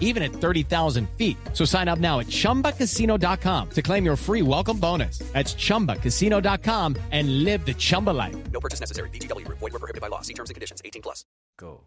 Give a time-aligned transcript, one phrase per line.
[0.00, 1.36] even at 30,000 feet.
[1.52, 5.18] So sign up now at chumbacasino.com to claim your free welcome bonus.
[5.32, 8.36] That's chumbacasino.com and live the Chumba life.
[8.50, 9.10] No purchase necessary.
[9.10, 9.58] VGW Group.
[9.58, 10.22] Void were prohibited by law.
[10.22, 10.82] See terms and conditions.
[10.84, 11.24] 18 plus.
[11.56, 11.82] Go.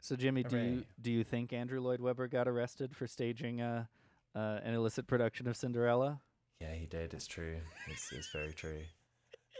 [0.00, 3.84] So Jimmy, do you do you think Andrew Lloyd Webber got arrested for staging uh,
[4.34, 6.20] uh, an illicit production of Cinderella?
[6.60, 7.14] Yeah, he did.
[7.14, 7.58] It's true.
[7.88, 8.80] It's, it's very true.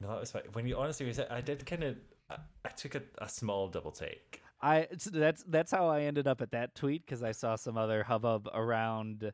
[0.03, 0.43] No, that was fine.
[0.53, 1.97] When you honestly, I did kind of.
[2.31, 4.40] I, I took a, a small double take.
[4.63, 8.03] I that's that's how I ended up at that tweet because I saw some other
[8.03, 9.33] hubbub around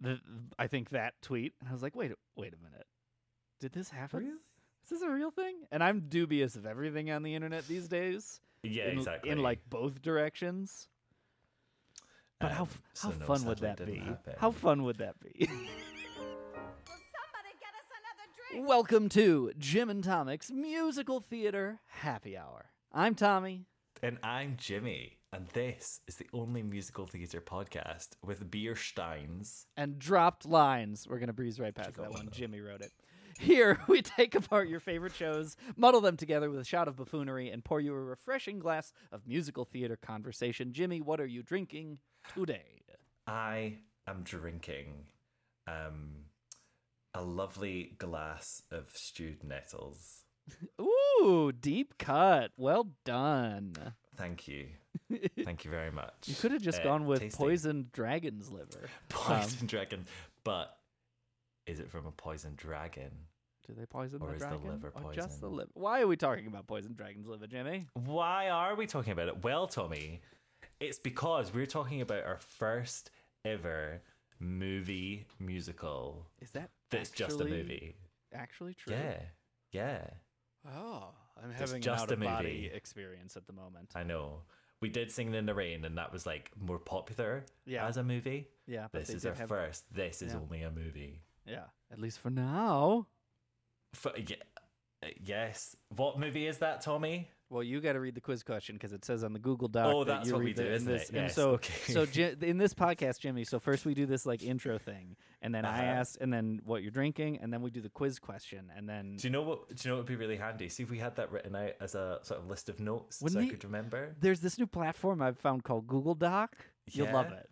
[0.00, 0.18] the
[0.58, 2.86] I think that tweet and I was like, wait, a- wait a minute,
[3.60, 4.38] did this happen?
[4.82, 5.56] Is this a real thing?
[5.70, 8.40] And I'm dubious of everything on the internet these days.
[8.62, 9.30] Yeah, in, exactly.
[9.30, 10.88] In like both directions.
[12.40, 13.98] But how Um, f- so how no, fun would that be?
[13.98, 14.34] happen.
[14.38, 15.48] How fun would that be?
[18.58, 22.66] Welcome to Jim and Tommy's Musical Theater Happy Hour.
[22.92, 23.66] I'm Tommy.
[24.04, 29.68] And I'm Jimmy, and this is the only musical theatre podcast with beer steins.
[29.76, 31.06] and dropped lines.
[31.08, 32.28] We're gonna breeze right past that one.
[32.32, 32.90] Jimmy wrote it.
[33.38, 37.48] Here we take apart your favorite shows, muddle them together with a shot of buffoonery,
[37.48, 40.72] and pour you a refreshing glass of musical theater conversation.
[40.72, 41.98] Jimmy, what are you drinking
[42.34, 42.82] today?
[43.28, 45.06] I am drinking
[45.68, 46.24] um,
[47.14, 50.21] a lovely glass of stewed nettles.
[50.80, 52.50] Ooh, deep cut.
[52.56, 53.74] Well done.
[54.16, 54.66] Thank you.
[55.44, 56.12] Thank you very much.
[56.26, 57.36] You could have just Uh, gone with tasty.
[57.36, 58.88] poisoned dragon's liver.
[59.08, 60.06] Poison Um, dragon.
[60.44, 60.76] But
[61.66, 63.10] is it from a poison dragon?
[63.66, 65.56] do they poison Or the is the liver or just the poison?
[65.56, 65.70] liver?
[65.74, 67.86] Why are we talking about poisoned dragon's liver, Jimmy?
[67.94, 69.44] Why are we talking about it?
[69.44, 70.20] Well, Tommy,
[70.80, 73.12] it's because we're talking about our first
[73.44, 74.02] ever
[74.40, 76.26] movie musical.
[76.40, 77.94] Is that That's just a movie.
[78.34, 78.94] Actually true.
[78.96, 79.20] Yeah,
[79.70, 80.04] yeah.
[80.66, 81.08] Oh,
[81.42, 82.70] I'm having just a out of body movie.
[82.74, 83.90] experience at the moment.
[83.94, 84.42] I know.
[84.80, 87.86] We did Singing in the Rain, and that was like more popular Yeah.
[87.86, 88.48] as a movie.
[88.66, 89.84] Yeah, This is our have- first.
[89.92, 90.40] This is Yeah.
[90.40, 91.22] only a movie.
[91.46, 93.06] Yeah, at least for now.
[93.94, 94.36] For, yeah,
[95.02, 95.76] uh, yes.
[95.88, 97.30] What movie is that, Tommy?
[97.52, 99.86] Well, you got to read the quiz question because it says on the Google Doc.
[99.94, 101.08] Oh, that that's you what read we do, the- isn't this, it?
[101.10, 101.92] And Yes, so, okay.
[101.92, 102.06] so
[102.40, 103.44] in this podcast, Jimmy.
[103.44, 105.82] So first we do this like intro thing, and then I Uh-huh.
[106.00, 109.16] ask, and then what you're drinking, and then we do the quiz question, and then
[109.16, 109.68] Do you know what?
[109.68, 110.68] Do you know what would be really handy?
[110.70, 113.38] See if we had that written out as a sort of list of notes, Wouldn't
[113.38, 114.16] so I it- could remember.
[114.20, 116.56] there's this new platform I've found called Google Doc.
[116.90, 117.50] You'll love it.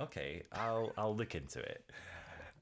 [0.00, 1.88] Okay, I'll I'll look into it.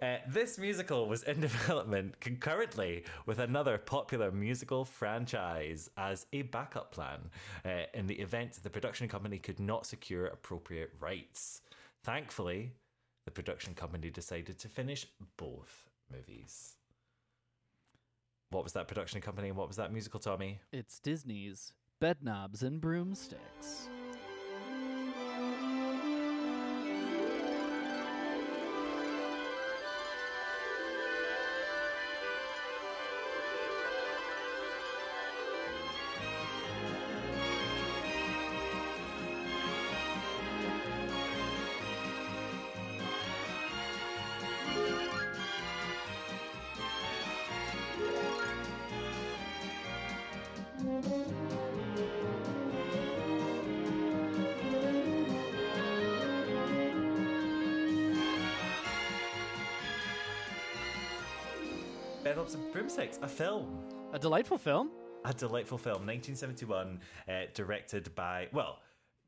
[0.03, 6.91] Uh, this musical was in development concurrently with another popular musical franchise as a backup
[6.93, 7.19] plan
[7.65, 11.63] uh, in the event the production company could not secure appropriate rights.
[12.03, 12.73] Thankfully,
[13.25, 15.07] the production company decided to finish
[15.37, 16.77] both movies.
[18.51, 20.61] What was that production company and what was that musical, Tommy?
[20.73, 23.89] It's Disney's Bedknobs and Broomsticks.
[62.97, 63.81] A film.
[64.13, 64.91] A delightful film.
[65.25, 68.79] A delightful film, 1971, uh, directed by, well,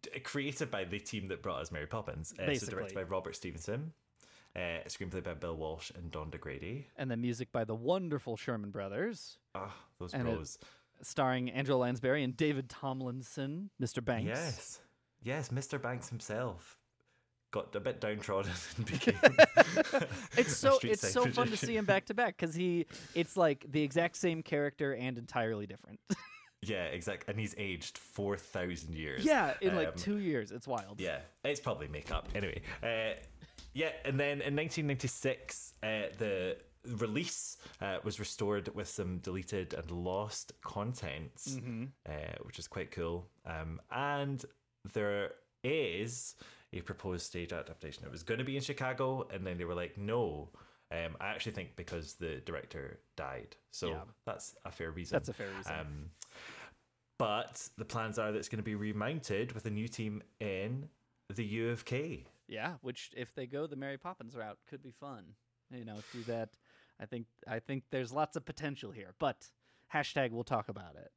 [0.03, 2.33] d- created by the team that brought us Mary Poppins.
[2.39, 2.75] Uh, so Basically.
[2.75, 3.93] directed by Robert Stevenson,
[4.55, 6.85] uh, screenplay by Bill Walsh and Don DaGradi.
[6.97, 10.59] and the music by the wonderful Sherman Brothers, Ah, those And pros.
[11.03, 14.05] starring Angela Lansbury and David Tomlinson, Mr.
[14.05, 14.29] Banks.
[14.29, 14.81] Yes.
[15.23, 15.83] Yes, Mr.
[15.83, 16.79] Banks himself.
[17.51, 19.15] Got a bit downtrodden and became.
[20.37, 23.65] It's so it's so fun to see him back to back because he it's like
[23.71, 26.01] the exact same character and entirely different.
[26.63, 27.31] Yeah, exactly.
[27.31, 29.25] And he's aged four thousand years.
[29.25, 31.01] yeah, in like Um, two years, it's wild.
[31.01, 32.29] Yeah, it's probably makeup.
[32.35, 33.13] Anyway, uh,
[33.73, 35.87] yeah, and then in 1996, uh,
[36.19, 36.57] the
[36.97, 41.59] release uh, was restored with some deleted and lost contents,
[42.09, 42.13] uh,
[42.43, 43.29] which is quite cool.
[43.45, 44.45] Um, and
[44.93, 46.35] there is
[46.79, 48.05] a proposed stage adaptation.
[48.05, 50.51] It was going to be in Chicago, and then they were like, no.
[50.93, 54.03] Um, I actually think because the director died, so Yeah.
[54.25, 55.17] that's a fair reason.
[55.17, 55.73] That's a fair reason.
[55.81, 56.11] Um,
[57.19, 60.89] but the plans are that it's going to be remounted with a new team in
[61.35, 62.27] the U of K.
[62.47, 65.25] Yeah, which if they go the Mary Poppins route, could be fun.
[65.71, 66.51] You know, do that.
[67.01, 69.49] I think I think there's lots of potential here, but
[69.93, 71.11] hashtag we'll talk about it.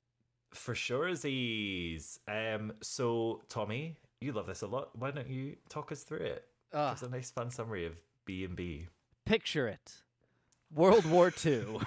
[0.51, 2.19] For sure, Aziz.
[2.27, 4.89] Um, so, Tommy, you love this a lot.
[4.98, 6.45] Why don't you talk us through it?
[6.74, 7.94] It's a nice, fun summary of
[8.25, 8.88] B and B.
[9.25, 9.94] Picture it:
[10.74, 11.80] World War II,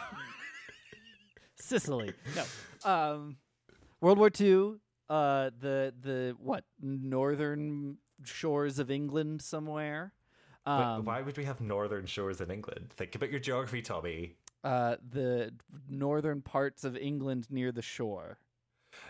[1.57, 2.13] Sicily.
[2.35, 3.37] No, um,
[4.01, 4.75] World War II.
[5.09, 10.13] Uh, the the what northern shores of England somewhere.
[10.65, 12.91] But Um, why would we have northern shores in England?
[12.97, 14.37] Think about your geography, Tommy.
[14.65, 15.53] uh, the
[15.89, 18.39] northern parts of England near the shore,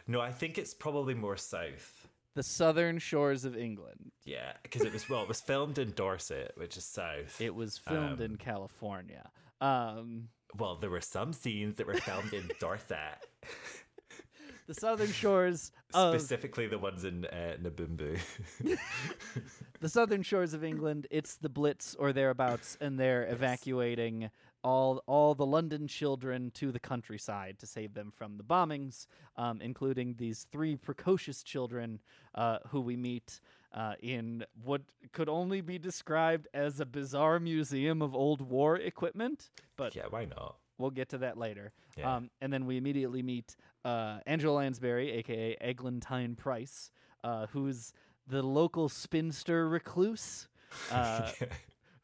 [0.07, 2.02] No, I think it's probably more south.
[2.35, 4.11] The southern shores of England.
[4.25, 7.41] Yeah, because it was well, it was filmed in Dorset, which is south.
[7.41, 9.31] It was filmed in Um, California.
[9.61, 13.19] Um, well, there were some scenes that were filmed in Dorset,
[14.67, 18.19] the southern shores of specifically the ones in uh, Naboombu.
[19.81, 21.07] the southern shores of England.
[21.11, 24.31] It's the Blitz or thereabouts, and they're evacuating
[24.63, 29.07] all all the London children to the countryside to save them from the bombings,
[29.37, 32.01] um, including these three precocious children
[32.35, 33.41] uh, who we meet.
[33.75, 34.83] Uh, in what
[35.13, 39.49] could only be described as a bizarre museum of old war equipment,
[39.79, 40.57] but yeah, why not?
[40.77, 41.73] We'll get to that later.
[41.97, 42.17] Yeah.
[42.17, 46.91] Um, and then we immediately meet uh, Angela Lansbury, aka Eglantine Price,
[47.25, 47.95] uh, who's
[48.27, 50.49] the local spinster recluse.
[50.91, 51.31] Uh,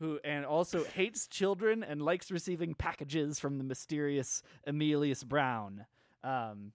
[0.00, 5.86] who and also hates children and likes receiving packages from the mysterious Emilius Brown.
[6.22, 6.72] Um,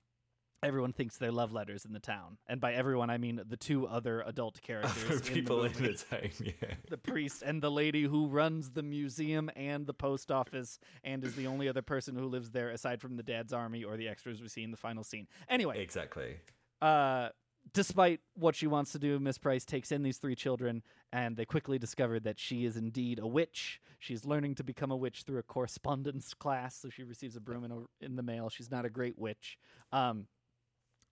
[0.62, 3.86] everyone thinks they're love letters in the town, and by everyone I mean the two
[3.88, 5.22] other adult characters.
[5.22, 6.76] People in in the, movie the town, yeah.
[6.90, 11.36] the priest and the lady who runs the museum and the post office and is
[11.36, 14.42] the only other person who lives there aside from the dad's army or the extras
[14.42, 15.28] we see in the final scene.
[15.50, 16.38] Anyway, Exactly.
[16.82, 17.30] uh,
[17.72, 21.46] despite what she wants to do, Miss Price takes in these three children and they
[21.46, 23.82] quickly discover that she is indeed a witch.
[24.00, 27.64] She's learning to become a witch through a correspondence class, so she receives a broom
[27.64, 28.50] in, a, in the mail.
[28.50, 29.58] She's not a great witch.
[29.92, 30.28] Um,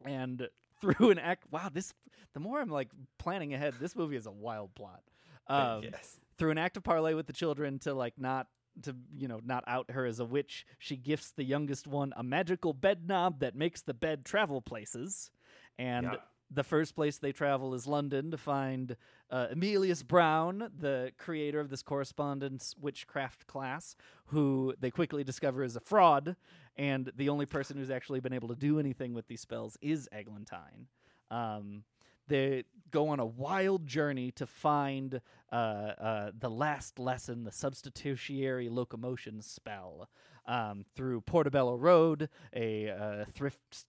[0.04, 0.50] and
[0.82, 1.94] through an act, wow, this,
[2.34, 5.02] the more I'm like planning ahead, this movie is a wild plot.
[5.48, 6.18] Um, yes.
[6.38, 8.48] through an act of parlay with the children to like not
[8.84, 12.24] to you know not out her as a witch she gifts the youngest one a
[12.24, 15.30] magical bed knob that makes the bed travel places
[15.78, 16.16] and Yeah.
[16.54, 18.96] The first place they travel is london to find
[19.30, 23.96] uh, emilius brown the creator of this correspondence witchcraft class
[24.28, 26.36] who they quickly discover is a fraud
[26.78, 30.08] and the only person who's actually been able to do anything with these spells is
[30.12, 30.88] eglantine.
[31.30, 31.84] Um,
[32.28, 35.22] they go on a wild journey to find
[35.52, 40.10] uh, uh, the last lesson, the substitutionary locomotion spell,
[40.48, 43.86] um, through Portobello Road, a uh, thrift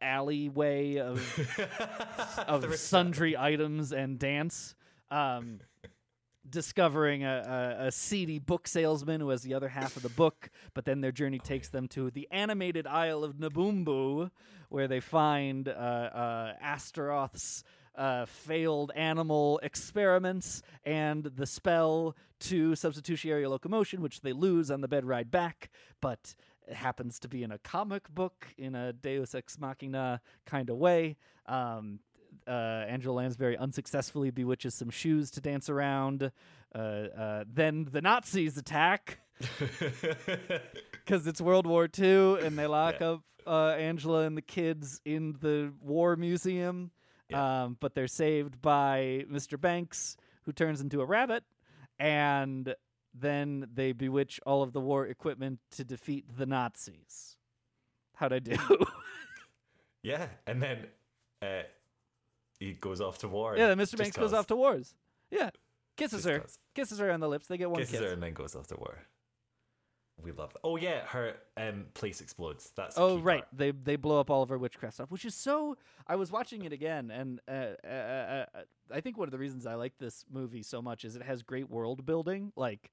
[0.00, 1.20] alleyway of
[2.46, 4.74] of sundry items and dance.
[5.10, 5.60] Um,
[6.48, 10.48] discovering a, a, a seedy book salesman who has the other half of the book,
[10.74, 14.30] but then their journey takes them to the animated Isle of Naboombu,
[14.68, 17.64] where they find uh, uh, Astaroth's
[17.96, 24.88] uh, failed animal experiments and the spell to substitutionary locomotion, which they lose on the
[24.88, 26.34] bed ride back, but
[26.66, 30.76] it happens to be in a comic book in a Deus Ex Machina kind of
[30.76, 31.16] way.
[31.46, 32.00] Um,
[32.46, 32.50] uh,
[32.88, 36.30] Angela Lansbury unsuccessfully bewitches some shoes to dance around.
[36.74, 39.18] Uh, uh, then the Nazis attack
[41.04, 43.10] because it's World War II, and they lock Yeah.
[43.12, 46.90] up uh, Angela and the kids in the war museum.
[47.32, 49.60] Um, but they're saved by Mr.
[49.60, 51.42] Banks, who turns into a rabbit,
[51.98, 52.72] and
[53.18, 57.36] then they bewitch all of the war equipment to defeat the Nazis.
[58.16, 58.56] How'd I do?
[60.02, 60.86] yeah, and then
[61.42, 61.62] uh,
[62.58, 63.56] he goes off to war.
[63.56, 63.98] yeah, Mr.
[63.98, 64.94] Banks goes off to wars.
[65.30, 65.50] Yeah,
[65.96, 66.58] kisses her, cause.
[66.74, 67.46] kisses her on the lips.
[67.46, 68.00] They get one Kisses kiss.
[68.08, 68.98] her and then goes off to war.
[70.22, 70.60] We love that.
[70.64, 72.72] Oh yeah, her um place explodes.
[72.74, 73.48] That's Oh right, part.
[73.52, 75.76] they they blow up all of her witchcraft stuff, which is so.
[76.06, 77.52] I was watching it again, and uh,
[77.86, 78.60] uh, uh, uh,
[78.94, 81.42] I think one of the reasons I like this movie so much is it has
[81.42, 82.50] great world building.
[82.56, 82.92] Like,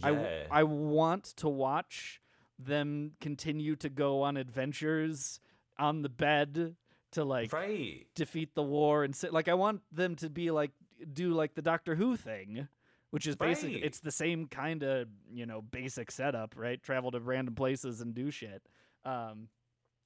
[0.00, 0.46] Yeah.
[0.50, 2.20] I want to watch
[2.58, 5.40] them continue to go on adventures
[5.78, 6.76] on the bed
[7.12, 8.06] to like right.
[8.14, 9.32] defeat the war and sit.
[9.32, 10.72] Like, I want them to be like
[11.12, 12.68] do like the Doctor Who thing.
[13.10, 13.72] Which is basic.
[13.72, 13.84] Right.
[13.84, 16.82] It's the same kind of you know basic setup, right?
[16.82, 18.62] Travel to random places and do shit.
[19.04, 19.48] Um,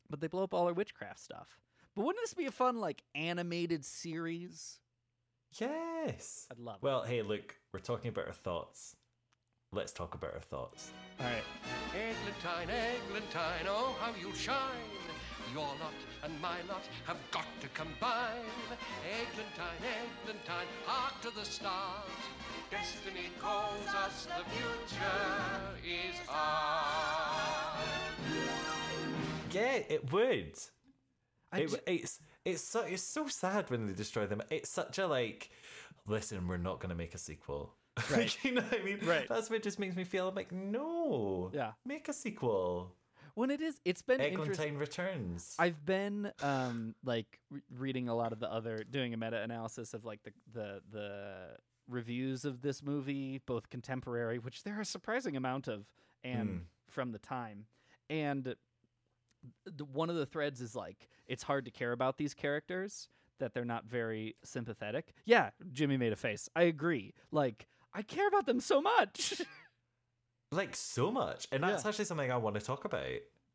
[0.09, 1.59] but they blow up all our witchcraft stuff.
[1.97, 4.79] But wouldn't this be a fun like animated series?
[5.59, 6.47] Yes.
[6.51, 6.83] I'd love it.
[6.83, 8.95] Well, hey, look, we're talking about our thoughts.
[9.73, 10.91] Let's talk about our thoughts.
[11.21, 11.45] All right.
[11.95, 14.57] Eglantine, Eglantine, oh how you shine!
[15.53, 18.51] Your lot and my lot have got to combine.
[19.07, 19.87] Eglantine,
[20.27, 22.11] Eglantine, hark to the stars.
[22.69, 25.07] Destiny calls us, the future
[25.85, 27.87] is ours.
[29.53, 30.59] Yeah, it would.
[31.57, 34.43] It, ju- it's it's so it's so sad when they destroy them.
[34.51, 35.51] It's such a like,
[36.09, 37.75] listen, we're not going to make a sequel.
[38.11, 38.37] Right.
[38.43, 38.99] you know what I mean?
[39.03, 39.29] Right.
[39.29, 41.51] That's what just makes me feel I'm like, no.
[41.53, 41.73] Yeah.
[41.85, 42.95] Make a sequel.
[43.35, 44.21] when it is, it's been.
[44.21, 45.55] Eglantine returns.
[45.59, 49.93] I've been um like re- reading a lot of the other doing a meta analysis
[49.95, 51.33] of like the the the
[51.89, 55.87] reviews of this movie, both contemporary, which there are a surprising amount of,
[56.23, 56.61] and Mm.
[56.89, 57.67] from the time.
[58.09, 58.55] And
[59.65, 63.55] the, one of the threads is like it's hard to care about these characters that
[63.55, 65.15] they're not very sympathetic.
[65.25, 66.49] Yeah, Jimmy made a face.
[66.55, 67.15] I agree.
[67.33, 69.41] Like I care about them so much.
[70.53, 71.89] like so much, and that's Yeah.
[71.89, 73.07] actually something I want to talk about.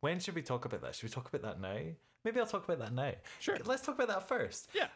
[0.01, 0.95] When should we talk about that?
[0.95, 1.77] Should we talk about that now?
[2.23, 3.13] Maybe I'll talk about that now.
[3.39, 3.57] Sure.
[3.65, 4.69] Let's talk about that first.
[4.73, 4.87] yeah.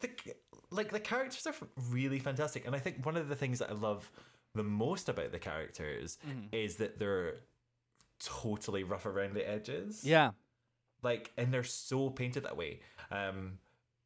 [0.00, 0.10] the,
[0.70, 1.54] like the characters are
[1.90, 4.10] really fantastic and i think one of the things that i love
[4.54, 6.46] the most about the characters Mm-hmm.
[6.52, 7.34] is that they're
[8.20, 10.30] totally rough around the edges Yeah.
[11.02, 12.80] like and they're so painted that way
[13.10, 13.58] um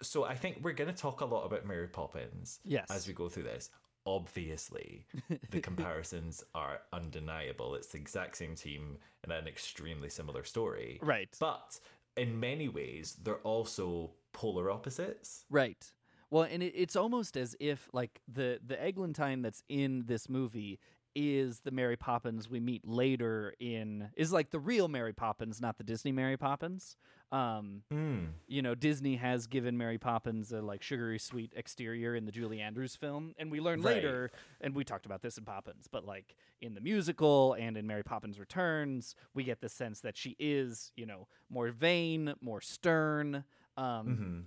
[0.03, 2.91] so i think we're going to talk a lot about mary poppins Yes.
[2.91, 3.71] as we go through this
[4.07, 5.07] obviously
[5.51, 11.35] the comparisons are undeniable it's the exact same team and an extremely similar story Right.
[11.41, 11.79] but
[12.17, 15.93] in many ways they're also polar opposites Right.
[16.31, 20.81] Well, and it, it's almost as if like the the Eglantine that's in this movie
[21.15, 25.77] is the Mary Poppins we meet later in is like the real Mary Poppins, not
[25.77, 26.97] the Disney Mary Poppins.
[27.33, 28.35] Um, Mm.
[28.47, 32.61] you know, Disney has given Mary Poppins a like sugary sweet exterior in the Julie
[32.61, 33.95] Andrews film, and we learn Right.
[33.95, 37.87] later, and we talked about this in Poppins, but like in the musical and in
[37.87, 42.61] Mary Poppins Returns, we get the sense that she is, you know, more vain, more
[42.61, 43.45] stern.
[43.77, 44.41] Um, hmm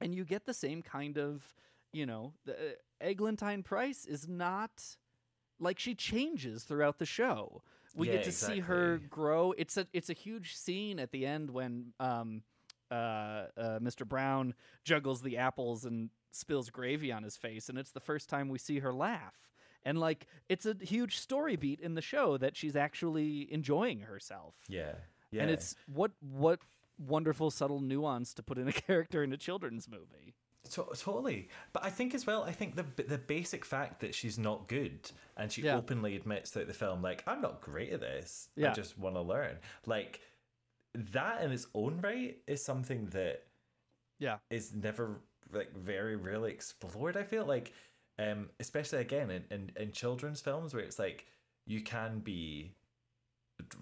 [0.00, 1.54] and you get the same kind of
[1.92, 4.96] you know the uh, eglantine price is not
[5.58, 7.62] like she changes throughout the show
[7.94, 11.26] we Yeah, get to see her grow it's a it's a huge scene at the
[11.26, 12.42] end when um
[12.90, 12.94] uh,
[13.56, 14.54] uh mr brown
[14.84, 18.58] juggles the apples and spills gravy on his face and it's the first time we
[18.58, 19.34] see her laugh
[19.84, 24.54] and like it's a huge story beat in the show that she's actually enjoying herself
[24.68, 24.94] Yeah.
[25.30, 25.42] Yeah.
[25.42, 26.60] and it's what what
[26.98, 30.34] wonderful subtle nuance to put in a character in a children's movie
[30.68, 31.48] To- totally.
[31.72, 35.10] But I think as well, I think the the basic fact that she's not good
[35.36, 35.76] and she Yeah.
[35.76, 38.50] openly admits throughout the film, like, I'm not great at this.
[38.56, 38.70] Yeah.
[38.70, 39.58] I just want to learn.
[39.86, 40.20] Like,
[40.94, 43.46] that in its own right is something that
[44.18, 45.20] yeah is never
[45.52, 47.16] like very rarely explored.
[47.16, 47.72] I feel like,
[48.18, 51.26] um, especially again in, in, in children's films where it's like
[51.66, 52.72] you can be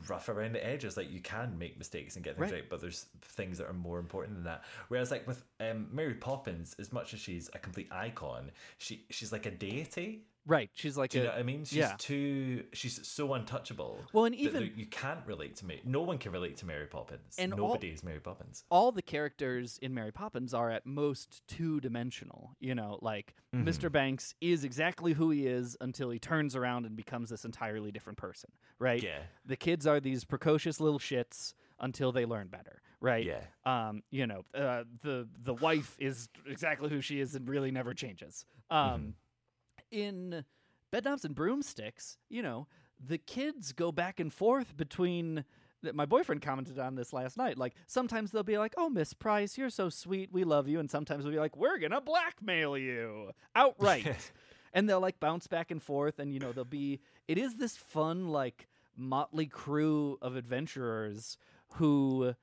[0.08, 2.60] rough around the edges, like you can make mistakes and get things Right.
[2.60, 4.64] right, but there's things that are more important than that.
[4.88, 9.32] Whereas like with um, Mary Poppins, as much as she's a complete icon, she she's
[9.32, 10.22] like a deity.
[10.48, 11.64] Right she's like Do you a know what I mean?
[11.64, 11.94] She's yeah.
[11.98, 14.00] too she's so untouchable.
[14.12, 15.80] Well, and even- you can't relate to me.
[15.84, 17.36] No one can relate to Mary Poppins.
[17.38, 18.64] And all- Nobody is Mary Poppins.
[18.70, 22.56] all the characters in Mary Poppins are at most two dimensional.
[22.58, 23.66] You know, like Mm-hmm.
[23.66, 23.90] Mr.
[23.90, 28.18] Banks is exactly who he is until he turns around and becomes this entirely different
[28.18, 29.02] person, right?
[29.02, 29.20] Yeah.
[29.46, 33.24] The kids are these precocious little shits until they learn better, right?
[33.24, 33.40] Yeah.
[33.64, 37.94] Um, you know, uh, the the wife is exactly who she is and really never
[37.94, 38.44] changes.
[38.70, 39.10] Um, Mm-hmm.
[39.90, 40.44] In
[40.92, 42.66] Bedknobs and Broomsticks, you know,
[43.04, 45.44] the kids go back and forth between.
[45.82, 47.56] th- My boyfriend commented on this last night.
[47.58, 50.90] Like sometimes they'll be like, "Oh, Miss Price, you're so sweet, we love you," and
[50.90, 54.32] sometimes they'll be like, "We're gonna blackmail you outright,"
[54.72, 57.00] and they'll like bounce back and forth, and you know, they'll be.
[57.28, 58.66] It is this fun like
[58.96, 61.38] motley crew of adventurers
[61.74, 62.34] who,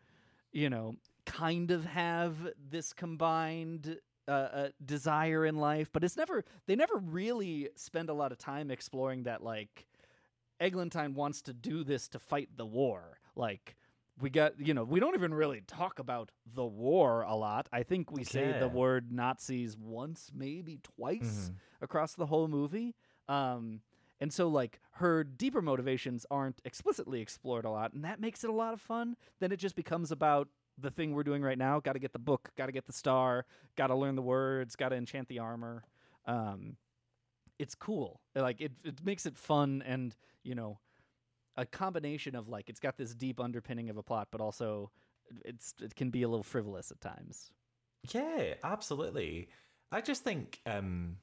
[0.54, 2.36] you know, kind of have
[2.70, 3.98] this combined
[4.28, 8.38] uh, uh, desire in life, but it's never they never really spend a lot of
[8.38, 9.88] time exploring that like
[10.60, 13.20] Eglantine wants to do this to fight the war.
[13.36, 13.76] Like
[14.20, 17.68] we got, you know, we don't even really talk about the war a lot.
[17.74, 21.56] I think we say the word Nazis once, maybe twice Mhm.
[21.82, 22.96] across the whole movie.
[23.28, 23.82] Um,
[24.22, 28.50] and so, like, her deeper motivations aren't explicitly explored a lot, and that makes it
[28.50, 29.18] a lot of fun.
[29.42, 31.80] Then it just becomes about the thing we're doing right now.
[31.80, 34.76] Got to get the book, got to get the star, got to learn the words,
[34.76, 35.84] got to enchant the armor.
[36.26, 36.78] Um,
[37.60, 38.22] it's cool.
[38.36, 40.80] Like, it it makes it fun, and you know,
[41.56, 44.92] a combination of like it's got this deep underpinning of a plot, but also
[45.44, 47.52] it's it can be a little frivolous at times.
[48.12, 49.50] Yeah, absolutely.
[49.92, 51.18] I just think, um,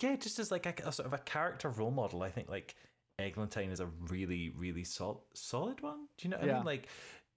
[0.00, 2.74] yeah, just as like a, a sort of a character role model, I think like
[3.18, 6.06] Eglantine is a really, really sol- solid one.
[6.18, 6.64] Do you know what I mean?
[6.64, 6.88] Like,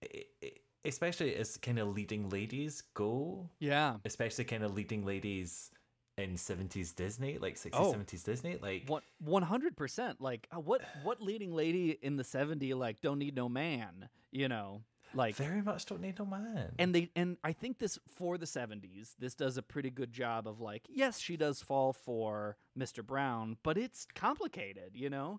[0.03, 0.51] i i
[0.85, 3.97] especially as kind of leading ladies go, Yeah.
[4.05, 5.71] especially kind of leading ladies
[6.17, 7.93] in 70s Disney, like 60s, Oh.
[7.93, 8.57] 70s Disney.
[8.57, 10.19] Like, One one hundred percent.
[10.21, 14.47] Like uh, what what leading lady in the seventy like don't need no man, you
[14.47, 14.81] know?
[15.13, 16.73] Like very much don't need no man.
[16.79, 20.47] and they and I think this for the seventies, this does a pretty good job
[20.47, 23.05] of like, yes, she does fall for Mr.
[23.05, 25.37] Brown, but it's complicated, you know?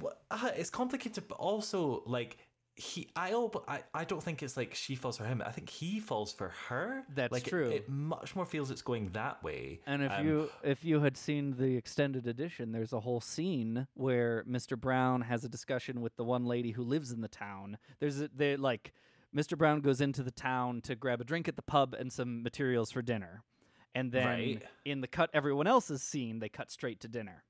[0.00, 2.38] Wha- uh, it's complicated, but also like
[2.78, 3.34] he, I,
[3.66, 5.42] I, I don't think it's like she falls for him.
[5.44, 7.02] I think he falls for her.
[7.12, 7.70] That's like, true.
[7.70, 9.80] It, much more feels it's going that way.
[9.84, 13.88] And if Um, you if you had seen the extended edition, there's a whole scene
[13.94, 14.78] where Mr.
[14.80, 17.78] Brown has a discussion with the one lady who lives in the town.
[17.98, 18.92] There's a, they like
[19.34, 19.58] Mr.
[19.58, 22.92] Brown goes into the town to grab a drink at the pub and some materials
[22.92, 23.42] for dinner.
[23.92, 24.62] And then Right.
[24.84, 27.42] in the cut everyone else's scene, they cut straight to dinner.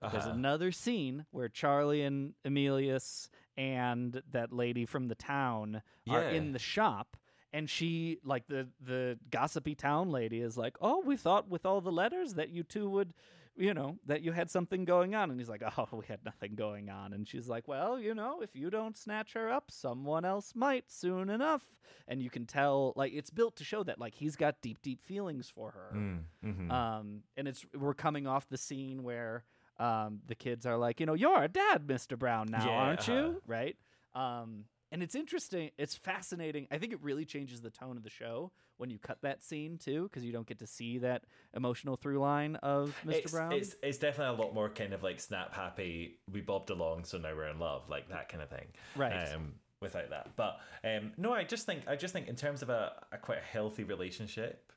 [0.00, 0.34] But There's Uh-huh.
[0.34, 6.58] another scene where Charlie and Emilius and that lady from the town are in the
[6.58, 7.16] shop
[7.54, 11.80] and she like the the gossipy town lady is like, "Oh, we thought with all
[11.80, 13.14] the letters that you two would,
[13.56, 16.56] you know, that you had something going on." And he's like, "Oh, we had nothing
[16.56, 20.24] going on." And she's like, "Well, you know, if you don't snatch her up, someone
[20.24, 21.62] else might soon enough."
[22.08, 25.00] And you can tell like it's built to show that like he's got deep deep
[25.00, 25.92] feelings for her.
[25.94, 26.70] Mm, mhm.
[26.72, 29.44] Um, and it's we're coming off the scene where
[29.78, 32.18] um, the kids are like, you know, you're a dad, Mr.
[32.18, 33.42] Brown, now, Yeah, aren't you?
[33.46, 33.76] Right?
[34.14, 35.70] Um, and it's interesting.
[35.76, 36.68] It's fascinating.
[36.70, 39.76] I think it really changes the tone of the show when you cut that scene
[39.76, 43.14] too, because you don't get to see that emotional through line of Mr.
[43.14, 43.52] It's, Brown.
[43.52, 46.18] it's it's definitely a lot more kind of like snap happy.
[46.30, 48.66] We bobbed along, so now we're in love, like that kind of thing.
[48.94, 49.12] Right.
[49.34, 52.70] Um, without that, but um, no, I just think I just think in terms of
[52.70, 54.72] a, a quite healthy relationship,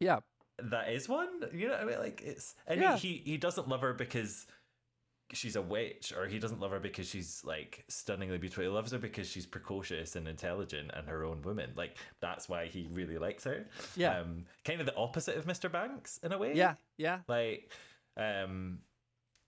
[0.00, 0.20] yeah,
[0.70, 1.28] that is one.
[1.52, 1.98] You know what I mean?
[1.98, 2.96] Like it's and Yeah.
[2.96, 4.46] he, he doesn't love her because
[5.34, 8.64] she's a witch, or he doesn't love her because she's like stunningly beautiful.
[8.64, 11.70] He loves her because she's precocious and intelligent and her own woman.
[11.74, 13.66] Like that's why he really likes her.
[13.96, 14.20] Yeah.
[14.20, 15.72] Um, kind of the opposite of Mr.
[15.72, 16.52] Banks in a way.
[16.54, 17.72] yeah, yeah, Like,
[18.16, 18.78] um,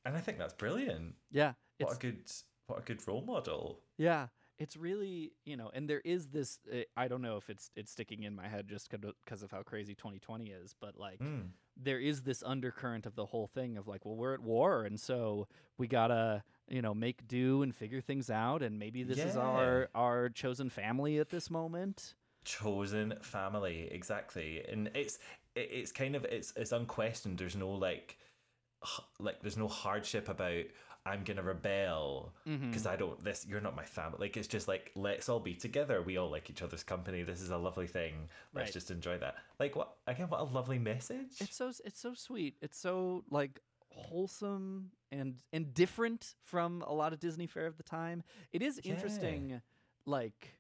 [0.07, 1.15] and I think that's brilliant.
[1.31, 1.53] yeah.
[1.79, 2.31] What a good
[2.67, 3.81] what a good role model.
[3.99, 6.59] Yeah, it's really you know, and there is this.
[6.73, 9.63] Uh, I don't know if it's it's sticking in my head just because of how
[9.63, 11.49] crazy 2020 is, but like Mm.
[11.77, 14.99] there is this undercurrent of the whole thing of like, well, we're at war, and
[15.01, 19.37] so we gotta you know make do and figure things out, and maybe this is
[19.37, 22.15] our our chosen family at this moment.
[22.45, 25.19] chosen family exactly and it's
[25.57, 28.19] it's kind of it's it's unquestioned there's no like
[29.19, 30.65] like there's no hardship about
[31.07, 32.71] i'm gonna rebel Mm-hmm.
[32.71, 35.55] because i don't this you're not my family like it's just like let's all be
[35.55, 38.73] together we all like each other's company this is a lovely thing let's Right.
[38.73, 42.57] just enjoy that like what again what a lovely message It's so it's so sweet.
[42.63, 47.83] It's so like wholesome and and different from a lot of Disney fare of the
[47.83, 48.23] time.
[48.53, 48.93] It is Yeah.
[48.93, 49.61] interesting,
[50.07, 50.59] like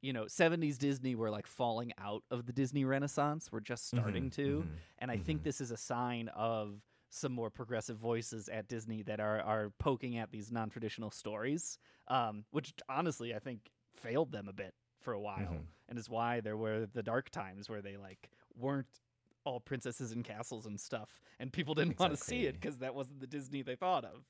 [0.00, 3.50] you know, seventies Disney were like falling out of the Disney Renaissance.
[3.50, 7.32] We're just starting Mhm, to, mhm, and I think this is a sign of some
[7.32, 12.44] more progressive voices at Disney that are are poking at these non traditional stories, um,
[12.50, 15.66] which honestly I think failed them a bit for a while, Mhm.
[15.88, 19.00] and is why there were the dark times where they like weren't
[19.44, 22.94] all princesses and castles and stuff, and people didn't want to see it because that
[22.94, 24.24] wasn't the Disney they thought of.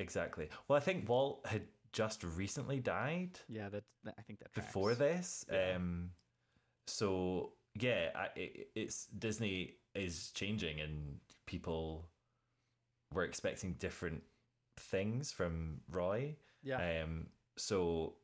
[0.00, 4.52] exactly well i think walt had just recently died Yeah, that, that- I think that
[4.52, 5.44] before this.
[5.50, 5.72] Yeah.
[5.76, 6.12] Um,
[6.86, 12.10] so yeah, I, it, it's Disney is changing, and people
[13.14, 14.22] were expecting different
[14.76, 16.36] things from Roy.
[16.62, 18.14] Yeah, Um, so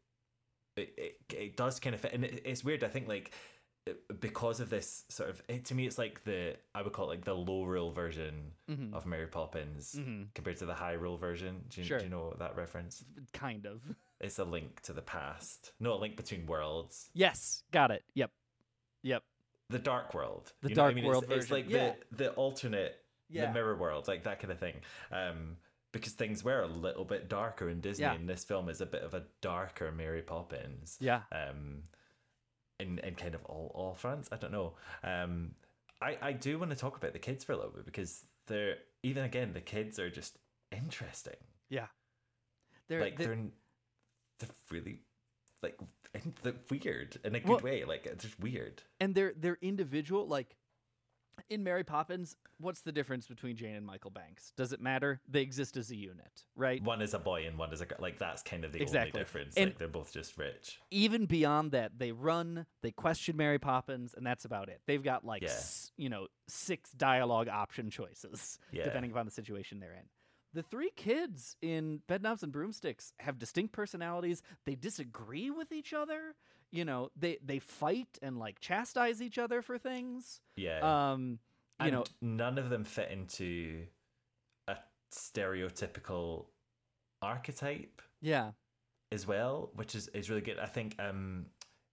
[0.76, 2.82] it, it it does kind of fit, and it, it's weird.
[2.84, 3.32] I think like
[4.20, 7.08] because of this sort of it, to me, it's like the I would call it
[7.16, 8.92] like the Lorule version Mhm.
[8.94, 10.28] of Mary Poppins Mhm.
[10.34, 11.64] compared to the Hyrule version.
[11.68, 11.98] Do you, Sure.
[11.98, 13.04] do you know that reference?
[13.32, 13.82] kind of.
[14.20, 17.10] It's a link to the past, no a link between worlds.
[17.12, 18.04] Yes, got it.
[18.14, 18.30] Yep,
[19.02, 19.22] yep.
[19.68, 21.04] The dark world, The you know what dark I mean?
[21.04, 21.94] world It's, it's like Yeah.
[22.10, 23.46] the the alternate, Yeah.
[23.46, 24.74] the mirror world, like that kind of thing.
[25.10, 25.56] Um,
[25.92, 28.14] because things were a little bit darker in Disney, Yeah.
[28.14, 30.96] and this film is a bit of a darker Mary Poppins.
[31.00, 31.22] Yeah.
[31.30, 31.84] Um,
[32.80, 34.28] in in kind of all all fronts.
[34.32, 34.74] I don't know.
[35.04, 35.54] Um,
[36.02, 38.78] I I do want to talk about the kids for a little bit because they're
[39.04, 40.36] even again the kids are just
[40.72, 41.36] interesting.
[41.70, 41.86] Yeah.
[42.88, 43.46] They're, like they're- they're
[44.40, 44.98] they're really
[45.62, 45.78] like
[46.70, 47.84] weird in a good Well- way.
[47.84, 48.82] Like it's just weird.
[49.00, 50.56] and they're they're individual like
[51.50, 54.52] in Mary Poppins, what's the difference between Jane and Michael Banks?
[54.56, 55.20] Does it matter?
[55.28, 56.82] They exist as a unit, right?
[56.82, 57.98] One is a boy and one is a girl.
[58.00, 59.10] Like that's kind of the Exactly.
[59.12, 59.54] only difference.
[59.56, 60.78] And- like they're both just rich.
[60.90, 64.80] Even beyond that, they run, they question Mary Poppins, and that's about it.
[64.86, 65.48] They've got like Yeah.
[65.48, 68.84] s- you know six dialogue option choices Yeah.
[68.84, 70.08] depending upon the situation they're in.
[70.52, 74.40] The three kids in Bedknobs and Broomsticks have distinct personalities.
[74.66, 76.36] They disagree with each other.
[76.74, 80.40] You know, they they fight and like chastise each other for things.
[80.56, 80.80] Yeah.
[81.12, 81.38] Um,
[81.78, 83.84] you and know, none of them fit into
[84.66, 84.74] a
[85.12, 86.46] stereotypical
[87.22, 88.50] archetype yeah.
[89.12, 90.58] as well, which is, is really good.
[90.58, 91.46] I think um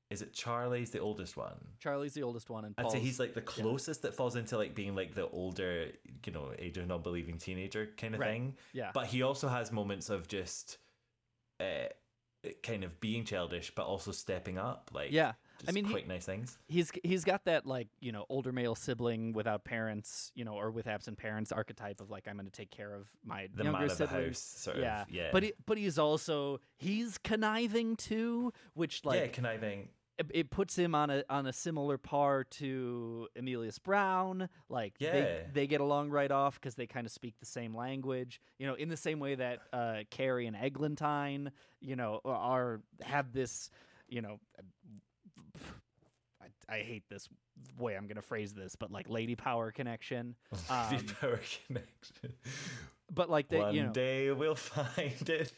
[0.10, 1.56] is it Charlie's the oldest one?
[1.80, 4.74] Charlie's the oldest one, and I'd say he's like the closest that falls into like
[4.74, 5.90] being like the older,
[6.26, 8.32] you know, age of non believing teenager kind of Right.
[8.32, 8.56] thing.
[8.74, 8.90] Yeah.
[8.96, 10.80] But he also has moments of just
[11.60, 11.90] uh
[12.64, 14.90] kind of being childish but also stepping up.
[14.94, 15.34] Like Yeah.
[15.62, 16.58] I just mean, he- quite nice things.
[16.68, 20.72] he's he's got that like you know older male sibling without parents, you know, or
[20.72, 23.80] with absent parents archetype of like I'm going to take care of my The younger
[23.80, 25.04] man of the house sort yeah.
[25.04, 25.30] of yeah.
[25.32, 29.90] But he, but he's also he's conniving too, which like yeah, conniving.
[30.34, 34.50] It, puts him on a on a similar par to Emilius Brown.
[34.70, 35.12] Like Yeah.
[35.12, 38.40] they they get along right off because they kind of speak the same language.
[38.60, 43.32] You know, in the same way that uh, Carrie and Eglantine, you know, are have
[43.34, 43.70] this,
[44.08, 44.40] you know.
[46.42, 47.28] I, I hate this
[47.78, 50.36] way I'm gonna phrase this, but like lady power connection.
[50.92, 52.34] Lady Um, power connection.
[53.14, 55.54] but like they, One you know, day we'll find it.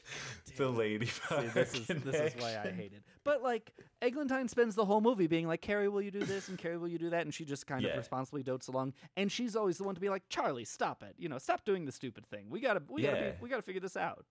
[0.58, 2.76] The lady power See, this is this is why I connection.
[2.76, 3.04] hate it.
[3.26, 6.50] But like Eglantine spends the whole movie being like, Carrie, will you do this?
[6.50, 7.22] And Carrie, will you do that?
[7.22, 7.92] And she just kind Yeah.
[7.92, 8.94] of responsibly dotes along.
[9.16, 11.16] And she's always the one to be like, Charlie, stop it.
[11.18, 12.46] You know, stop doing the stupid thing.
[12.50, 14.26] We gotta we gotta be, we gotta figure this out.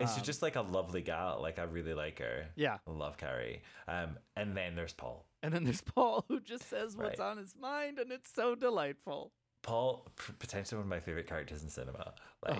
[0.00, 1.40] And she's Um, just like a lovely gal.
[1.40, 2.46] Like I really like her.
[2.56, 2.78] Yeah.
[2.86, 3.62] I love Carrie.
[3.86, 5.26] Um, and then there's Paul.
[5.44, 7.28] And then there's Paul who just says what's Right.
[7.30, 9.32] on his mind, and it's so delightful.
[9.62, 12.14] Paul, p- potentially one of my favorite characters in cinema.
[12.44, 12.58] Like,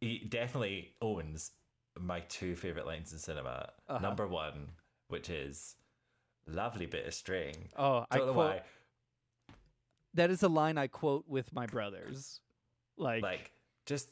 [0.00, 1.50] he definitely owns
[1.98, 3.70] my two favorite lines in cinema.
[3.88, 3.98] Uh-huh.
[3.98, 4.68] Number one,
[5.08, 5.76] which is
[6.46, 8.62] "lovely bit of string." Oh, I Don't know quote why.
[10.14, 12.40] that is a line I quote with my brothers.
[12.96, 13.52] Like, Like,
[13.86, 14.08] just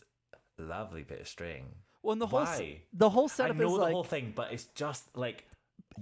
[0.59, 1.65] lovely bit of string.
[2.03, 2.83] well, and the whole why?
[2.93, 5.45] the whole I setup know is the like whole thing, but it's just like,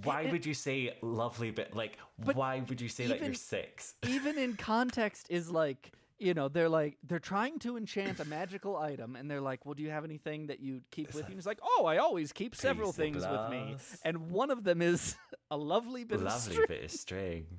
[0.03, 1.75] why it- would you say lovely bit?
[1.75, 3.95] Like, why would you say that you're six?
[4.07, 8.77] even in context is like you know they're like they're trying to enchant a magical
[8.77, 11.35] item and they're like well do you have anything that you keep with you and
[11.35, 13.99] he's like oh i always keep several Piece of things with me glass.
[14.05, 15.17] and one of them is
[15.51, 16.67] a lovely bit of lovely string.
[16.69, 17.47] bit of string.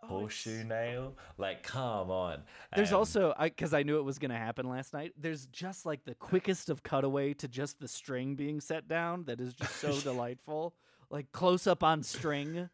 [0.00, 1.16] Oh, Horseshoe nail?
[1.38, 2.44] Like, come on.
[2.76, 5.46] there's Um, also i because i knew it was going to happen last night there's
[5.46, 9.54] just like the quickest of cutaway to just the string being set down that is
[9.54, 10.76] just so delightful
[11.10, 12.70] like close up on string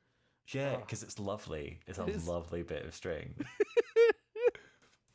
[0.52, 1.80] Yeah, because it's lovely.
[1.86, 3.34] It's a lovely bit of string.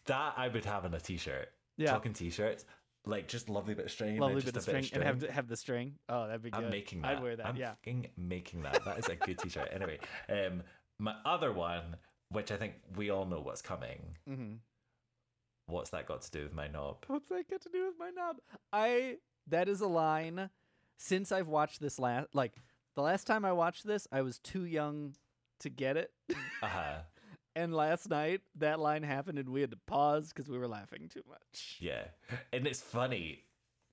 [0.09, 1.47] That I would have on a t-shirt.
[1.77, 1.91] Yeah.
[1.91, 2.65] Talking t-shirts,
[3.05, 4.11] like just lovely bit of string.
[4.11, 6.65] and lovely bit of a string, and have have the string oh that'd be good
[6.65, 7.15] I'm making that.
[7.15, 8.83] i'd wear that I'm yeah fucking making that.
[8.83, 9.69] That is a good t-shirt.
[9.73, 10.61] Anyway, um,
[10.99, 11.95] my other one,
[12.29, 14.17] which I think we all know what's coming.
[14.29, 14.55] mm-hmm.
[15.67, 17.05] What's that got to do with my knob?
[17.07, 18.37] What's that got to do with my knob?
[18.73, 19.17] I
[19.47, 20.49] that is a line
[20.97, 22.55] since I've watched this last like
[22.95, 25.13] the last time I watched this, I was too young
[25.61, 26.11] to get it.
[26.61, 26.95] Uh huh.
[27.55, 31.09] and last night that line happened and we had to pause because we were laughing
[31.13, 31.77] too much.
[31.79, 32.03] Yeah,
[32.53, 33.43] and it's funny.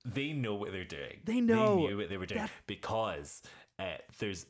[0.05, 1.19] They know what they're doing.
[1.25, 1.75] They know.
[1.77, 3.41] They knew what they were doing That- because
[3.79, 4.45] uh, there's.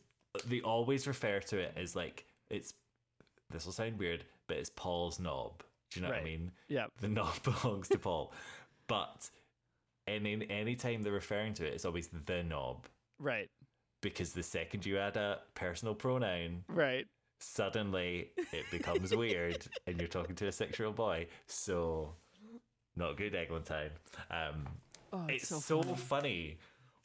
[0.45, 2.73] They always refer to it as like it's.
[3.49, 5.63] This will sound weird, but it's Paul's knob.
[5.89, 6.51] Do you know what I mean?
[6.67, 6.87] Yeah.
[6.99, 8.33] The knob belongs to Paul,
[8.87, 9.29] but
[10.07, 12.87] any any time they're referring to it, it's always the knob
[13.19, 13.49] Right.
[14.01, 17.07] because the second you add a personal pronoun, Right.
[17.39, 21.27] Suddenly it becomes weird and you're talking to a six year old boy.
[21.47, 22.13] So,
[22.95, 23.91] not good, Eglantine.
[24.31, 24.67] Um,
[25.13, 25.95] Oh, it's, it's, so, funny.
[25.97, 26.57] funny.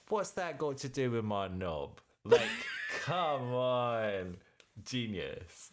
[0.08, 2.00] What's that got to do with my knob?
[2.24, 2.42] Like,
[3.04, 4.36] come on.
[4.84, 5.70] Genius.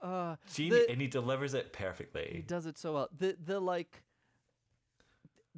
[0.00, 0.86] Uh Genius.
[0.86, 2.30] the- and he delivers it perfectly.
[2.36, 3.08] He does it so well.
[3.18, 4.02] The the like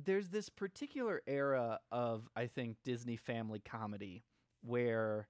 [0.02, 4.24] there's this particular era of I think Disney family comedy
[4.62, 5.28] where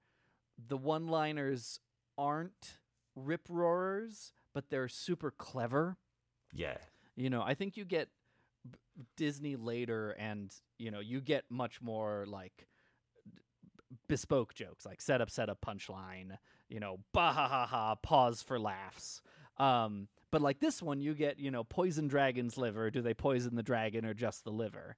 [0.68, 1.80] the one-liners
[2.16, 2.78] aren't
[3.14, 5.96] rip roarers, but they're super clever.
[6.52, 6.76] Yeah.
[7.16, 8.08] You know, I think you get
[8.68, 8.78] b-
[9.16, 12.66] Disney later, and you know, you get much more like
[13.34, 13.42] b-
[14.08, 16.38] bespoke jokes, like setup, setup, punchline.
[16.68, 19.22] You know, bah ha ha ha, pause for laughs.
[19.58, 22.90] Um, but like this one, you get you know, poison dragon's liver.
[22.90, 24.96] Do they poison the dragon or just the liver?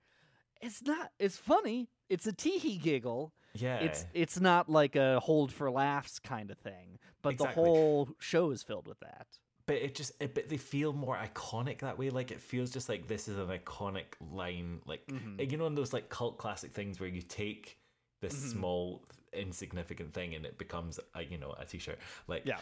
[0.62, 1.10] It's not.
[1.18, 1.90] It's funny.
[2.08, 3.34] It's a teehee giggle.
[3.54, 3.76] Yeah.
[3.78, 6.98] It's it's not like a hold for laughs kind of thing.
[7.26, 7.64] But Exactly.
[7.64, 9.26] the whole show is filled with that.
[9.66, 12.88] but it just it, but they feel more iconic that way like it feels just
[12.88, 15.40] like this is an iconic line like Mm-hmm.
[15.50, 17.78] you know in those like cult classic things where you take
[18.20, 18.50] this Mm-hmm.
[18.52, 22.58] small insignificant thing and it becomes a you know a t-shirt like Yeah.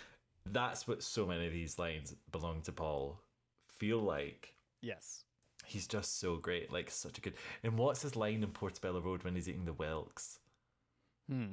[0.47, 3.21] that's what so many of these lines belong to paul
[3.79, 5.25] feel like Yes.
[5.67, 9.23] he's just so great like such a good and what's his line in portobello road
[9.25, 10.39] when he's eating the whelks
[11.31, 11.53] Hmm.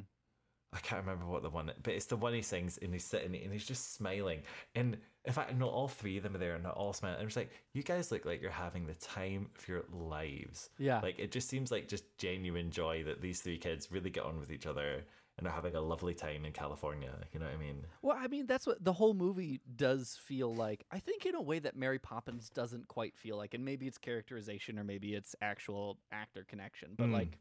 [0.73, 3.35] I can't remember what the one, but it's the one he sings and he's sitting
[3.35, 4.41] and he's just smiling.
[4.73, 7.19] And in fact, not all three of them are there and not all smiling.
[7.19, 10.69] I'm just like, you guys look like you're having the time of your lives.
[10.77, 11.01] Yeah.
[11.01, 14.39] Like it just seems like just genuine joy that these three kids really get on
[14.39, 15.03] with each other
[15.37, 17.11] and are having a lovely time in California.
[17.33, 17.85] You know what I mean?
[18.01, 20.85] Well, I mean, that's what the whole movie does feel like.
[20.91, 23.97] I think in a way that Mary Poppins doesn't quite feel like, and maybe it's
[23.97, 26.91] characterization or maybe it's actual actor connection.
[26.97, 27.13] But Mm.
[27.13, 27.37] like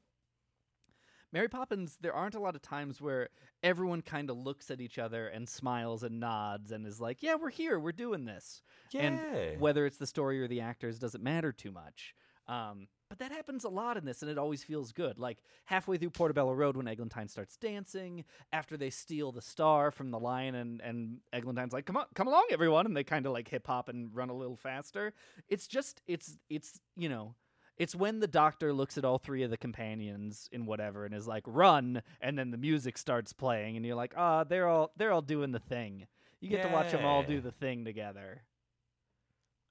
[1.32, 3.28] Mary Poppins, there aren't a lot of times where
[3.62, 7.36] everyone kind of looks at each other and smiles and nods and is like, "Yeah,
[7.36, 8.62] we're here, we're doing this."
[8.92, 9.02] Yeah.
[9.02, 12.14] And whether it's the story or the actors doesn't matter too much.
[12.48, 15.18] Um, but that happens a lot in this, and it always feels good.
[15.18, 20.10] Like halfway through Portobello Road, when Eglantine starts dancing, after they steal the star from
[20.10, 23.32] the lion, and and Eglantine's like, "Come on, come along, everyone!" and they kind of
[23.32, 25.12] like hip hop and run a little faster.
[25.48, 27.34] It's just, it's, it's, you know.
[27.80, 31.26] It's when the doctor looks at all three of the companions in whatever and is
[31.26, 35.12] like, "Run!" and then the music starts playing, and you're like, "Ah, they're all they're
[35.12, 36.06] all doing the thing."
[36.40, 38.42] You get to watch them all do the thing together.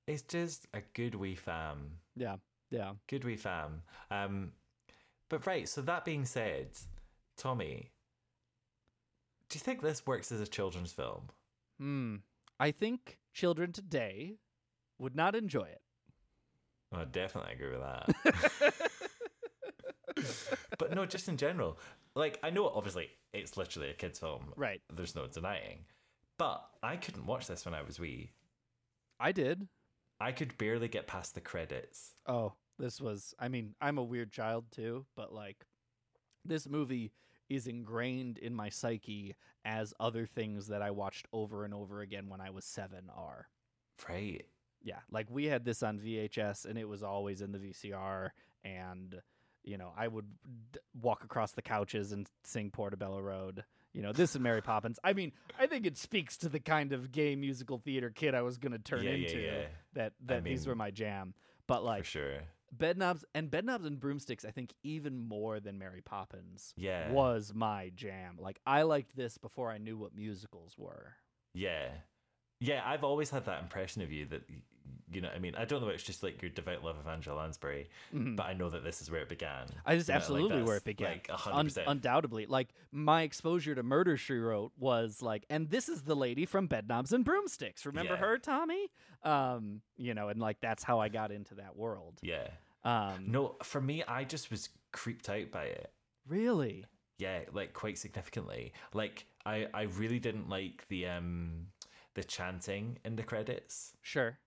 [0.08, 2.00] It's just a good wee fam.
[2.16, 2.38] Yeah,
[2.72, 2.94] yeah.
[3.06, 3.84] Good wee fam.
[4.10, 4.54] Um,
[5.30, 6.70] but right, so that being said,
[7.38, 7.92] Tommy,
[9.50, 11.30] do you think this works as a children's film?
[11.80, 12.16] Hmm.
[12.60, 14.40] I think children today
[14.98, 15.82] would not enjoy it.
[16.92, 18.74] I definitely agree with that.
[20.78, 21.78] but no, just in general.
[22.16, 24.54] Like, I know obviously it's literally a kid's film.
[24.56, 24.82] Right.
[24.94, 25.86] There's no denying.
[26.38, 28.32] But I couldn't watch this when I was wee.
[29.20, 29.68] I did.
[30.20, 32.14] I could barely get past the credits.
[32.26, 33.34] Oh, this was.
[33.40, 35.66] I mean, I'm a weird child too, but like,
[36.46, 37.12] this movie
[37.50, 42.30] is ingrained in my psyche as other things that I watched over and over again
[42.30, 43.48] when I was seven are.
[44.08, 44.46] Right.
[44.82, 48.30] Yeah, like we had this on VHS and it was always in the VCR
[48.64, 49.22] and
[49.64, 50.26] you know, I would
[50.72, 53.66] d- walk across the couches and sing Portobello Road.
[53.94, 55.00] You know, this is Mary Poppins.
[55.04, 58.42] I mean, I think it speaks to the kind of gay musical theater kid I
[58.42, 59.62] was going to turn Yeah, yeah, into yeah.
[59.96, 61.34] that that these mean, were my jam.
[61.68, 62.38] But like For sure.
[62.76, 67.12] Bedknobs and Bedknobs and Broomsticks, I think even more than Mary Poppins Yeah.
[67.12, 68.38] was my jam.
[68.40, 71.16] Like I liked this before I knew what musicals were.
[71.54, 71.90] Yeah.
[72.60, 74.42] Yeah, I've always had that impression of you that,
[75.12, 75.56] you know I mean?
[75.56, 78.54] I don't know if it's just like your devout love of Angela Lansbury, but I
[78.54, 79.66] know that this is where it began.
[79.68, 79.80] Mm-hmm.
[79.86, 81.12] I just You know, like, absolutely where it began.
[81.14, 81.84] Like, 100%.
[81.88, 82.46] undoubtedly.
[82.48, 86.68] Like my exposure to Murder She Wrote was like, and this is the lady from
[86.68, 87.86] Bedknobs and Broomsticks.
[87.86, 88.20] Remember Yeah.
[88.20, 88.92] her, Tommy?
[89.24, 92.20] Um, you know, and like that's how I got into that world.
[92.22, 92.48] yeah.
[92.86, 95.92] Um, No, for me, I just was creeped out by it.
[96.28, 96.86] really.
[97.18, 98.72] Yeah, like quite significantly.
[98.94, 101.68] Like I, I really didn't like the um
[102.16, 103.94] the chanting in the credits.
[104.02, 104.38] Sure.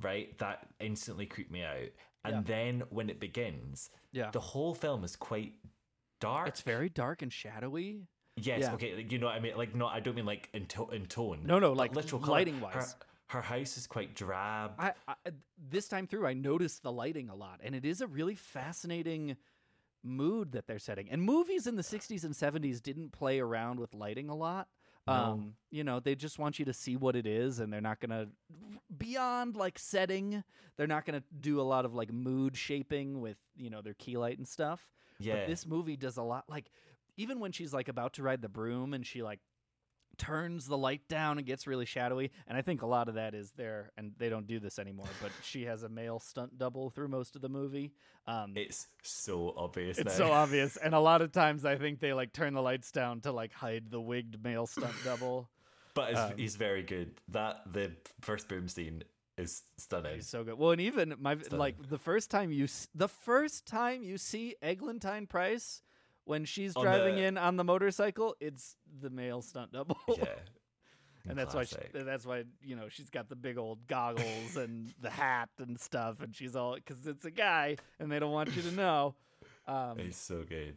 [0.00, 1.88] Right, that instantly creeped me out.
[2.24, 2.42] And Yeah.
[2.44, 4.30] then when it begins, Yeah.
[4.30, 5.54] the whole film is quite
[6.20, 6.48] dark.
[6.48, 8.06] It's very dark and shadowy.
[8.36, 8.60] yes.
[8.62, 8.74] yeah.
[8.74, 9.56] Okay, you know what I mean.
[9.56, 11.42] Like, no, I don't mean like in, to- in tone.
[11.44, 12.32] No, no, like literal colour.
[12.38, 12.74] lighting-wise.
[12.74, 12.86] Her,
[13.38, 14.72] her house is quite drab.
[14.78, 15.14] I, I
[15.58, 19.36] this time through, I noticed the lighting a lot, and it is a really fascinating
[20.02, 21.08] mood that they're setting.
[21.10, 24.68] And movies in the '60s and '70s didn't play around with lighting a lot.
[25.06, 28.00] Um, you know, they just want you to see what it is, and they're not
[28.00, 28.28] gonna
[28.96, 30.44] beyond like setting.
[30.76, 34.16] They're not gonna do a lot of like mood shaping with you know their key
[34.16, 34.88] light and stuff.
[35.18, 35.34] Yeah.
[35.34, 36.44] But this movie does a lot.
[36.48, 36.70] Like
[37.16, 39.40] even when she's like about to ride the broom and she like
[40.18, 42.30] turns the light down and gets really shadowy.
[42.46, 45.06] And I think a lot of that is there, and they don't do this anymore.
[45.22, 47.92] But she has a male stunt double through most of the movie.
[48.26, 49.98] Um, it's so obvious.
[49.98, 50.26] it's now.
[50.26, 53.20] so obvious, and a lot of times I think they like turn the lights down
[53.22, 55.48] to like hide the wigged male stunt double.
[55.94, 57.20] But Um, he's very good.
[57.28, 59.02] That the first boom scene
[59.36, 60.14] is stunning.
[60.16, 60.54] He's so good.
[60.58, 64.54] Well, and even my like the first time you s- the first time you see
[64.62, 65.82] Eglantine Price
[66.24, 69.96] when she's On driving the- in on the motorcycle, it's the male stunt double.
[70.08, 70.24] yeah.
[71.28, 74.92] and that's why she, that's why you know she's got the big old goggles and
[75.00, 78.54] the hat and stuff, and she's all because it's a guy, and they don't want
[78.56, 79.14] you to know.
[79.64, 80.74] Um, It's so good.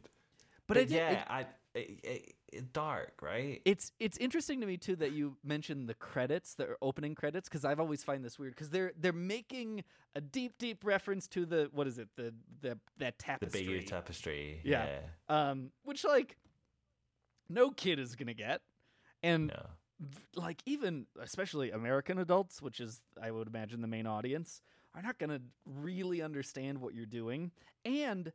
[0.67, 2.34] but But, it, yeah, it, I it-
[2.73, 3.61] dark, right?
[3.65, 7.65] it's it's interesting to me too that you mentioned the credits, the opening credits, because
[7.65, 9.83] I've always find this weird because they're they're making
[10.15, 13.65] a deep, deep reference to the what is it the the that tapestry, the tapestry,
[13.65, 14.61] Bayeux tapestry.
[14.63, 14.87] Yeah.
[15.29, 15.49] Yeah.
[15.49, 16.37] um, which like
[17.49, 18.61] no kid is gonna get,
[19.23, 19.65] and No.
[20.35, 24.61] like even especially American adults, which is I would imagine the main audience,
[24.95, 27.51] are not going to really understand what you're doing.
[27.83, 28.31] And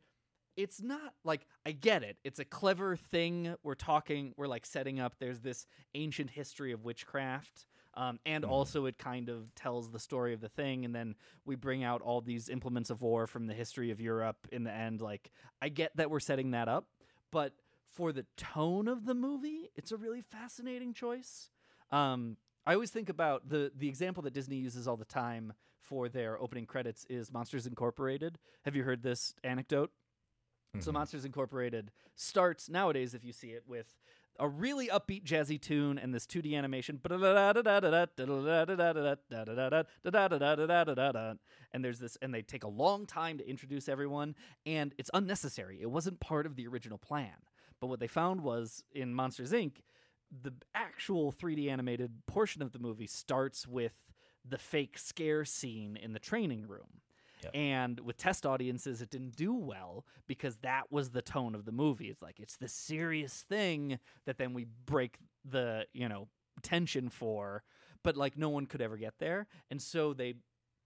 [0.57, 2.17] it's not like I get it.
[2.23, 3.55] It's a clever thing.
[3.63, 7.65] We're talking, we're like setting up there's this ancient history of witchcraft.
[7.93, 11.55] Um, and also it kind of tells the story of the thing and then we
[11.55, 15.01] bring out all these implements of war from the history of Europe in the end
[15.01, 15.29] like
[15.61, 16.87] I get that we're setting that up,
[17.33, 17.53] but
[17.91, 21.49] for the tone of the movie, it's a really fascinating choice.
[21.91, 26.07] Um, I always think about the the example that Disney uses all the time for
[26.07, 28.37] their opening credits is Monsters Incorporated.
[28.63, 29.91] Have you heard this anecdote?
[30.79, 30.99] So mm-hmm.
[30.99, 33.93] Monsters Incorporated starts nowadays, if you see it, with
[34.39, 36.99] a really upbeat jazzy tune and this 2D animation.
[41.73, 44.33] And there's this, and they take a long time to introduce everyone,
[44.65, 45.79] and it's unnecessary.
[45.81, 47.35] It wasn't part of the original plan.
[47.81, 49.81] But what they found was in Monsters Inc.,
[50.31, 54.07] the actual 3D animated portion of the movie starts with
[54.47, 57.01] the fake scare scene in the training room.
[57.53, 61.71] And with test audiences, it didn't do well because that was the tone of the
[61.71, 62.09] movie.
[62.09, 66.27] It's like it's the serious thing that then we break the you know
[66.61, 67.63] tension for,
[68.03, 70.35] but like no one could ever get there, and so they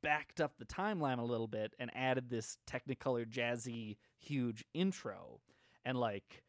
[0.01, 5.39] backed up the timeline a little bit and added this Technicolor jazzy huge intro,
[5.83, 6.43] and like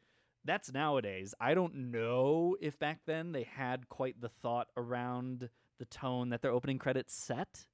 [0.44, 1.34] that's nowadays.
[1.40, 6.40] I don't know if back then they had quite the thought around the tone that
[6.40, 7.66] their opening credits set.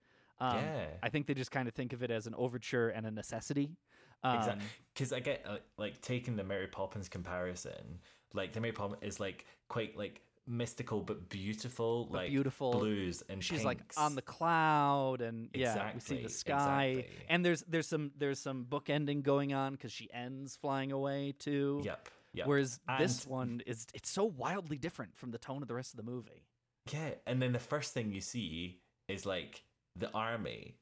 [0.43, 0.87] Um, Yeah.
[1.03, 3.77] I think they just kind of think of it as an overture and a necessity.
[4.25, 4.67] Um, Exactly.
[4.95, 8.01] Because I get uh, like taking the Mary Poppins comparison,
[8.35, 12.73] like the Mary Poppins is like quite like mystical but beautiful, But like beautiful.
[12.73, 17.27] blues and she's like on the cloud and yeah we see the sky exactly.
[17.29, 21.81] and there's there's some there's some bookending going on because she ends flying away too
[21.85, 22.09] Yep.
[22.35, 22.47] Yep.
[22.49, 25.97] whereas this one is it's so wildly different from the tone of the rest of
[26.05, 26.49] the movie
[26.93, 29.63] Yeah, and then the first thing you see is like
[29.97, 30.77] the army.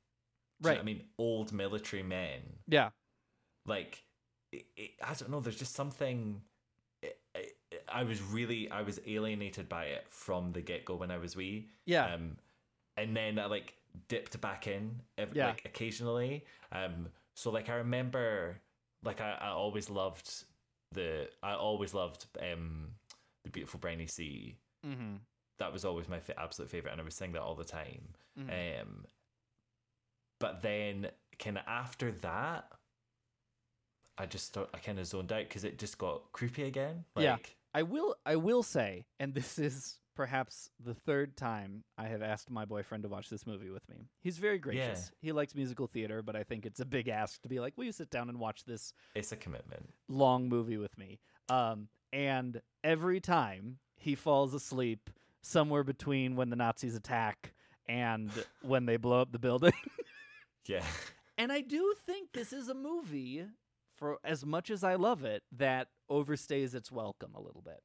[0.63, 0.81] Do you know Right.
[0.81, 2.41] I mean, old military men.
[2.69, 2.91] yeah
[3.67, 4.03] Like,
[4.53, 5.41] it, it, I don't know.
[5.41, 6.41] There's just something.
[7.03, 7.19] It,
[7.89, 11.37] I was really, I was alienated by it from the get go when I was
[11.37, 11.69] wee.
[11.87, 12.13] Yeah.
[12.13, 12.37] Um,
[12.97, 13.75] and then I like
[14.09, 15.47] dipped back in, ev- Yeah.
[15.47, 16.45] like occasionally.
[16.73, 18.61] Um, so like I remember,
[19.03, 20.45] like I, I always loved
[20.93, 22.89] the, I always loved um,
[23.45, 25.15] the beautiful briny sea mm-hmm.
[25.59, 28.03] that was always my fa- absolute favorite, and I was saying that all the time.
[28.49, 28.83] Mhm.
[28.83, 29.07] Um,
[30.39, 32.71] but then, kind of after that,
[34.19, 37.05] I just start, I kind of zoned out because it just got creepy again.
[37.15, 37.37] Like, Yeah.
[37.73, 42.51] I will I will say, and this is perhaps the third time I have asked
[42.51, 44.09] my boyfriend to watch this movie with me.
[44.21, 45.13] He's very gracious.
[45.21, 47.85] He likes musical theater, but I think it's a big ask to be like, "Will
[47.85, 49.95] you sit down and watch this it's a commitment.
[50.09, 55.09] long movie with me?" Um, and every time he falls asleep
[55.43, 57.55] somewhere between when the Nazis attack
[57.91, 58.31] and
[58.63, 59.73] when they blow up the building.
[60.69, 60.85] Yeah,
[61.39, 63.45] And I do think this is a movie,
[63.97, 67.81] for as much as I love it, that overstays its welcome a little bit.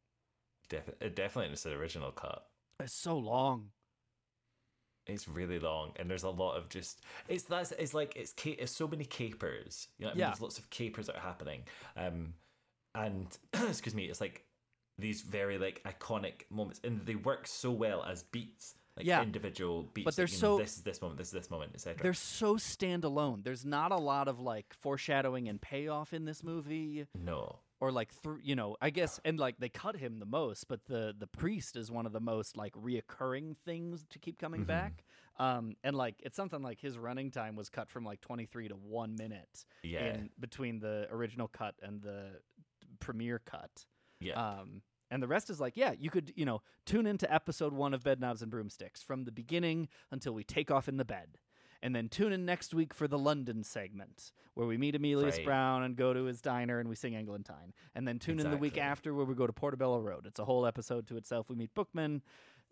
[0.69, 2.45] Def- definitely is the original cut.
[2.81, 3.69] It's so long.
[5.07, 7.01] It's really long, and there's a lot of just.
[7.27, 9.87] It's that's it's like it's ca- it's so many capers.
[9.97, 10.19] You know, what I mean?
[10.19, 10.27] Yeah.
[10.27, 11.61] there's lots of capers that are happening.
[11.95, 12.33] Um,
[12.93, 14.43] and excuse me, it's like
[14.99, 19.21] these very like iconic moments, and they work so well as beats, like Yeah.
[19.21, 20.05] individual beats.
[20.05, 22.01] But they're like, so- know, this is this moment, this is this moment, etc.
[22.01, 23.43] They're so standalone.
[23.43, 28.13] There's not a lot of like foreshadowing and payoff in this movie, no, or like
[28.13, 28.77] through you know.
[28.81, 32.05] I guess and like they cut him the most, but the the priest is one
[32.05, 34.67] of the most like reoccurring things to keep coming Mhm.
[34.67, 35.03] back.
[35.37, 38.75] Um, and like it's something like his running time was cut from like 23 to
[38.77, 42.39] one minute yeah, in between the original cut and the
[42.99, 43.85] premiere cut.
[44.21, 44.81] yeah, Um,
[45.11, 48.03] and the rest is like, yeah, you could, you know, tune into episode one of
[48.03, 51.37] Bedknobs and Broomsticks from the beginning until we take off in the bed.
[51.81, 55.45] And then tune in next week for the London segment where we meet Emilius Right.
[55.45, 57.73] Brown and go to his diner and we sing Eglantine.
[57.93, 60.25] And then tune in the week after where we go to Portobello Road.
[60.25, 61.47] It's a whole episode to itself.
[61.49, 62.23] We meet Bookman.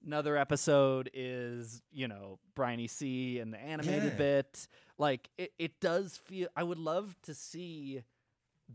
[0.04, 4.18] Another episode is, you know, Briny Sea and the animated Yeah.
[4.18, 4.68] bit.
[4.98, 8.02] Like, it, it does feel, I would love to see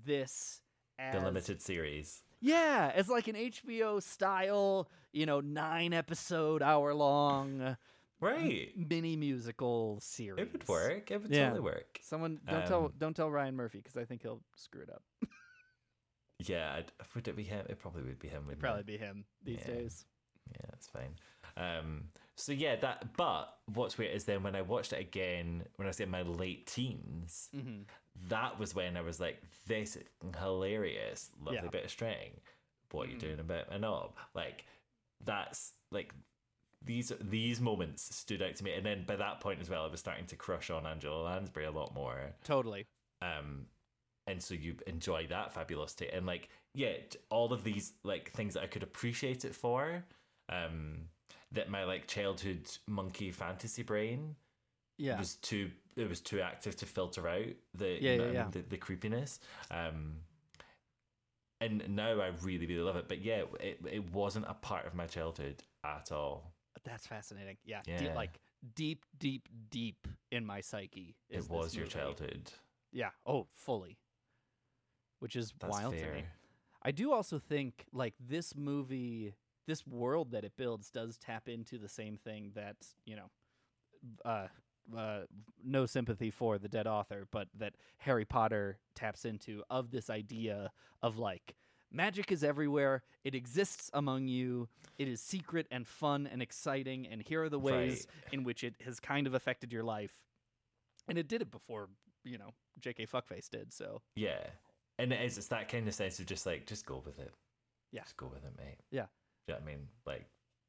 [0.05, 0.61] this
[0.99, 2.23] as the limited series.
[2.41, 7.77] Yeah, it's like an HBO style, you know, nine episode, hour long
[8.21, 8.73] Right.
[8.77, 10.47] mini musical series.
[10.47, 11.11] It would work.
[11.11, 11.49] It would Yeah.
[11.51, 11.99] totally work.
[12.03, 15.03] Someone don't tell Um, don't tell Ryan Murphy because I think he'll screw it up.
[16.41, 17.67] Yeah, I'd, would it be him?
[17.69, 18.45] It probably would be him.
[18.47, 18.87] It'd probably it?
[18.87, 19.67] be him these Yeah.
[19.75, 20.07] days.
[20.53, 21.17] Yeah, that's fine.
[21.57, 23.17] Um, so yeah, that.
[23.17, 26.23] But what's weird is then when I watched it again, when I was in my
[26.23, 27.83] late teens, Mm-hmm.
[28.29, 30.05] that was when I was like, "This is
[30.41, 31.61] hilarious, lovely Yeah.
[31.63, 31.71] Mm-hmm.
[31.71, 32.31] bit of string.
[32.93, 34.65] What are you doing about my knob?" Like,
[35.25, 36.15] that's like
[36.85, 38.73] these these moments stood out to me.
[38.75, 41.67] And then by that point as well, I was starting to crush on Angela Lansbury
[41.67, 42.35] a lot more.
[42.45, 42.87] Totally.
[43.21, 43.67] um
[44.29, 46.93] and so you enjoy that fabulosity and like yeah
[47.31, 50.05] all of these like things that i could appreciate it for
[50.51, 50.99] um
[51.53, 54.37] that my like childhood monkey fantasy brain
[54.99, 55.19] Yeah.
[55.19, 58.33] was too it was too active to filter out the Yeah, you know yeah, I
[58.33, 58.43] yeah.
[58.43, 59.41] mean, the, the creepiness
[59.71, 60.17] um
[61.61, 64.95] and now i really really love it but yeah it, it wasn't a part of
[64.95, 66.53] my childhood at all
[66.85, 67.57] That's fascinating.
[67.65, 67.83] Yeah.
[67.85, 68.15] Deep, Yeah.
[68.15, 68.39] like
[68.75, 71.17] deep, deep, deep in my psyche.
[71.29, 71.95] It was your movie.
[71.99, 72.51] childhood
[72.93, 73.11] Yeah.
[73.27, 73.99] Oh, fully.
[75.21, 76.25] Which is that's wild fair to me.
[76.83, 79.35] I do also think like this movie,
[79.69, 83.31] this world that it builds does tap into the same thing that you know,
[84.25, 84.49] uh,
[84.97, 85.21] uh,
[85.65, 90.73] no sympathy for the dead author, but that Harry Potter taps into of this idea
[91.03, 91.55] of like
[91.93, 93.03] magic is everywhere.
[93.25, 94.69] It exists among you.
[94.99, 97.07] It is secret and fun and exciting.
[97.07, 100.15] And here are the ways in which it has kind of affected your life.
[101.09, 101.89] And it did it before,
[102.25, 102.51] you know,
[102.81, 103.07] J.K.
[103.07, 103.73] Fuckface did.
[103.73, 104.47] So Yeah.
[104.99, 107.33] And it is, it's that kind of sense of just like, just go with it.
[107.93, 108.03] Yeah.
[108.03, 108.79] Just go with it, mate.
[108.91, 109.07] Yeah.
[109.49, 109.89] Do you know what I mean?
[110.07, 110.27] Like,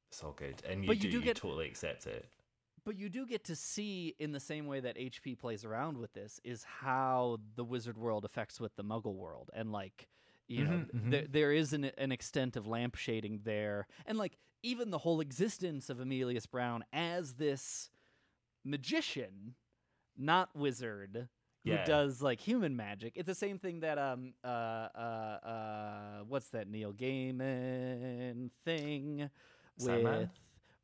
[0.10, 0.56] it's all good.
[0.68, 2.26] And you, But do, you do you get- totally accept it.
[2.86, 6.14] But you do get to see, in the same way that HP plays around with
[6.14, 10.08] this, is how the wizard world affects with the Muggle world, and like,
[10.48, 11.12] you know, Mhm, mhm.
[11.12, 15.20] there there is an an extent of lamp shading there, and like even the whole
[15.20, 17.90] existence of Emilius Brown as this
[18.64, 19.56] magician,
[20.18, 21.28] not wizard,
[21.70, 23.14] who does like human magic.
[23.16, 29.30] It's the same thing that um uh uh uh what's that Neil Gaiman thing
[29.78, 30.20] Sandman?
[30.22, 30.30] with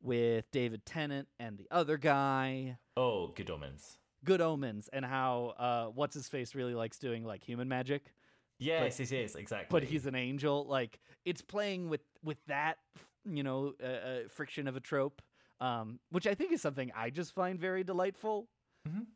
[0.02, 2.78] with David Tennant and the other guy.
[2.96, 3.98] Oh, good omens.
[4.24, 8.12] Good Omens and how uh what's his face really likes doing like human magic,
[8.58, 9.66] Yes, yes, yes, exactly.
[9.70, 10.64] but he's an angel.
[10.66, 12.78] Like it's playing with with that
[13.24, 15.22] you know uh, uh, friction of a trope,
[15.60, 18.48] um, which I think is something I just find very delightful.
[18.88, 19.06] Mhm.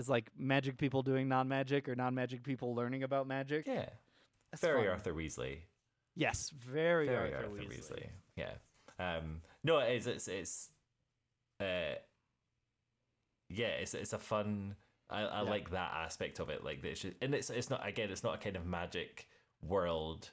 [0.00, 3.66] It's like magic people doing non magic or non magic people learning about magic.
[3.66, 3.86] Yeah.
[4.50, 4.92] That's Very fun.
[4.94, 5.58] Arthur Weasley.
[6.16, 7.78] Yes, very, Very Arthur, Arthur, Weasley.
[7.78, 8.06] Weasley.
[8.34, 8.50] Yeah.
[8.98, 10.06] Um, no, it is.
[10.08, 10.70] It's, it's,
[11.60, 11.94] uh,
[13.48, 14.74] yeah, it's, it's a fun,
[15.08, 15.50] I, I Yeah.
[15.50, 16.64] like that aspect of it.
[16.64, 19.28] Like, it's just, and it's, it's not, again, it's not a kind of magic
[19.62, 20.30] world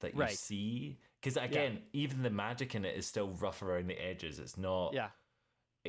[0.00, 0.36] that you Right.
[0.36, 0.98] see.
[1.22, 4.38] Because again, even the magic in it is still rough around the edges.
[4.38, 5.08] It's not, Yeah,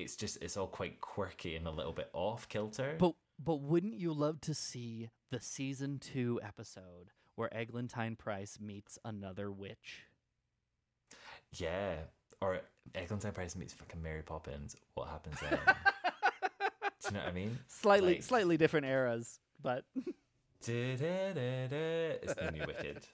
[0.02, 2.96] it's just, it's all quite quirky and a little bit off kilter.
[3.00, 8.98] but but wouldn't you love to see the season two episode where Eglantine Price meets
[9.06, 10.06] another witch?
[11.54, 11.96] yeah.
[12.42, 12.62] Or
[12.96, 14.76] Eglantine Price meets fucking Mary Poppins.
[14.96, 15.60] What happens then?
[15.60, 17.58] Do you know what I mean?
[17.68, 19.84] Slightly Like- slightly different eras, but.
[20.70, 23.06] It's the new Wicked.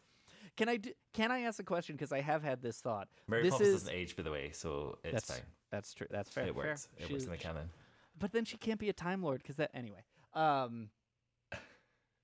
[0.57, 3.07] Can I do, can I ask a question because I have had this thought.
[3.27, 5.45] Mary this Poppins is doesn't age, by the way, so it's that's fine.
[5.71, 6.07] that's true.
[6.11, 6.43] That's fair.
[6.43, 6.53] it fair.
[6.53, 6.87] works.
[6.97, 7.69] It works in the canon.
[8.19, 10.03] but then she can't be a time lord because that anyway
[10.35, 10.89] um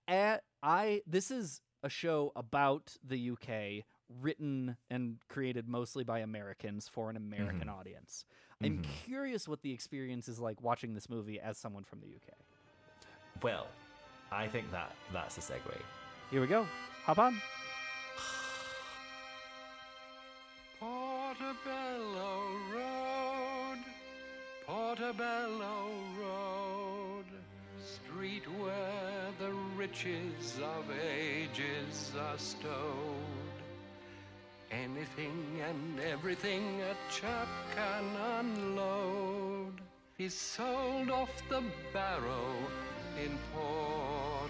[0.07, 3.83] at, i this is a show about the uk
[4.21, 7.69] written and created mostly by americans for an american Mm-hmm.
[7.79, 8.25] audience
[8.63, 12.33] i'm curious what the experience is like watching this movie as someone from the uk
[13.43, 13.67] Well,
[14.31, 15.75] I think that that's a segue.
[16.31, 16.67] here we go
[17.05, 17.39] hop on
[21.29, 22.41] Portobello
[22.73, 23.77] Road,
[24.65, 27.25] Portobello Road,
[27.85, 33.59] street where the riches of ages are stowed.
[34.71, 38.05] Anything and everything a chap can
[38.39, 39.81] unload
[40.17, 41.61] is sold off the
[41.93, 42.55] barrow
[43.23, 44.49] in Portobello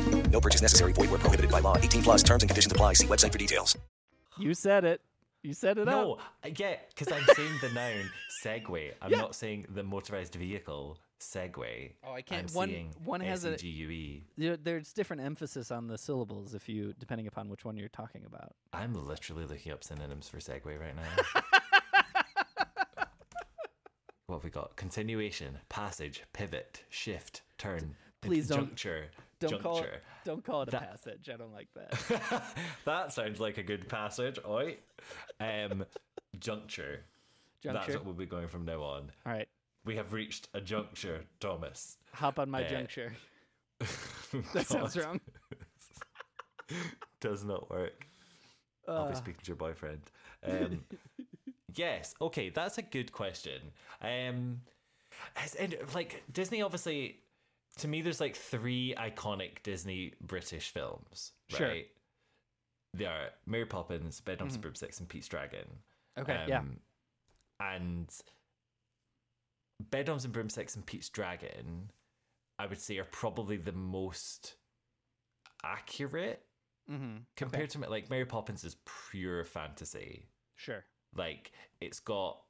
[0.31, 0.93] No purchase necessary.
[0.93, 1.77] Void where prohibited by law.
[1.77, 2.93] 18 plus terms and conditions apply.
[2.93, 3.77] See website for details.
[4.39, 5.01] You said it.
[5.43, 6.19] You said it No, up.
[6.43, 8.09] I get because I'm saying the noun
[8.45, 8.91] Segway.
[9.01, 9.17] I'm Yeah.
[9.17, 11.91] not saying the motorized vehicle Segway.
[12.03, 14.21] Oh, I can't- I'm one- saying one has a- SEGUE.
[14.63, 18.53] There's different emphasis on the syllables if you depending upon which one you're talking about.
[18.71, 21.41] I'm literally looking up synonyms for Segway right now.
[24.27, 24.75] what have we got?
[24.77, 27.95] Continuation, passage, pivot, shift, turn.
[28.21, 29.09] Please don't- juncture.
[29.41, 29.63] Don't juncture.
[29.63, 30.03] call it.
[30.23, 31.29] Don't call it a That- passage.
[31.29, 32.43] I don't like that.
[32.85, 34.39] that sounds like a good passage.
[34.47, 34.77] Oi.
[35.39, 35.83] Um,
[36.39, 37.03] juncture.
[37.61, 37.79] juncture.
[37.81, 39.11] That's what we'll be going from now on.
[39.25, 39.47] All right,
[39.83, 41.97] We have reached a juncture, Thomas.
[42.13, 43.13] hop on my Uh, juncture.
[44.53, 45.19] That sounds wrong.
[47.19, 48.05] Does not work.
[48.87, 50.01] I'll be Uh, speaking to your boyfriend.
[50.43, 50.85] Um,
[51.75, 52.15] yes.
[52.21, 53.61] Okay, that's a good question.
[54.01, 54.61] Um,
[55.59, 57.19] and like Disney, obviously,
[57.77, 61.67] to me, there's like three iconic Disney British films, Sure.
[61.67, 61.87] right?
[62.93, 65.65] They are Mary Poppins, Bedknobs and Broomsticks, and Pete's Dragon.
[66.17, 66.21] Mm-hmm.
[66.21, 66.59] Okay, yeah.
[66.59, 66.79] Um,
[67.59, 68.09] And
[69.89, 71.91] Bedknobs and Broomsticks and Pete's Dragon,
[72.59, 74.55] I would say, are probably the most
[75.63, 76.43] accurate
[76.89, 77.17] mm-hmm.
[77.35, 78.77] compared to like Mary Poppins is
[79.11, 80.27] pure fantasy.
[80.55, 80.83] Sure.
[81.15, 82.41] Like it's got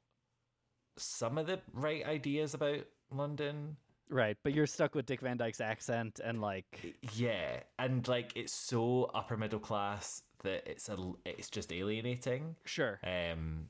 [0.98, 3.76] some of the right ideas about London.
[4.12, 8.52] Right, but you're stuck with Dick Van Dyke's accent and like Yeah, and like it's
[8.52, 12.56] so upper middle class that it's a it's just alienating.
[12.64, 13.00] sure.
[13.04, 13.68] Um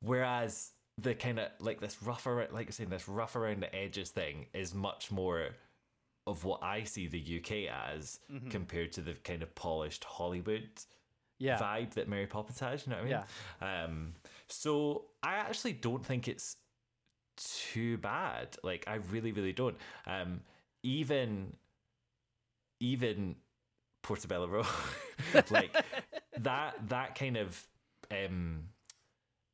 [0.00, 4.10] whereas the kind of like this rougher like you're saying this rough around the edges
[4.10, 5.48] thing is much more
[6.26, 8.18] of what I see the UK as
[8.50, 10.68] compared to the kind of polished Hollywood
[11.38, 11.58] Yeah.
[11.58, 12.84] vibe that Mary Poppins has.
[12.86, 13.22] You know what I mean?
[13.62, 13.84] Yeah.
[13.84, 14.14] Um,
[14.48, 16.56] so I actually don't think it's
[17.36, 18.56] too bad.
[18.62, 19.76] Like I really, really don't.
[20.06, 20.40] Um,
[20.82, 21.54] even,
[22.80, 23.36] even
[24.02, 24.66] Portobello Road,
[25.50, 25.74] like
[26.38, 27.66] that, that kind of
[28.10, 28.64] um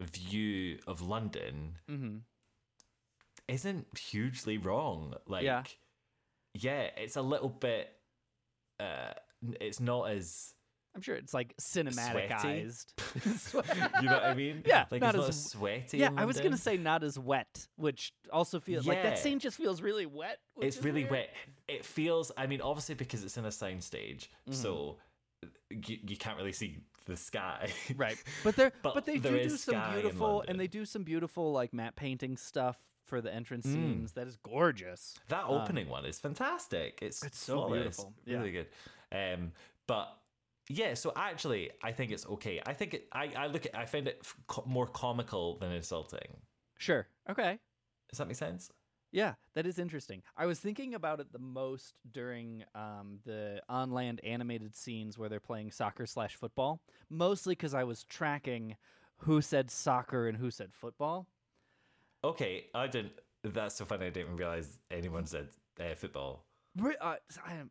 [0.00, 2.16] view of London Mm-hmm.
[3.48, 5.14] isn't hugely wrong.
[5.26, 5.62] Like, Yeah.
[6.54, 7.90] yeah, it's a little bit.
[8.80, 9.12] Uh,
[9.60, 10.54] it's not as
[10.94, 12.86] I'm sure it's like cinematicized.
[14.02, 14.62] you know what I mean?
[14.66, 15.98] Yeah, like not it's as- sweaty.
[15.98, 19.56] yeah, I was gonna say not as wet, which also feels like that scene just
[19.56, 20.38] feels really wet.
[20.54, 21.10] which it's really weird.
[21.10, 21.30] wet.
[21.68, 22.30] It feels.
[22.36, 24.52] I mean, obviously because it's in a soundstage, Mm-hmm.
[24.52, 24.96] so
[25.70, 27.70] you, you can't really see the sky.
[27.96, 28.16] right?
[28.44, 31.52] But they're but, But they there do do some beautiful, and they do some beautiful
[31.52, 32.76] like matte painting stuff
[33.06, 33.72] for the entrance Mm.
[33.72, 34.12] scenes.
[34.12, 35.14] That is gorgeous.
[35.28, 36.98] that opening one is fantastic.
[37.02, 38.14] It's Um, It's so beautiful.
[38.24, 38.38] Yeah.
[38.38, 38.66] Really good.
[39.10, 39.52] Um,
[39.86, 40.16] but
[40.68, 42.60] yeah, so actually, I think it's okay.
[42.64, 43.08] I think it.
[43.12, 43.76] I, I look at.
[43.76, 46.36] I find it co- more comical than insulting.
[46.78, 47.06] Sure.
[47.28, 47.58] Okay.
[48.10, 48.70] Does that make sense?
[49.10, 50.22] Yeah, that is interesting.
[50.36, 55.28] I was thinking about it the most during um, the on land animated scenes where
[55.28, 58.76] they're playing soccer slash football, mostly because I was tracking
[59.18, 61.26] who said soccer and who said football.
[62.24, 63.12] Okay, I didn't.
[63.44, 64.06] That's so funny.
[64.06, 65.48] I didn't even realize anyone said
[65.78, 66.46] uh, football.
[66.80, 67.16] Uh,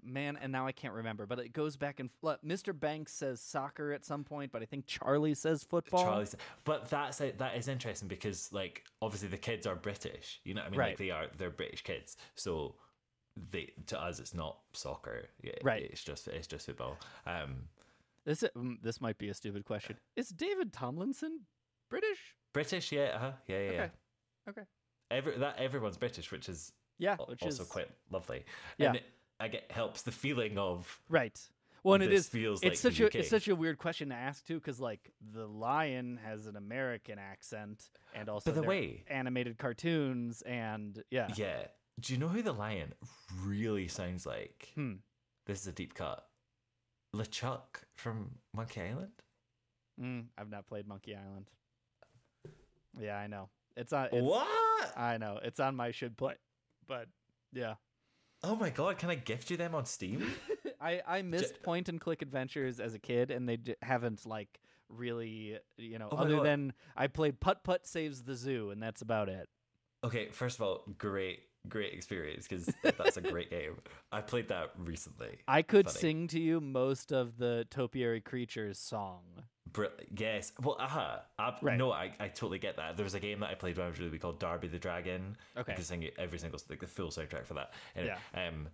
[0.03, 2.77] man, and now I can't remember, but it goes back and look, Mr.
[2.77, 6.03] Banks says soccer at some point, but I think Charlie says football.
[6.03, 6.35] Charlie's,
[6.65, 10.39] but that's a, that is interesting because like obviously the kids are British.
[10.43, 10.79] You know what I mean?
[10.79, 10.89] Right.
[10.89, 12.15] Like they are they're British kids.
[12.35, 12.75] So
[13.49, 15.23] they to us it's not soccer.
[15.41, 15.83] Yeah, Right.
[15.83, 16.97] It's just it's just football.
[17.25, 17.69] Um,
[18.25, 19.97] This mm, this might be a stupid question.
[20.15, 21.41] Is David Tomlinson
[21.89, 22.35] British?
[22.53, 22.91] British.
[22.91, 23.13] Yeah.
[23.15, 23.31] Uh-huh.
[23.47, 23.57] Yeah.
[23.57, 23.71] Yeah.
[23.71, 23.81] yeah.
[23.81, 23.91] Okay.
[24.49, 24.61] Okay.
[25.09, 26.71] Every that everyone's British, which is
[27.01, 28.45] Yeah, which also is quite lovely.
[28.77, 28.87] Yeah.
[28.87, 29.03] And it,
[29.39, 31.37] I get helps the feeling of Right.
[31.83, 32.27] Well, and it is.
[32.29, 33.15] feels it's like such a UK.
[33.15, 37.17] it's such a weird question to ask too, because like the lion has an American
[37.17, 41.63] accent, and also the way- animated cartoons, and yeah, yeah.
[41.99, 42.93] Do you know who the lion
[43.43, 44.69] really sounds like?
[44.75, 44.93] Hmm.
[45.47, 46.23] This is a deep cut.
[47.15, 49.11] LeChuck from Monkey Island.
[49.99, 51.49] Mm, I've not played Monkey Island.
[52.99, 53.49] Yeah, I know.
[53.75, 54.09] It's on.
[54.11, 54.47] It's, what?
[54.95, 56.35] I know it's on my should play,
[56.87, 57.07] but
[57.53, 57.75] yeah,
[58.43, 58.97] Oh my god!
[58.97, 60.25] Can I gift you them on Steam?
[60.81, 64.59] I I missed point and click adventures as a kid, and they d- haven't like
[64.89, 66.45] really you know Oh other God.
[66.45, 69.47] than I played Putt Putt Saves the Zoo, and that's about it.
[70.03, 73.77] Okay, first of all, great, great experience because that's a great game.
[74.11, 75.39] I played that recently.
[75.47, 75.99] I could Funny.
[75.99, 79.21] sing to you most of the Topiary Creatures song.
[79.71, 79.85] Br-
[80.17, 80.51] yes.
[80.61, 81.19] Well, uh-huh.
[81.39, 81.77] I, Right.
[81.77, 82.97] No, I, I totally get that.
[82.97, 85.37] There was a game that I played when I was really called Darby the Dragon.
[85.57, 85.71] Okay.
[85.71, 87.73] You could sing it every single like the full soundtrack for that.
[87.95, 88.67] Anyway, um,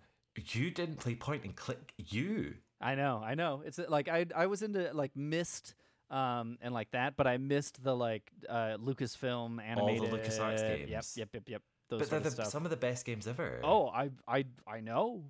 [0.54, 1.92] You didn't play point and click.
[1.96, 2.54] You.
[2.80, 3.62] I know, I know.
[3.64, 5.74] It's uh, like I I was into like Myst
[6.10, 10.88] um and like that, but I missed the like uh Lucasfilm All the animated LucasArts
[10.88, 11.62] Yep, yep, yep, yep.
[11.88, 13.60] Those but they're sort the, of some of the best games ever.
[13.64, 15.24] Oh, I I I know.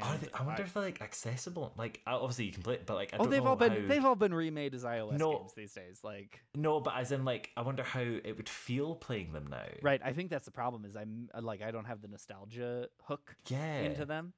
[0.00, 1.74] Are they, I wonder if they're like accessible.
[1.76, 3.72] Like obviously you can play it, but like I oh, don't they've know all been
[3.82, 5.38] how- they've all been remade as iOS No.
[5.38, 6.00] games these days.
[6.02, 9.64] Like No, but as in like I wonder how it would feel playing them now.
[9.82, 10.84] right, I think that's the problem.
[10.86, 13.80] Is I'm uh, like I don't have the nostalgia hook Yeah.
[13.80, 14.32] into them.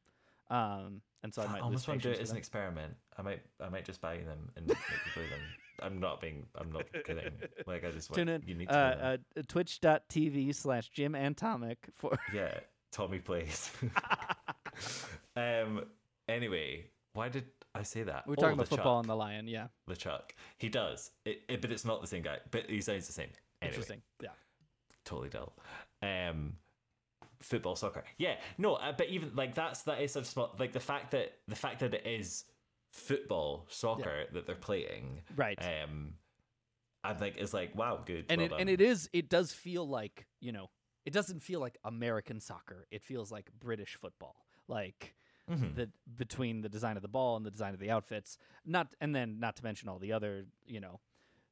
[0.50, 2.94] Um, and so I I might almost want to do it as an experiment.
[3.16, 5.40] I might I might just buy them and play them.
[5.82, 7.32] I'm not being I'm not kidding.
[7.66, 8.42] Like I just want Tune in.
[8.46, 12.58] you need to uh, uh, Twitch.tv slash Jim and Atomic for Yeah,
[12.92, 13.70] Tommy plays.
[15.36, 15.84] um.
[16.28, 17.44] Anyway, why did
[17.74, 18.26] I say that?
[18.26, 18.70] we're Oh, talking about LeChuck.
[18.70, 19.46] football and the lion.
[19.46, 20.30] Yeah, LeChuck.
[20.58, 21.10] He does.
[21.24, 22.38] It, it, but it's not the same guy.
[22.50, 23.28] But he sounds the same.
[23.60, 24.02] Anyway, interesting.
[24.22, 24.30] Yeah.
[25.04, 25.52] totally dull.
[26.02, 26.54] Um,
[27.40, 28.04] football, soccer.
[28.16, 30.54] Yeah, no, uh, but even like that's that is such small.
[30.58, 32.44] Like the fact that the fact that it is
[32.94, 35.22] football, soccer that they're playing.
[35.36, 35.58] Right.
[35.60, 36.14] Um,
[37.02, 38.26] I think is like wow, good.
[38.28, 40.70] and well it and it is it does feel like you know
[41.04, 42.86] it doesn't feel like American soccer.
[42.90, 44.36] It feels like British football.
[44.68, 45.14] Like
[45.50, 45.74] Mhm.
[45.76, 48.38] the between the design of the ball and the design of the outfits.
[48.64, 51.00] Not and then not to mention all the other you know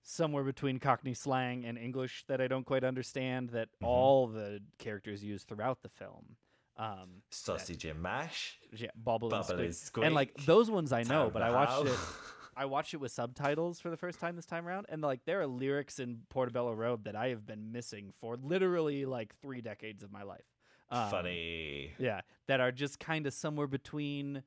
[0.03, 3.85] somewhere between Cockney slang and English that I don't quite understand that Mm-hmm.
[3.85, 6.37] all the characters use throughout the film.
[6.79, 8.59] Um, sausage and mash.
[8.75, 10.07] yeah, bobble and squeak.
[10.07, 11.99] and like those ones I know, Time but I watched it.
[12.57, 15.41] I watched it with subtitles for the first time this time around, and like there
[15.41, 20.03] are lyrics in Portobello Road that I have been missing for literally like three decades
[20.03, 20.45] of my life.
[20.91, 21.93] Um, Funny.
[21.99, 24.43] yeah, that are just kind of somewhere between,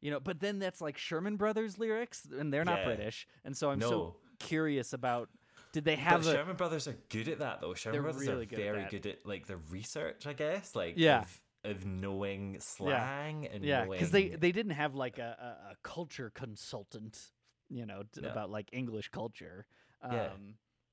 [0.00, 0.20] you know.
[0.20, 2.84] But then that's like Sherman Brothers lyrics, and they're not Yeah.
[2.86, 3.88] British, and so I'm No.
[3.90, 5.28] so curious about.
[5.72, 6.32] Did they But have a?
[6.32, 7.74] Sherman Brothers are good at that though.
[7.74, 8.90] Sherman Brothers really are good very that.
[8.90, 10.74] good at like the research, I guess.
[10.76, 11.20] Like Yeah.
[11.22, 15.36] of, of knowing slang and yeah, knowing because they they didn't have like a,
[15.68, 17.30] a, a culture consultant,
[17.68, 18.28] you know, t- No.
[18.30, 19.66] about like English culture.
[20.02, 20.28] Um, Yeah.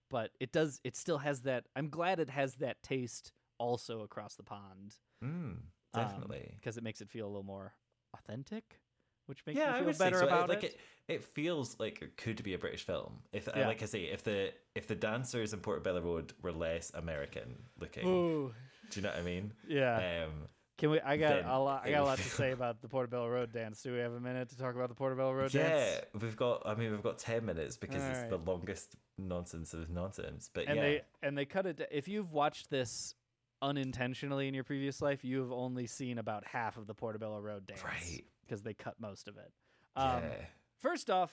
[0.09, 0.79] But it does.
[0.83, 1.65] It still has that.
[1.75, 4.95] I'm glad it has that taste also across the pond.
[5.23, 5.57] Mm,
[5.93, 6.53] definitely.
[6.59, 7.73] because it makes it feel a little more
[8.13, 8.79] authentic,
[9.25, 10.27] which makes yeah, me I feel would better so.
[10.27, 10.73] about it, like it.
[11.07, 11.13] it.
[11.13, 13.19] It feels like it could be a British film.
[13.33, 13.67] If uh, Yeah.
[13.67, 18.07] like I say, if the if the dancers in Portobello Road were less American looking,
[18.07, 18.53] Ooh,
[18.91, 19.53] do you know what I mean?
[19.67, 20.25] yeah.
[20.25, 20.47] Um,
[20.77, 20.99] Can we?
[20.99, 21.83] I got then a lot.
[21.85, 23.81] I got a lot to say about the Portobello Road dance.
[23.81, 26.05] Do we have a minute to talk about the Portobello Road yeah, dance?
[26.19, 26.63] we've got.
[26.65, 28.29] I mean, we've got ten minutes because it's Alright.
[28.29, 30.49] the longest nonsense of nonsense.
[30.53, 31.87] But and yeah, they and they cut it.
[31.91, 33.15] If you've watched this
[33.61, 37.65] unintentionally in your previous life, you have only seen about half of the Portobello Road
[37.65, 38.25] dance, Right.
[38.45, 39.51] Because they cut most of it.
[39.95, 40.45] Um, yeah.
[40.79, 41.31] First off,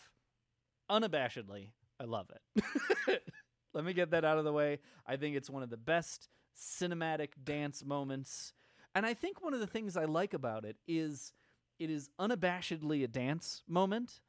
[0.91, 1.71] unabashedly,
[2.01, 3.23] I love it.
[3.75, 4.79] Let me get that out of the way.
[5.07, 8.53] I think it's one of the best cinematic dance moments.
[8.95, 11.33] And I think one of the things I like about it is
[11.79, 14.21] it is unabashedly a dance moment.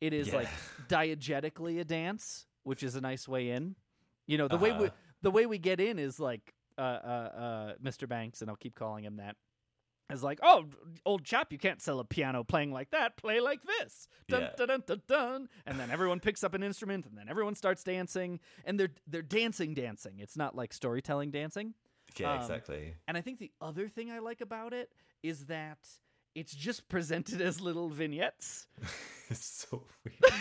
[0.00, 0.48] It is like
[0.88, 3.74] diegetically a dance, which is a nice way in.
[4.26, 4.96] You know, the way we Uh-huh.
[5.22, 8.08] the way we get in is like uh, uh, uh, Mr.
[8.08, 9.36] Banks, and I'll keep calling him that.
[10.10, 10.66] Is like, oh,
[11.06, 13.16] old chap, you can't sell a piano playing like that.
[13.16, 14.50] Play like this, dun Yeah.
[14.56, 15.48] dun dun dun dun.
[15.64, 19.22] And then everyone picks up an instrument, and then everyone starts dancing, and they're they're
[19.22, 20.18] dancing, dancing.
[20.18, 21.74] It's not like storytelling dancing.
[22.20, 22.94] Yeah, Um, exactly.
[23.08, 24.90] And I think the other thing I like about it
[25.22, 25.78] is that
[26.34, 28.66] it's just presented as little vignettes.
[29.30, 30.34] It's so weird.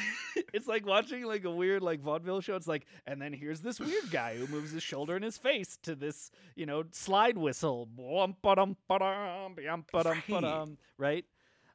[0.54, 2.58] it's like watching like a weird like vaudeville show.
[2.58, 5.78] It's like, and then here's this weird guy who moves his shoulder and his face
[5.84, 7.88] to this, you know, slide whistle.
[7.98, 10.78] Bwom, ba-dum, ba-dum, bam, ba-dum, Right.
[10.98, 11.26] Right.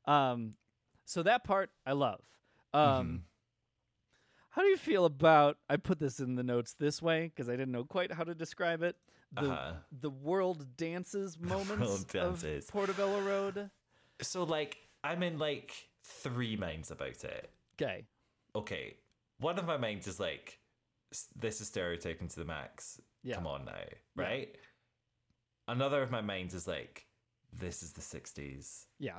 [0.05, 0.57] Um,
[1.07, 2.21] so that part I love.
[2.75, 3.17] Um, Mm-hmm.
[4.51, 5.57] how do you feel about?
[5.71, 8.35] I put this in the notes this way because I didn't know quite how to
[8.35, 8.97] describe it.
[9.37, 9.73] The Uh-huh.
[9.93, 12.65] the world dances moments world dances.
[12.67, 13.71] of Portobello Road.
[14.23, 15.73] So like, I'm in like
[16.03, 17.51] three minds about it.
[17.81, 18.07] Okay.
[18.55, 18.97] okay,
[19.39, 20.59] one of my minds is like,
[21.37, 23.01] this is stereotyping to the max.
[23.23, 23.35] Yeah.
[23.37, 23.73] Come on now,
[24.15, 24.57] right?
[25.69, 27.07] Another of my minds is like,
[27.53, 28.87] this is the 60s.
[28.99, 29.19] Yeah.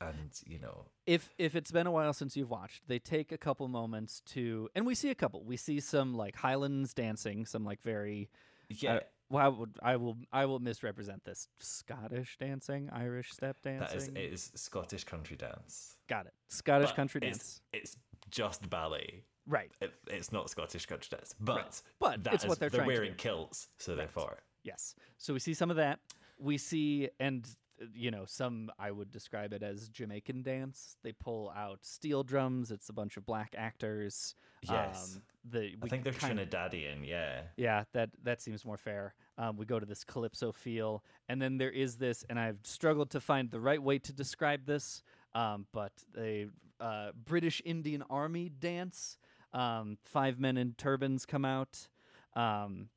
[0.00, 3.38] And, you know, if if it's been a while since you've watched, they take a
[3.38, 5.44] couple moments to, and we see a couple.
[5.44, 8.28] We see some like Highlands dancing, some like very.
[8.68, 9.00] yeah, Uh,
[9.32, 11.48] well, I would, I will, I will misrepresent this.
[11.58, 13.88] Scottish dancing, Irish step dancing.
[13.88, 15.96] that is, it is Scottish country dance.
[16.06, 16.34] Got it.
[16.48, 17.62] Scottish But country dance.
[17.72, 17.96] It's
[18.30, 19.24] just ballet.
[19.46, 19.72] Right.
[19.80, 23.68] It, it's not Scottish country dance, but But that it's what they're they're wearing kilts,
[23.78, 24.94] so therefore, Yes.
[25.16, 25.98] So we see some of that.
[26.38, 27.48] We see, and
[27.94, 30.96] you know, some I would describe it as Jamaican dance.
[31.02, 32.70] They pull out steel drums.
[32.70, 34.34] It's a bunch of black actors.
[34.62, 35.14] Yes.
[35.16, 37.42] Um, the I think they're kind of- Trinidadian, yeah.
[37.56, 39.14] yeah, that that seems more fair.
[39.38, 43.10] Um, we go to this calypso feel, and then there is this, and I've struggled
[43.10, 45.02] to find the right way to describe this,
[45.34, 46.46] um, but a
[46.80, 49.18] uh, British Indian Army dance.
[49.54, 51.86] Um, five men in turbans come out
[52.34, 52.88] um,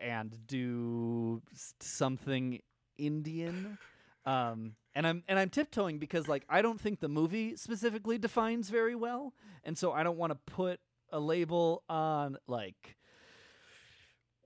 [0.00, 1.40] and do
[1.80, 2.58] something
[2.98, 3.78] Indian.
[4.26, 8.70] Um, and I'm and I'm tiptoeing because like I don't think the movie specifically defines
[8.70, 9.34] very well,
[9.64, 10.80] and so I don't want to put
[11.12, 12.96] a label on like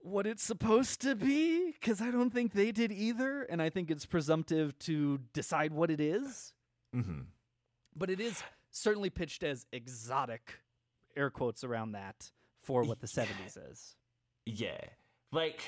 [0.02, 3.90] what it's supposed to be because I don't think they did either, and I think
[3.90, 6.52] it's presumptive to decide what it is.
[6.92, 7.22] hmm
[7.94, 10.60] But it is certainly pitched as exotic,
[11.16, 12.30] air quotes around that
[12.62, 13.96] for what the '70s is.
[14.44, 14.80] Yeah.
[15.32, 15.62] Like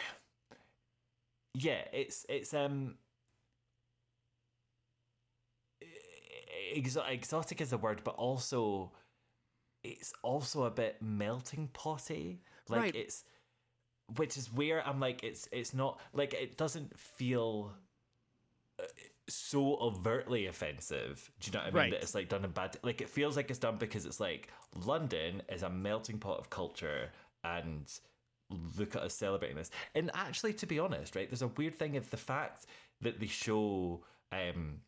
[1.54, 2.96] yeah, it's it's um
[6.76, 8.92] exo- exotic is a word, but also
[10.00, 12.42] it's also a bit melting potty.
[12.68, 12.94] Like Right.
[12.96, 13.24] it's
[14.16, 17.72] which is where I'm like it's it's not like it doesn't feel
[18.80, 18.84] uh,
[19.28, 21.30] so overtly offensive.
[21.40, 21.74] Do you know what I mean?
[21.76, 21.90] Right.
[21.92, 22.76] That it's like done in bad.
[22.82, 24.48] Like it feels like it's done because it's like
[24.86, 27.10] London is a melting pot of culture,
[27.44, 27.90] and
[28.78, 29.70] look at us celebrating this.
[29.94, 32.66] And actually, to be honest, right, there's a weird thing of the fact
[33.02, 34.80] that they show um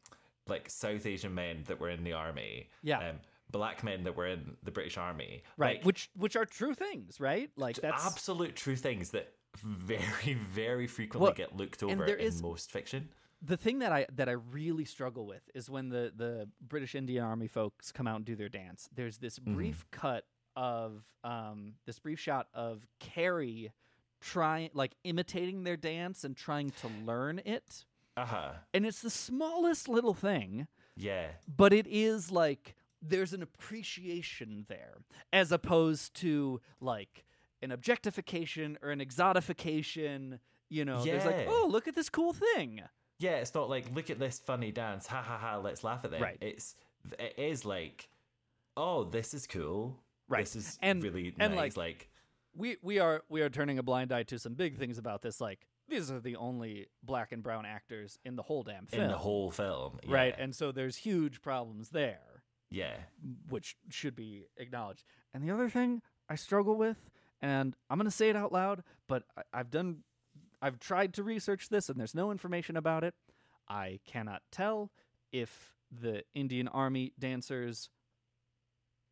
[0.46, 3.10] like South Asian men that were in the army, Yeah.
[3.10, 3.16] um,
[3.50, 7.20] black men that were in the British army, Right, like, which which are true things,
[7.20, 7.50] right?
[7.56, 9.32] Like that's absolute true things that
[9.62, 13.08] very very frequently Well, get looked over there in is- most fiction.
[13.42, 17.24] the thing that I that I really struggle with is when the the British Indian
[17.24, 18.88] Army folks come out and do their dance.
[18.94, 20.24] There's this brief cut
[20.56, 23.72] of um this brief shot of Carrie
[24.20, 27.84] trying like imitating their dance and trying to learn it.
[28.16, 28.52] Uh huh.
[28.74, 31.28] And it's the smallest little thing, Yeah.
[31.48, 34.98] but it is like there's an appreciation there
[35.32, 37.24] as opposed to like
[37.62, 40.38] an objectification or an exotification,
[40.68, 42.82] you know, there's like, "Oh, look at this cool thing."
[43.18, 46.10] Yeah, it's not like look at this funny dance, ha ha ha, let's laugh at
[46.10, 46.22] them.
[46.22, 46.38] Right.
[46.40, 46.74] It's
[47.18, 48.08] it is like,
[48.76, 49.98] oh, this is cool.
[50.28, 50.44] Right.
[50.44, 51.76] This is And- really and, nice.
[51.76, 52.10] like, Like,
[52.54, 55.40] we we are we are turning a blind eye to some big things about this.
[55.40, 59.08] Like these are the only black and brown actors in the whole damn film, in
[59.10, 60.34] the whole film, right?
[60.38, 62.20] And so there's huge problems there,
[62.70, 62.94] yeah,
[63.48, 65.04] which should be acknowledged.
[65.34, 66.96] And the other thing I struggle with,
[67.40, 69.98] and I'm gonna say it out loud, but I, I've done,
[70.62, 73.14] I've tried to research this, and there's no information about it.
[73.68, 74.90] I cannot tell
[75.32, 77.88] if the Indian Army dancers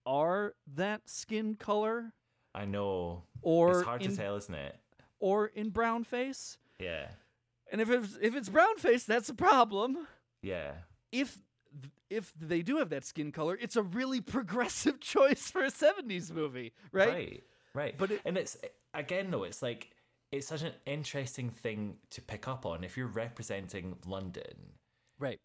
[0.07, 2.13] are that skin color
[2.55, 3.25] I know.
[3.43, 4.77] or it's hard in to tell, isn't it?
[5.21, 6.59] or in brown face.
[6.79, 7.09] Yeah,
[7.73, 10.07] And if it's, if it's brown face, that's a problem.
[10.43, 10.73] yeah,
[11.11, 11.39] If
[12.11, 16.31] if they do have that skin color, it's a really progressive choice for a '70s
[16.31, 17.09] movie, right?
[17.09, 17.99] right, right.
[17.99, 18.57] But it- and it's
[18.95, 19.91] again though, it's like
[20.33, 24.73] it's such an interesting thing to pick up on if you're representing London.
[25.19, 25.41] Right.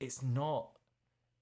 [0.00, 0.70] it's not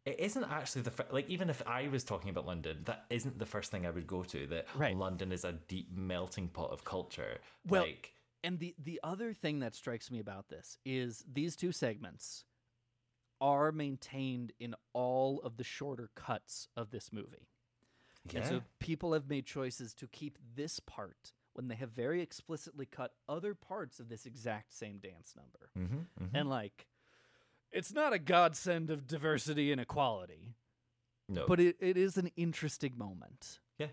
[0.06, 3.46] it isn't actually the like even if I was talking about London, that isn't the
[3.46, 4.46] first thing I would go to.
[4.46, 4.96] That Right.
[4.96, 7.38] London is a deep melting pot of culture.
[7.68, 8.12] Well, like
[8.42, 12.44] And the the other thing that strikes me about this is these two segments
[13.40, 17.48] are maintained in all of the shorter cuts of this movie.
[18.34, 22.86] And so people have made choices to keep this part when they have very explicitly
[22.86, 25.70] cut other parts of this exact same dance number.
[25.78, 26.86] mm-hmm, And like
[27.72, 30.54] it's not a godsend of diversity and equality,
[31.28, 33.58] no, but it, it is an interesting moment.
[33.78, 33.86] yeah,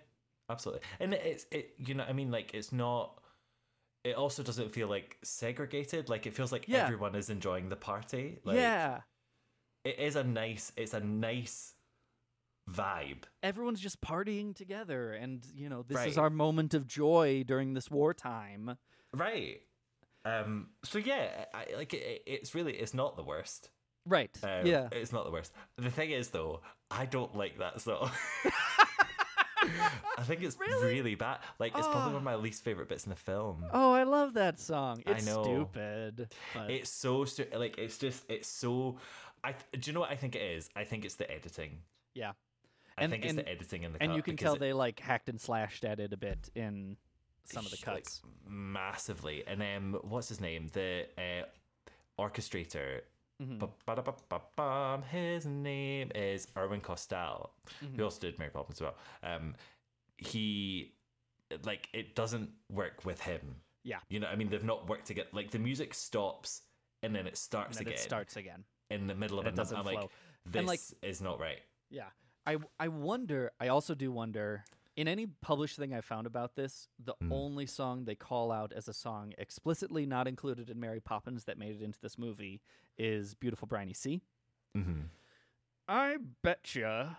[0.50, 0.84] absolutely.
[1.00, 3.22] And it's it you know I mean like it's not.
[4.04, 6.10] It also doesn't feel like segregated.
[6.10, 6.84] Like it feels like Yeah.
[6.84, 8.40] everyone is enjoying the party.
[8.44, 9.02] Like, yeah.
[9.88, 10.72] It is a nice.
[10.76, 11.74] It's a nice
[12.70, 13.24] vibe.
[13.44, 17.90] Everyone's just partying together and you know, this is our moment of joy during this
[17.90, 18.78] wartime.
[19.14, 19.62] Right.
[20.26, 20.68] Um.
[20.84, 23.70] So yeah, I, like it, it's really it's not the worst.
[24.06, 24.38] Right.
[24.44, 24.88] Um, yeah.
[24.92, 25.52] It's not the worst.
[25.78, 28.10] The thing is, though, I don't like that song.
[30.18, 31.40] I think it's really, bad.
[31.60, 33.66] Like, it's probably one of my least favorite bits in the film.
[33.74, 35.04] Oh, I love that song.
[35.06, 35.44] I It's know.
[35.44, 36.30] stupid.
[36.54, 38.98] But It's so stu- like it's just it's so.
[39.44, 40.70] I do you know what I think it is?
[40.76, 41.80] I think it's the editing.
[42.14, 42.34] yeah.
[43.00, 44.74] I And- think it's and- the editing in the And you can tell it- they
[44.74, 46.98] like hacked and slashed at it a bit in
[47.46, 48.22] some of the like, cuts.
[48.48, 49.46] massively.
[49.46, 50.68] And um, what's his name?
[50.74, 53.02] The uh, orchestrator.
[53.40, 55.02] Mm-hmm.
[55.16, 57.50] His name is Irwin Kostal,
[57.84, 57.96] Mm-hmm.
[57.98, 58.96] who also did Mary Poppins as well.
[59.22, 59.56] Um,
[60.18, 60.94] he,
[61.64, 63.58] like, it doesn't work with him.
[63.84, 64.00] Yeah.
[64.10, 65.30] You know, I mean, they've not worked together.
[65.34, 66.64] Like, the music stops
[67.04, 68.64] and then it starts and then again it starts again.
[68.90, 70.10] In the middle of and doesn't I'm like,
[70.46, 71.60] this And, like- is not right.
[71.90, 72.08] Yeah.
[72.46, 74.64] I I wonder, I also do wonder
[74.96, 77.32] in any published thing I found about this, the Mm.
[77.32, 81.58] only song they call out as a song explicitly not included in Mary Poppins that
[81.58, 82.62] made it into this movie
[82.98, 84.22] is Beautiful Briny Sea.
[84.74, 85.02] hmm
[85.88, 87.18] I betcha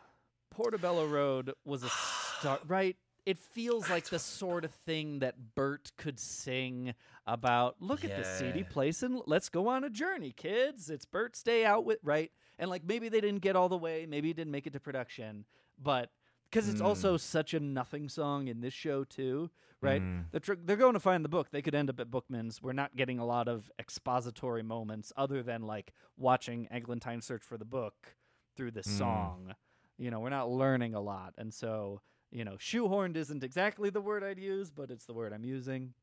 [0.51, 2.97] Portobello Road was a start right.
[3.29, 6.95] It feels like the sort of thing that Bert could sing
[7.27, 7.77] about.
[7.79, 10.89] Look at this seedy place and let's go on a journey, kids.
[10.89, 12.31] It's Bert's day out with right.
[12.59, 14.81] And like maybe they didn't get all the way, maybe it didn't make it to
[14.81, 15.45] production,
[15.79, 16.11] but
[16.51, 19.51] because it's also such a nothing song in this show too,
[19.83, 20.01] right?
[20.31, 21.49] They're, tr- they're going to find the book.
[21.51, 22.63] They could end up at Bookman's.
[22.63, 27.59] We're not getting a lot of expository moments other than like watching Eglantine search for
[27.59, 28.17] the book
[28.57, 29.55] through this song.
[29.99, 31.35] You know, we're not learning a lot.
[31.37, 32.01] And so,
[32.31, 35.95] you know, shoehorned isn't exactly the word I'd use, but it's the word I'm using.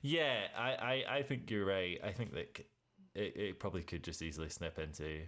[0.00, 2.00] Yeah, I, I, I think you're right.
[2.02, 2.58] I think that
[3.14, 5.20] it, it probably could just easily snip into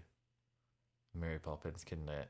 [1.15, 2.29] Mary Poppins, couldn't it?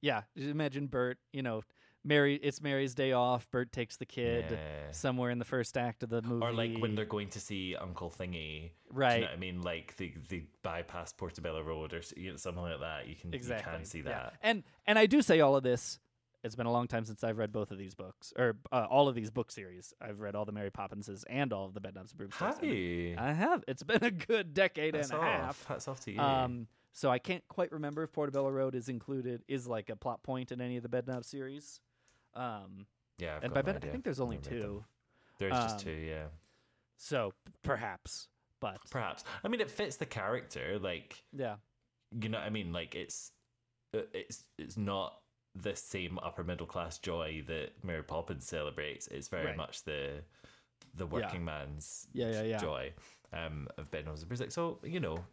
[0.00, 1.62] Yeah, just imagine Bert, you know,
[2.04, 4.90] Mary it's Mary's day off, Bert takes the kid Yeah.
[4.90, 6.44] somewhere in the first act of the movie.
[6.44, 9.20] Or like when they're going to see Uncle Thingy, Do you Right.
[9.20, 9.62] know what I mean?
[9.62, 13.06] Like they, they bypass Portobello Road or you know, something like that.
[13.06, 13.72] You can exactly.
[13.72, 14.04] you can see yeah.
[14.04, 14.34] that.
[14.42, 16.00] And and I do say all of this.
[16.44, 19.06] It's been a long time since I've read both of these books, or uh, all
[19.08, 19.94] of these book series.
[20.00, 22.62] I've read all the Mary Poppinses and all of the Bedknobs and Broomsticks.
[22.62, 23.14] You?
[23.16, 23.62] I have.
[23.68, 25.64] It's been a good decade Hats and a half.
[25.68, 26.18] That's off to you.
[26.20, 30.22] Um, so I can't quite remember if Portobello Road is included, is like a plot
[30.24, 31.80] point in any of the Bedknob series.
[32.34, 32.86] Um,
[33.18, 34.68] yeah, I've and by no Ben, I think there's only Never read them.
[34.70, 34.84] two.
[35.38, 36.24] There's just Um, two, yeah.
[36.96, 38.28] So p- perhaps,
[38.60, 39.22] but Perhaps.
[39.44, 40.78] I mean, it fits the character.
[40.80, 41.56] Like, yeah,
[42.20, 42.72] you know what I mean?
[42.72, 43.30] Like, it's
[43.94, 45.18] uh, it's it's not
[45.54, 49.06] the same upper middle class joy that Mary Poppins celebrates.
[49.08, 49.56] It's very Right.
[49.56, 50.22] much the
[50.94, 52.58] the working man's Yeah, yeah, yeah.
[52.58, 52.92] joy
[53.32, 54.54] um, of Bedknobs and Broomsticks.
[54.54, 55.24] So you know,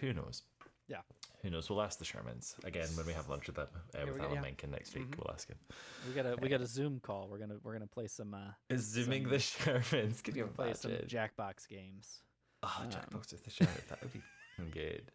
[0.00, 0.42] who knows?
[0.88, 1.00] yeah.
[1.42, 1.70] Who knows?
[1.70, 4.40] We'll ask the Shermans again when we have lunch with them uh, with Alan yeah.
[4.40, 5.08] Menken next week.
[5.10, 5.18] Mhm.
[5.18, 5.58] We'll ask him.
[6.08, 7.28] We got a we got a Zoom call.
[7.28, 10.22] We're gonna we're gonna play some uh Is zooming some- the Shermans?
[10.22, 10.90] Can you play some?
[10.92, 12.22] Jackbox games.
[12.64, 13.74] Oh, Um, Jackbox with the Sherman.
[13.88, 14.22] That would be
[14.72, 15.12] good.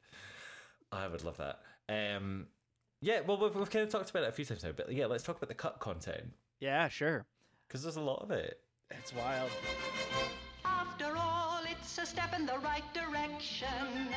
[0.93, 1.59] I would love that.
[1.89, 2.47] Um,
[3.03, 5.05] yeah, well, we've, we've kind of talked about it a few times now, but yeah,
[5.05, 7.25] let's talk about the cut content Yeah, sure.
[7.67, 8.59] because there's a lot of it.
[8.91, 9.49] It's wild.
[10.65, 14.07] After all, it's a step in the right direction.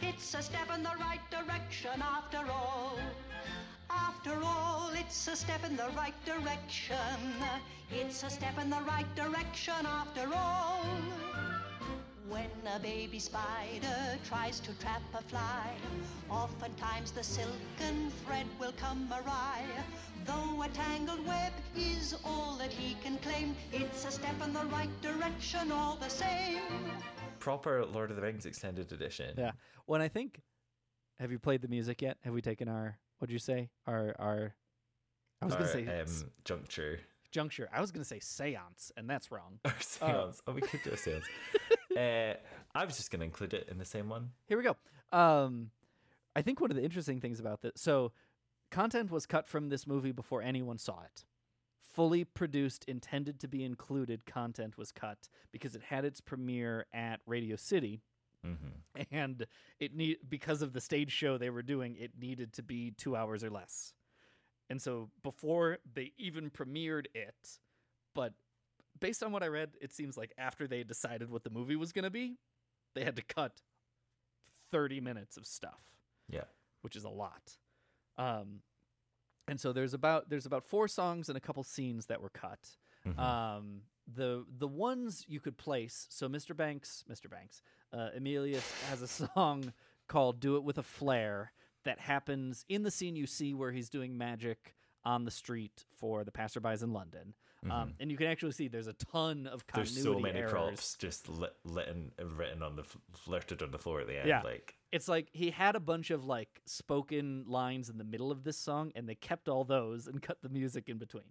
[0.00, 2.98] It's a step in the right direction after all.
[3.90, 6.96] After all, it's a step in the right direction.
[7.90, 10.84] It's a step in the right direction after all.
[12.32, 15.70] When a baby spider tries to trap a fly,
[16.30, 19.62] oftentimes the silken thread will come awry.
[20.24, 24.64] Though a tangled web is all that he can claim, it's a step in the
[24.66, 26.62] right direction all the same.
[27.38, 29.34] Proper Lord of the Rings extended edition.
[29.36, 29.52] Yeah.
[29.84, 30.40] When I think,
[31.18, 32.16] have you played the music yet?
[32.24, 33.68] Have we taken our what'd you say?
[33.86, 34.54] Our our.
[35.42, 37.00] I was gonna say s- um, juncture.
[37.32, 37.68] Juncture.
[37.72, 39.58] I was gonna say seance, and that's wrong.
[39.64, 40.40] Or seance.
[40.46, 41.24] oh, we could do a seance.
[41.96, 42.34] uh,
[42.74, 44.30] I was just going to include it in the same one.
[44.46, 44.76] Here we go.
[45.16, 45.70] Um,
[46.34, 48.12] I think one of the interesting things about this, so
[48.70, 51.24] content was cut from this movie before anyone saw it.
[51.82, 57.20] Fully produced, intended to be included content was cut because it had its premiere at
[57.26, 58.00] Radio City,
[58.44, 59.02] Mm-hmm.
[59.12, 59.46] and
[59.78, 63.14] it need because of the stage show they were doing, it needed to be two
[63.14, 63.92] hours or less.
[64.72, 67.58] And so before they even premiered it,
[68.14, 68.32] but
[68.98, 71.92] based on what I read, it seems like after they decided what the movie was
[71.92, 72.38] going to be,
[72.94, 73.60] they had to cut
[74.70, 75.82] 30 minutes of stuff,
[76.30, 76.44] Yeah.
[76.80, 77.58] which is a lot.
[78.16, 78.62] Um,
[79.46, 82.70] and so there's about there's about four songs and a couple scenes that were cut.
[83.04, 83.18] Mhm.
[83.18, 86.06] Um, the the ones you could place.
[86.08, 86.56] So Mr.
[86.56, 87.28] Banks, Mr.
[87.28, 87.60] Banks,
[87.92, 89.74] uh, Emilius has a song
[90.08, 91.52] called "Do It with a Flair"
[91.84, 94.74] that happens in the scene you see where he's doing magic
[95.04, 97.34] on the street for the passerbys in London.
[97.70, 99.76] Um, and you can actually see there's a ton of Mm-hmm.
[99.76, 100.50] There's so many errors.
[100.52, 104.28] props just lit, litten, written on the flirted on the floor at the end.
[104.28, 104.42] Yeah.
[104.42, 108.42] Like, It's like he had a bunch of like spoken lines in the middle of
[108.42, 111.22] this song, and they kept all those and cut the music in between.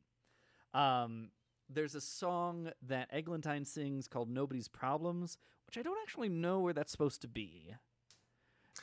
[0.74, 1.32] Um,
[1.70, 5.38] there's a song that Eglantine sings called "Nobody's Problems,"
[5.68, 7.76] which I don't actually know where that's supposed to be.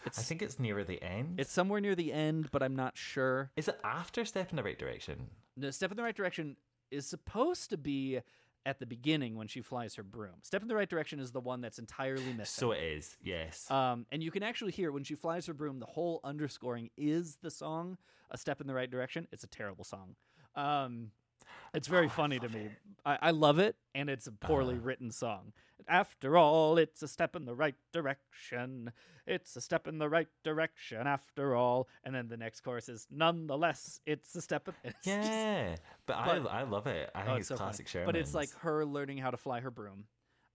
[0.05, 1.41] It's I think it's nearer the end.
[1.41, 3.51] it's somewhere near the end, but I'm not sure.
[3.57, 5.31] Is it after Step in the Right Direction?
[5.57, 6.57] No, "Step in the Right Direction"
[6.91, 8.21] is supposed to be
[8.67, 10.35] at the beginning when she flies her broom.
[10.43, 12.45] "Step in the Right Direction" is the one that's entirely missing.
[12.47, 13.71] So it is, yes.
[13.71, 17.37] Um, and you can actually hear when she flies her broom, the whole underscoring is
[17.37, 17.97] the song
[18.31, 20.17] "A Step in the Right Direction." It's a terrible song.
[20.55, 21.13] Um,
[21.75, 22.71] It's very funny to me.
[23.05, 24.85] I, I love it, and it's a poorly Uh-huh.
[24.85, 25.53] written song.
[25.87, 28.93] After all, it's a step in the right direction.
[29.27, 31.07] It's a step in the right direction.
[31.07, 34.69] After all, and then the next chorus is nonetheless, it's a step.
[34.69, 35.77] In, it's just- Yeah,
[36.07, 37.11] but, but- I I love it.
[37.15, 38.07] I Oh, think it's it's, so classic Sherman.
[38.07, 40.05] But it's like her learning how to fly her broom.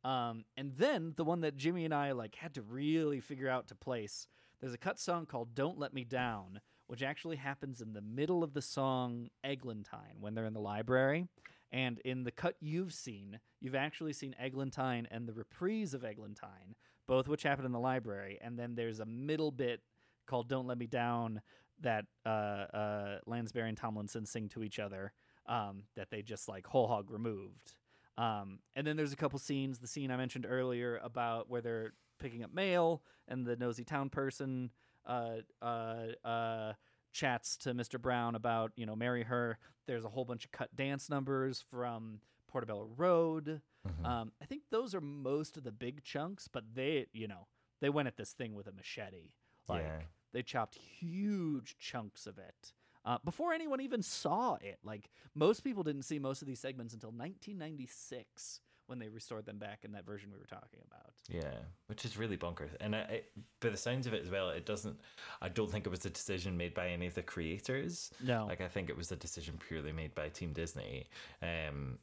[0.04, 3.68] Um, and then the one that Jimmy and I like had to really figure out
[3.70, 4.28] to place.
[4.60, 8.44] There's a cut song called "Don't Let Me Down," which actually happens in the middle
[8.44, 11.28] of the song "Eglantine" when they're in the library.
[11.72, 16.76] And in the cut you've seen, you've actually seen Eglantine and the reprise of Eglantine,
[17.08, 18.38] both which happen in the library.
[18.42, 19.82] And then there's a middle bit
[20.28, 21.42] called "Don't Let Me Down"
[21.82, 25.14] that uh, uh, Lansbury and Tomlinson sing to each other
[25.48, 27.74] um, that they just like whole hog removed.
[28.18, 29.80] Um, and then there's a couple scenes.
[29.80, 34.10] The scene I mentioned earlier about where they're picking up mail and the nosy town
[34.10, 34.70] person
[35.06, 36.74] uh, uh, uh,
[37.12, 38.00] chats to Mr.
[38.02, 39.58] Brown about you know marry her.
[39.88, 43.62] There's a whole bunch of cut dance numbers from Portobello Road.
[43.88, 44.06] Mm-hmm.
[44.06, 47.48] Um, I think those are most of the big chunks, but they you know
[47.82, 49.32] they went at this thing with a machete.
[49.68, 50.02] Like Yeah.
[50.34, 52.74] they chopped huge chunks of it.
[53.06, 56.94] Uh, before anyone even saw it, like most people didn't see most of these segments
[56.94, 61.14] until 1996 when they restored them back in that version we were talking about.
[61.30, 61.58] Yeah,
[61.88, 62.70] which is really bonkers.
[62.82, 63.32] And I, it,
[63.62, 65.00] by the sounds of it as well, it doesn't.
[65.42, 68.12] I don't think it was a decision made by any of the creators.
[68.22, 68.46] No.
[68.48, 71.08] like I think it was a decision purely made by Team Disney,
[71.42, 71.98] um,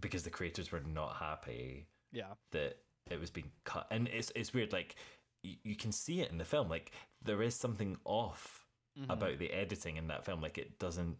[0.00, 2.34] because the creators were not happy Yeah.
[2.52, 2.78] that
[3.10, 3.86] it was being cut.
[3.90, 4.72] And it's it's weird.
[4.72, 4.96] Like
[5.42, 6.68] you, you can see it in the film.
[6.68, 8.66] Like there is something off
[8.98, 9.10] Mhm.
[9.10, 10.40] about the editing in that film.
[10.40, 11.16] Like it doesn't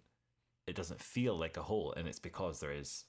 [0.66, 3.04] it doesn't feel like a whole, and it's because there is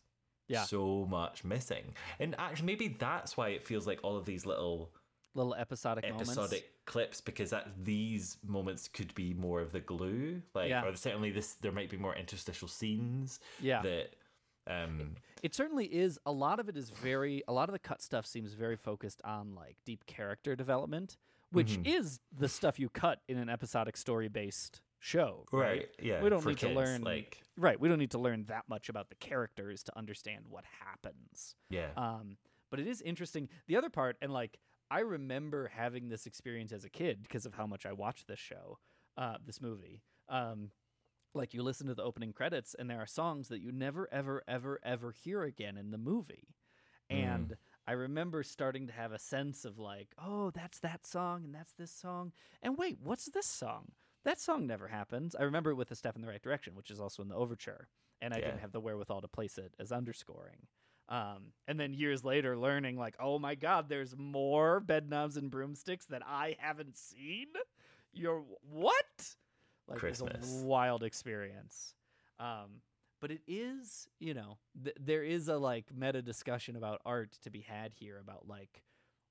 [0.47, 0.63] Yeah.
[0.63, 1.93] so much missing.
[2.19, 4.91] And actually, maybe that's why it feels like all of these little
[5.35, 6.67] Little episodic, episodic moments.
[6.85, 10.85] clips because that these moments could be more of the glue like Yeah.
[10.85, 13.81] or certainly this there might be more interstitial scenes Yeah.
[13.81, 14.15] that
[14.67, 16.19] um It certainly is.
[16.25, 17.41] A lot of it is very.
[17.47, 21.17] A lot of the cut stuff seems very focused on like deep character development,
[21.51, 21.87] which Mhm.
[21.87, 25.45] is the stuff you cut in an episodic story based show.
[25.51, 25.61] Right.
[25.61, 27.79] Right, yeah, We don't need to learn like- right.
[27.79, 31.55] We don't need to learn that much about the characters to understand what happens.
[31.69, 31.91] Yeah.
[31.97, 32.37] Um.
[32.71, 33.49] But it is interesting.
[33.67, 34.57] The other part, and like
[34.89, 38.39] I remember having this experience as a kid because of how much I watched this
[38.39, 38.79] show,
[39.17, 40.01] uh, this movie.
[40.29, 40.71] Um,
[41.35, 44.41] like you listen to the opening credits and there are songs that you never ever
[44.47, 46.53] ever ever hear again in the movie
[47.09, 51.53] and i remember starting to have a sense of like oh that's that song and
[51.55, 52.31] that's this song
[52.61, 53.91] and wait what's this song
[54.23, 55.35] that song never happens.
[55.35, 57.35] I remember it with a step in the right direction which is also in the
[57.35, 57.87] overture
[58.21, 58.45] and i Yeah.
[58.45, 60.67] didn't have the wherewithal to place it as underscoring.
[61.09, 65.51] Um, and then years later learning like oh my god there's more bed knobs and
[65.51, 67.47] broomsticks that i haven't seen?
[68.13, 69.35] You're what?
[69.87, 70.61] Like it's Christmas.
[70.61, 71.93] a wild experience.
[72.39, 72.81] Um
[73.19, 77.49] but it is you know th- there is a like meta discussion about art to
[77.49, 78.83] be had here about like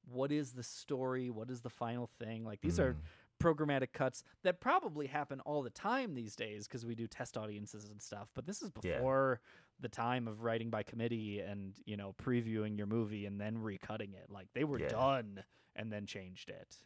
[0.07, 1.31] what is the story?
[1.31, 2.45] What is the final thing?
[2.45, 2.97] Like these are Mm.
[3.43, 7.91] Programmatic cuts that probably happen all the time these days because we do test audiences
[7.91, 8.97] and stuff but this is Yeah.
[8.97, 9.41] before
[9.81, 14.15] the time of writing by committee and you know previewing your movie and then recutting
[14.15, 14.27] it.
[14.31, 14.89] Like they were Yeah.
[14.89, 16.77] done and then changed it.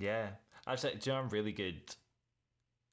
[0.00, 0.30] Yeah.
[0.66, 1.94] Actually do you know a really good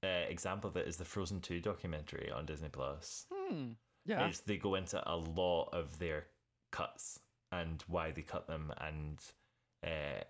[0.03, 3.26] uh, example of it is the frozen 2 documentary on disney plus.
[3.34, 3.72] Hmm.
[4.05, 4.28] Yeah.
[4.28, 6.28] It's, they go into a lot of their
[6.72, 7.20] cuts
[7.51, 9.20] and why they cut them and
[9.86, 10.24] uh,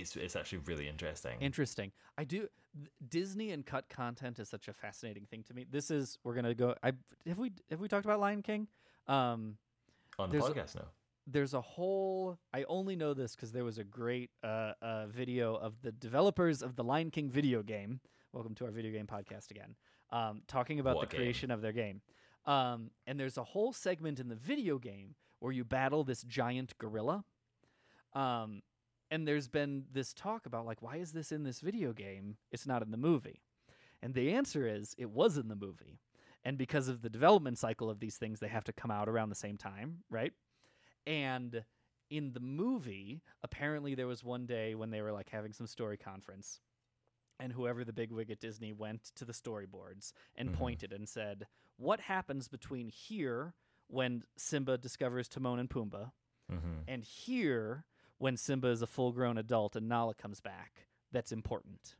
[0.00, 1.92] it's it's actually really interesting Interesting.
[2.18, 2.48] I do.
[3.08, 5.64] Disney and cut content is such a fascinating thing to me.
[5.70, 6.74] This is we're gonna go.
[6.82, 6.92] I
[7.26, 8.68] have we have we talked about Lion King?
[9.08, 9.56] Um,
[10.18, 10.88] on the podcast now
[11.26, 12.38] there's a whole.
[12.54, 16.62] I only know this because there was a great uh, uh, video of the developers
[16.62, 18.00] of the Lion King video game.
[18.32, 19.74] Welcome to our video game podcast again.
[20.10, 21.24] Um, talking about What the game?
[21.24, 22.00] creation of their game.
[22.44, 26.78] Um, and there's a whole segment in the video game where you battle this giant
[26.78, 27.24] gorilla.
[28.12, 28.62] Um,
[29.10, 32.36] and there's been this talk about like, why is this in this video game?
[32.50, 33.42] It's not in the movie.
[34.02, 36.00] And the answer is it was in the movie.
[36.44, 39.30] And because of the development cycle of these things, they have to come out around
[39.30, 40.32] the same time, right?
[41.06, 41.64] And
[42.10, 45.96] in the movie, apparently there was one day when they were like having some story
[45.96, 46.60] conference,
[47.40, 50.54] and whoever the big wig at Disney went to the storyboards and Mhm.
[50.54, 53.54] pointed and said, "What happens between here
[53.88, 56.12] when Simba discovers Timon and Pumbaa,
[56.48, 57.84] hmm and here
[58.18, 60.86] when Simba is a full-grown adult and Nala comes back?
[61.12, 61.96] That's important."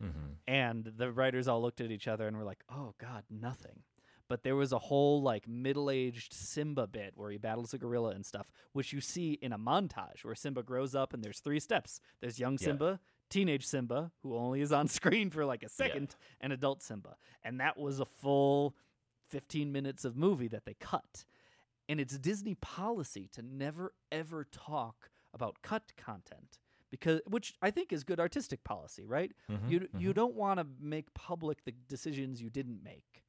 [0.00, 3.82] hmm And the writers all looked at each other and were like, "Oh God, nothing."
[4.28, 8.26] But there was a whole like middle-aged Simba bit where he battles a gorilla and
[8.26, 11.98] stuff, which you see in a montage where Simba grows up and there's three steps.
[12.20, 12.66] There's young Yeah.
[12.66, 13.00] Simba,
[13.30, 17.16] teenage Simba, who only is on screen for like a second, and adult Simba.
[17.42, 18.76] And that was a full
[19.28, 21.24] 15 minutes of movie that they cut.
[21.88, 26.58] And it's Disney policy to never ever talk about cut content
[26.90, 29.32] because which I think is good artistic policy, right?
[29.50, 30.14] Mhm, You you mhm.
[30.14, 33.24] don't want to make public the decisions you didn't make.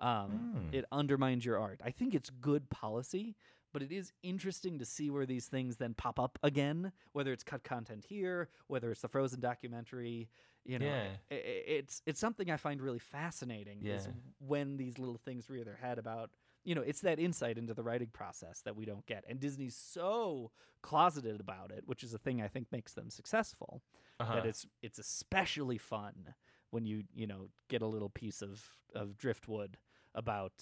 [0.00, 0.74] Um, Mm.
[0.74, 1.80] It undermines your art.
[1.84, 3.36] I think it's good policy,
[3.72, 6.92] but it is interesting to see where these things then pop up again.
[7.12, 10.28] Whether it's cut content here, whether it's the Frozen documentary,
[10.64, 11.16] you know, Yeah.
[11.30, 13.84] i- i- it's it's something I find really fascinating.
[13.86, 14.12] Is Yeah.
[14.38, 16.32] when these little things rear their head about
[16.64, 19.76] you know it's that insight into the writing process that we don't get and disney's
[19.76, 20.50] so
[20.82, 23.82] closeted about it which is a thing i think makes them successful
[24.20, 24.34] Uh-huh.
[24.36, 26.34] that it's it's especially fun
[26.70, 28.62] when you you know get a little piece of
[28.94, 29.76] of driftwood
[30.14, 30.52] about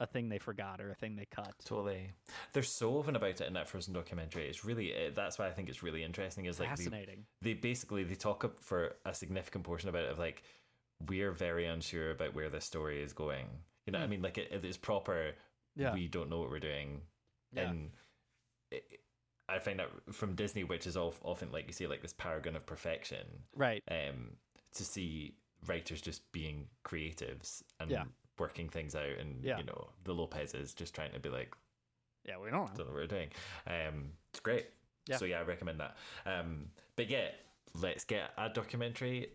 [0.00, 2.10] a thing they forgot or a thing they cut Totally.
[2.52, 4.48] They're so open about it in that Frozen documentary.
[4.48, 6.46] It's really uh, that's why I think it's really interesting.
[6.46, 7.26] Is like they- Fascinating.
[7.42, 10.42] They, basically they talk up for a significant portion about it of like
[11.08, 13.46] we're very unsure about where this story is going.
[13.86, 14.10] You know, what I Hmm.
[14.12, 15.32] mean, like it, it is proper.
[15.76, 15.92] Yeah.
[15.92, 17.02] We don't know what we're doing,
[17.52, 17.70] Yeah.
[17.70, 17.90] and
[18.70, 19.00] it,
[19.48, 22.54] I find that from Disney, which is of, often like you say, like this paragon
[22.56, 24.36] of perfection, right um,
[24.74, 28.04] to see writers just being creatives and Yeah.
[28.38, 29.58] working things out, and Yeah.
[29.58, 31.54] you know, the Lopez is just trying to be like,
[32.24, 33.30] yeah we don't know don't know what we're doing.
[33.66, 34.66] Um, it's great.
[35.06, 35.16] Yeah.
[35.18, 35.96] So yeah, I recommend that.
[36.24, 37.28] Um, but yeah,
[37.74, 39.32] let's get a documentary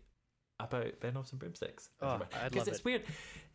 [0.60, 1.90] about Bedknobs and broomsticks.
[2.02, 2.86] Oh, I'd it's it.
[2.86, 3.04] weird.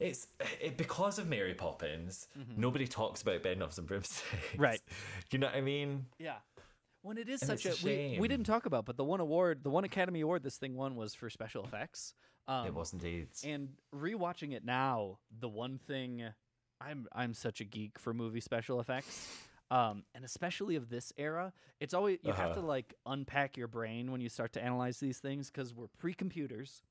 [0.01, 0.27] It's
[0.61, 2.29] it, because of Mary Poppins.
[2.57, 4.23] Nobody talks about Bedknobs and broomsticks.
[4.53, 4.63] Mm-hmm.
[4.63, 4.81] Right.
[5.31, 6.07] You know what I mean?
[6.19, 6.37] Yeah.
[7.03, 9.21] When it is And such a, a we, we didn't talk about, but the one
[9.21, 12.15] award, the one Academy Award this thing won was for special effects.
[12.49, 13.29] Um, it was indeed.
[13.45, 16.23] And rewatching it now, the one thing
[16.81, 19.29] I'm I'm such a geek for movie special effects.
[19.71, 22.61] Um, and especially of this era, it's always you have Uh-huh.
[22.61, 26.83] to like unpack your brain when you start to analyze these things because we're pre-computers,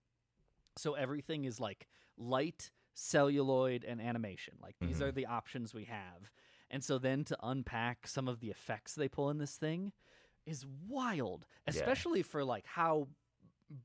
[0.77, 4.55] so everything is like light, celluloid, and animation.
[4.61, 5.03] Like these Mm-hmm.
[5.03, 6.31] are the options we have,
[6.69, 9.91] and so then to unpack some of the effects they pull in this thing
[10.45, 13.07] is wild, especially for like how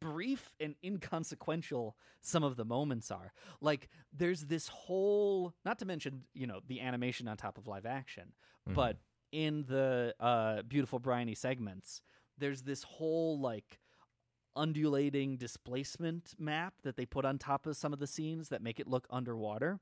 [0.00, 3.32] brief and inconsequential some of the moments are.
[3.60, 7.86] Like there's this whole not to mention, you know, the animation on top of live
[7.86, 8.32] action,
[8.74, 8.98] but
[9.32, 12.02] in the uh beautiful briny segments,
[12.38, 13.78] there's this whole like
[14.58, 18.78] undulating displacement map that they put on top of some of the scenes that make
[18.80, 19.80] it look underwater.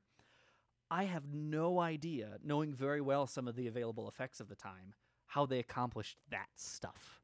[0.89, 4.93] I have no idea, knowing very well some of the available effects of the time,
[5.25, 7.21] how they accomplished that stuff.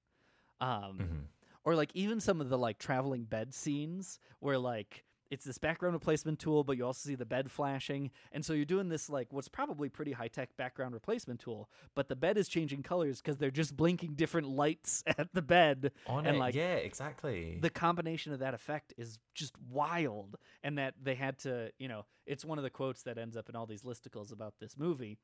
[0.60, 1.30] Um,
[1.66, 5.94] Or like even some of the like traveling bed scenes where like it's this background
[5.94, 9.34] replacement tool, but you also see the bed flashing, and so you're doing this like
[9.34, 13.40] what's probably pretty high tech background replacement tool, but the bed is changing colors because
[13.40, 17.58] they're just blinking different lights at the bed, On and it, like yeah, exactly.
[17.60, 20.38] the combination of that effect is just wild.
[20.64, 23.50] And that they had to you know it's one of the quotes that ends up
[23.50, 25.18] in all these listicles about this movie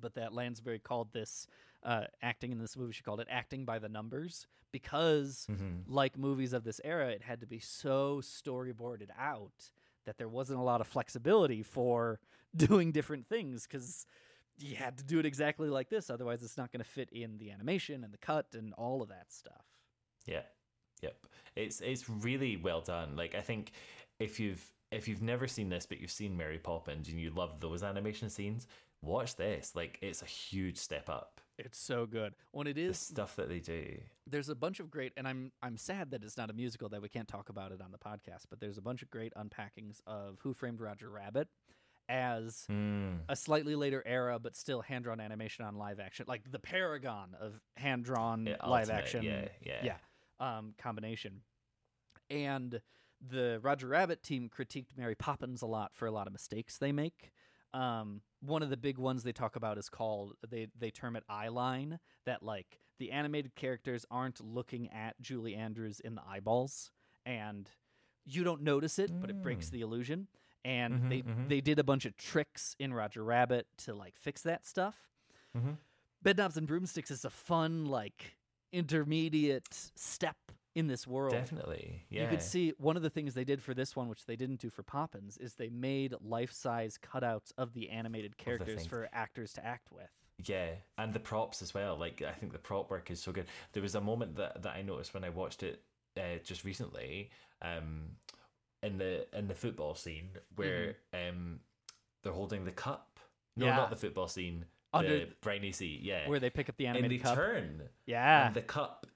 [0.00, 1.46] but that lansbury called this
[1.82, 5.92] uh, acting in this movie she called it acting by the numbers because Mm-hmm.
[5.92, 9.70] like movies of this era it had to be so storyboarded out
[10.04, 12.18] that there wasn't a lot of flexibility for
[12.56, 14.06] doing different things because
[14.58, 17.38] you had to do it exactly like this otherwise it's not going to fit in
[17.38, 19.64] the animation and the cut and all of that stuff
[20.26, 20.42] Yeah.
[21.00, 21.26] Yep.
[21.54, 23.14] It's it's really well done.
[23.14, 23.70] Like I think
[24.18, 27.60] if you've if you've never seen this but you've seen Mary Poppins and you love
[27.60, 28.66] those animation scenes,
[29.02, 29.72] watch this.
[29.74, 31.40] Like it's a huge step up.
[31.58, 32.34] It's so good.
[32.52, 33.98] When it is The stuff that they do.
[34.28, 37.02] there's a bunch of great and I'm I'm sad that it's not a musical that
[37.02, 40.00] we can't talk about it on the podcast, but there's a bunch of great unpackings
[40.06, 41.48] of Who Framed Roger Rabbit
[42.08, 43.18] as Mm.
[43.28, 47.36] a slightly later era but still hand drawn animation on live action, like the paragon
[47.40, 49.80] of hand drawn Yeah, live ultimate, action yeah, yeah.
[50.40, 51.42] yeah um, combination.
[52.30, 52.80] And
[53.26, 56.92] the Roger Rabbit team critiqued Mary Poppins a lot for a lot of mistakes they
[56.92, 57.32] make.
[57.74, 61.24] Um, one of the big ones they talk about is called they they term it
[61.28, 66.90] eye line that like the animated characters aren't looking at Julie Andrews in the eyeballs
[67.26, 67.68] and
[68.24, 69.72] you don't notice it but it breaks mm.
[69.72, 70.28] the illusion.
[70.64, 71.48] And mm-hmm, they mm-hmm.
[71.48, 74.96] they did a bunch of tricks in Roger Rabbit to like fix that stuff.
[75.56, 75.72] Mm-hmm.
[76.24, 78.36] Bedknobs and Broomsticks is a fun like
[78.72, 80.36] intermediate step
[80.78, 81.32] in this world.
[81.32, 82.04] Definitely.
[82.08, 82.22] Yeah.
[82.24, 84.60] You could see one of the things they did for this one, which they didn't
[84.60, 88.86] do for Poppins, is they made life-size cutouts of the animated characters things.
[88.86, 90.10] for actors to act with.
[90.44, 91.96] Yeah, and the props as well.
[91.98, 93.46] Like I think the prop work is so good.
[93.72, 95.82] There was a moment that, that I noticed when I watched it
[96.16, 97.30] uh, just recently,
[97.60, 98.02] um,
[98.82, 101.58] in the in the football scene where um
[102.22, 103.18] they're holding the cup.
[103.56, 103.70] No, Mm-hmm.
[103.70, 103.76] Yeah.
[103.76, 104.64] not the football scene.
[104.94, 106.00] Under- the briny seat.
[106.02, 107.34] Yeah, Where they pick up the and animated they cup.
[107.34, 107.82] turn.
[108.06, 108.46] Yeah.
[108.46, 109.06] and the cup.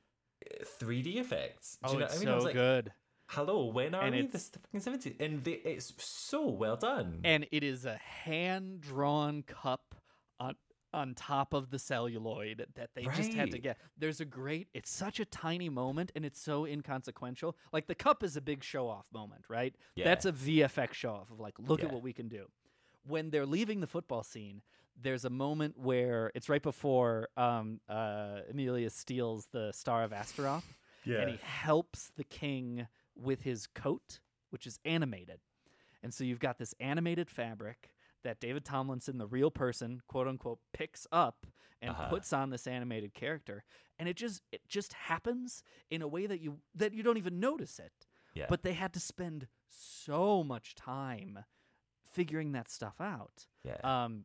[0.80, 1.78] 3D effects.
[1.82, 2.26] Do oh, you know it's I mean?
[2.26, 2.92] so I was like, good.
[3.26, 4.26] Hello, when are And we?
[4.26, 7.20] The fucking seventies, and they, it's so well done.
[7.24, 9.94] and it is a hand drawn cup
[10.38, 10.54] on
[10.94, 13.78] on top of the celluloid that they just had to get.
[13.96, 17.56] There's a great it's such a tiny moment and it's so inconsequential.
[17.72, 19.74] Like the cup is a big show off moment, right?
[19.96, 20.04] Yeah.
[20.04, 22.46] That's a VFX show off of like look at what we can do.
[23.06, 24.60] When they're leaving the football scene,
[25.00, 30.76] there's a moment where it's right before um uh Emelius steals the Star of Astaroth
[31.20, 32.86] and he helps the king
[33.16, 34.20] with his coat,
[34.50, 35.40] which is animated.
[36.02, 37.90] And so you've got this animated fabric
[38.24, 41.46] that David Tomlinson, the real person, quote unquote, picks up
[41.80, 42.08] and Uh-huh.
[42.08, 43.64] puts on this animated character.
[43.98, 47.40] And it just it just happens in a way that you that you don't even
[47.40, 48.06] notice it.
[48.34, 48.46] Yeah.
[48.48, 51.44] But they had to spend so much time
[52.12, 53.46] figuring that stuff out.
[53.64, 53.78] Yeah.
[53.82, 54.24] Um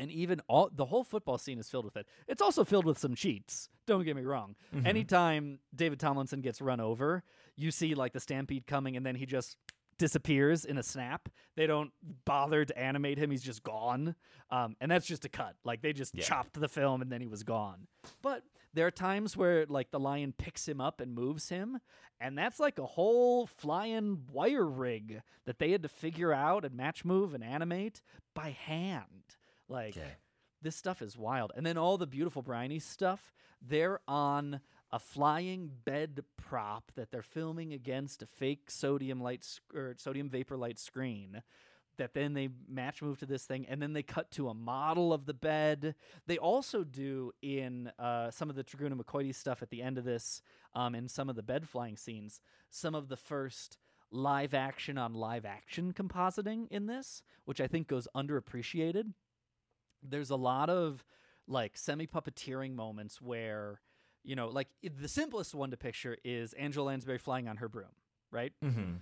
[0.00, 2.06] and even all the whole football scene is filled with it.
[2.26, 3.68] It's also filled with some cheats.
[3.86, 4.56] Don't get me wrong.
[4.74, 4.86] Mm-hmm.
[4.86, 7.22] Anytime David Tomlinson gets run over,
[7.56, 9.56] you see like the stampede coming, and then he just
[9.98, 11.28] disappears in a snap.
[11.56, 11.90] They don't
[12.24, 14.14] bother to animate him; he's just gone.
[14.50, 15.54] Um, and that's just a cut.
[15.64, 16.24] Like they just Yeah.
[16.24, 17.86] chopped the film, and then he was gone.
[18.22, 21.80] But there are times where like the lion picks him up and moves him,
[22.20, 26.74] and that's like a whole flying wire rig that they had to figure out and
[26.74, 28.00] match move and animate
[28.34, 29.36] by hand.
[29.70, 30.10] Like Yeah.
[30.60, 31.52] this stuff is wild.
[31.56, 33.32] And then all the beautiful briny stuff,
[33.62, 34.60] they're on
[34.92, 40.28] a flying bed prop that they're filming against a fake sodium light sc- or sodium
[40.28, 41.42] vapor light screen.
[41.96, 45.12] That then they match move to this thing, and then they cut to a model
[45.12, 45.94] of the bed.
[46.26, 50.04] They also do in uh, some of the Treguna McCoy stuff at the end of
[50.04, 50.40] this,
[50.74, 52.40] um, in some of the bed flying scenes,
[52.70, 53.76] some of the first
[54.10, 59.12] live action on live action compositing in this, which I think goes underappreciated
[60.02, 61.04] there's a lot of
[61.46, 63.80] like semi puppeteering moments where
[64.22, 67.88] you know like the simplest one to picture is angela lansbury flying on her broom
[68.30, 68.94] right mm-hmm.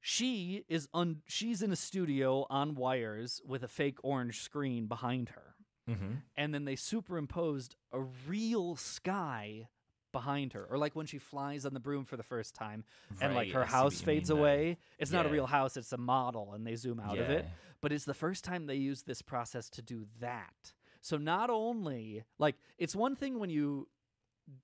[0.00, 5.30] she is un- she's in a studio on wires with a fake orange screen behind
[5.30, 5.54] her
[5.88, 6.12] Mm-hmm.
[6.36, 9.66] and then they superimposed a real sky
[10.12, 12.84] behind her or like when she flies on the broom for the first time
[13.20, 14.78] and like her I house fades away.
[14.98, 17.46] It's not a real house it's a model and they zoom out of it.
[17.80, 20.72] But it's the first time they use this process to do that.
[21.00, 23.88] So not only like it's one thing when you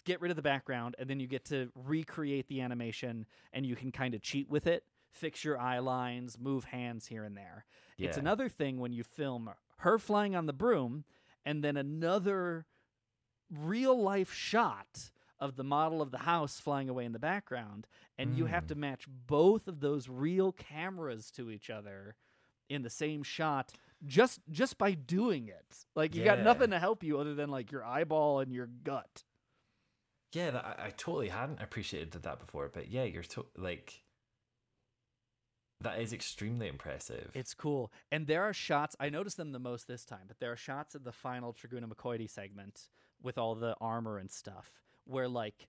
[0.04, 3.76] get rid of the background and then you get to recreate the animation and you
[3.76, 4.84] can kind of cheat with it
[5.16, 7.64] fix your eye lines move hands here and there.
[7.98, 11.04] It's another thing when you film her flying on the broom
[11.44, 12.66] and then another
[13.50, 17.86] real life shot of the model of the house flying away in the background
[18.18, 18.80] and you have to hmm.
[18.80, 22.16] match both of those real cameras to each other
[22.68, 23.72] in the same shot
[24.04, 25.84] just just by doing it.
[25.94, 29.24] Like you got nothing to help you other than like your eyeball and your gut.
[30.32, 34.02] Yeah, that, I, I totally hadn't appreciated that before, but yeah, you're to- like
[35.80, 37.30] that is extremely impressive.
[37.34, 37.92] It's cool.
[38.10, 40.94] And there are shots, I noticed them the most this time, but there are shots
[40.94, 42.88] of the final Treguna McCoy segment
[43.22, 44.72] with all the armor and stuff
[45.06, 45.66] where, like,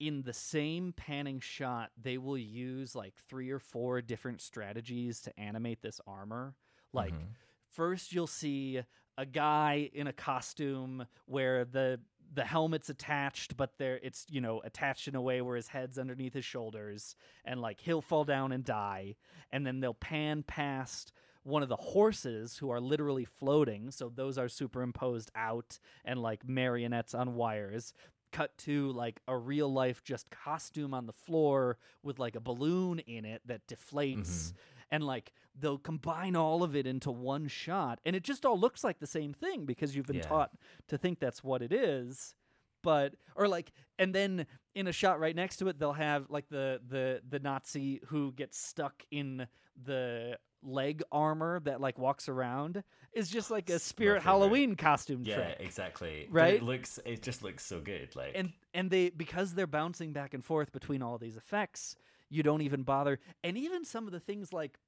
[0.00, 5.38] in the same panning shot, they will use like three or four different strategies to
[5.38, 6.54] animate this armor.
[6.92, 7.32] Like, mm-hmm.
[7.70, 8.80] first you'll see
[9.16, 12.00] a guy in a costume where the
[12.34, 15.98] the helmet's attached but there it's you know attached in a way where his head's
[15.98, 19.16] underneath his shoulders and like he'll fall down and die.
[19.50, 23.90] And then they'll pan past one of the horses who are literally floating.
[23.90, 27.94] So those are superimposed out and like marionettes on wires
[28.32, 32.98] cut to like a real life just costume on the floor with like a balloon
[33.00, 34.56] in it that deflates mm-hmm.
[34.90, 38.00] and like they'll combine all of it into one shot.
[38.06, 40.22] And it just all looks like the same thing because you've been Yeah.
[40.22, 40.50] taught
[40.88, 42.34] to think that's what it is.
[42.82, 46.48] But or like and then in a shot right next to it they'll have like
[46.48, 49.48] the the the nazi who gets stuck in
[49.84, 52.82] the leg armor that like walks around
[53.12, 56.26] is just like a spirit halloween costume yeah, trick exactly.
[56.30, 56.54] But Right?
[56.54, 56.98] It looks.
[57.04, 58.14] It just looks so good.
[58.16, 61.96] Like and and they because they're bouncing back and forth between all these effects
[62.30, 64.78] you don't even bother and even some of the things like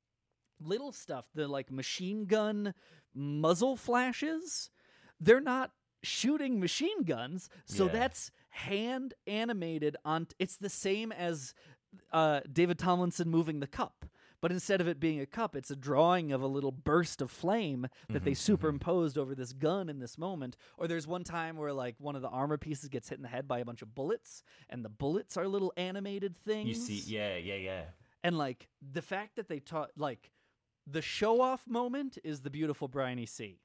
[0.61, 2.75] little stuff the like machine gun
[3.15, 4.69] muzzle flashes
[5.19, 5.71] they're not
[6.03, 7.93] shooting machine guns so Yeah.
[7.93, 11.55] that's hand animated on it's the same as
[12.13, 14.05] uh, david tomlinson moving the cup
[14.41, 17.31] but instead of it being a cup it's a drawing of a little burst of
[17.31, 18.37] flame that mm-hmm, they mm-hmm.
[18.37, 20.57] superimposed over this gun in this moment.
[20.77, 23.29] Or there's one time where like one of the armor pieces gets hit in the
[23.29, 26.69] head by a bunch of bullets and the bullets are little animated things.
[26.69, 27.83] you see, yeah, yeah, yeah.
[28.23, 30.31] and like the fact that they taught like
[30.87, 33.61] the show off moment is the beautiful briny sea.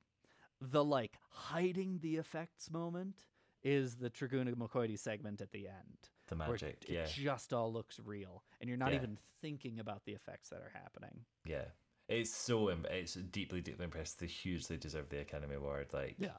[0.61, 3.25] The like hiding the effects moment
[3.63, 7.05] is the Treguna McCoy segment at the end The magic, it yeah.
[7.05, 8.97] just all looks real, and you're not Yeah.
[8.99, 11.25] even thinking about the effects that are happening.
[11.45, 11.65] Yeah,
[12.09, 14.17] it's so im- it's deeply deeply impressive.
[14.19, 15.93] They hugely deserve the Academy Award.
[15.93, 16.37] Like Yeah.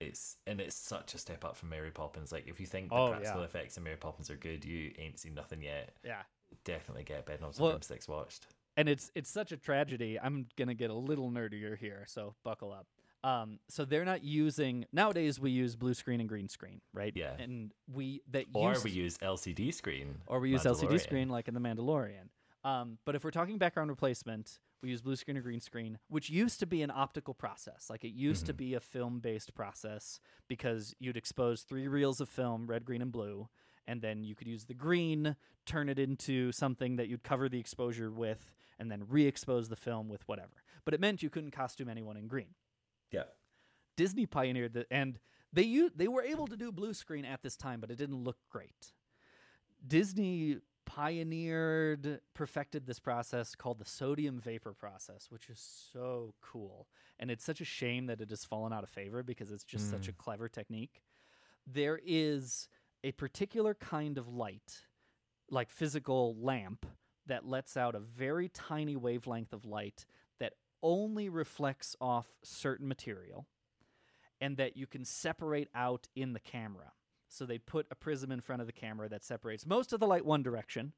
[0.00, 2.32] it's and it's such a step up from Mary Poppins.
[2.32, 3.46] Like if you think the Oh, practical yeah.
[3.46, 5.96] effects in Mary Poppins are good, you ain't seen nothing yet.
[6.04, 6.22] Yeah.
[6.64, 8.46] Definitely get Bedknobs Well- and Broomsticks watched.
[8.76, 10.18] and it's it's such a tragedy.
[10.18, 12.86] I'm gonna get a little nerdier here, so buckle up.
[13.24, 15.38] Um, so they're not using nowadays.
[15.38, 17.12] We use blue screen and green screen, right?
[17.14, 17.34] Yeah.
[17.38, 20.20] and we that Or used- we use LCD screen.
[20.26, 22.28] or we use LCD screen like in the Mandalorian.
[22.64, 26.30] Um, but if we're talking background replacement, we use blue screen or green screen, which
[26.30, 27.88] used to be an optical process.
[27.88, 28.56] Like it used to Mhm.
[28.56, 33.12] be a film based process because you'd expose three reels of film, red, green, and
[33.12, 33.48] blue,
[33.86, 35.36] and then you could use the green,
[35.66, 39.76] turn it into something that you'd cover the exposure with, and then re expose the
[39.76, 40.62] film with whatever.
[40.84, 42.54] But it meant you couldn't costume anyone in green.
[43.12, 43.24] Yeah.
[43.96, 45.18] Disney pioneered the and
[45.52, 48.24] they u- they were able to do blue screen at this time, but it didn't
[48.24, 48.92] look great.
[49.86, 55.60] Disney pioneered, perfected this process called the sodium vapor process, which is
[55.92, 56.88] so cool.
[57.18, 59.90] And it's such a shame that it has fallen out of favor because it's just
[59.90, 60.18] such a Mm.
[60.18, 61.02] clever technique.
[61.66, 62.68] There is
[63.04, 64.86] a particular kind of light,
[65.50, 66.86] like physical lamp,
[67.26, 70.06] that lets out a very tiny wavelength of light
[70.82, 73.46] only reflects off certain material
[74.40, 76.92] and that you can separate out in the camera.
[77.28, 80.06] So they put a prism in front of the camera that separates most of the
[80.06, 80.92] light one direction,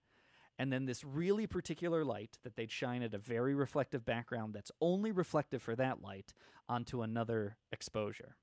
[0.58, 4.72] and then this really particular light that they'd shine at a very reflective background that's
[4.80, 6.32] only reflective for that light
[6.68, 8.36] onto another exposure.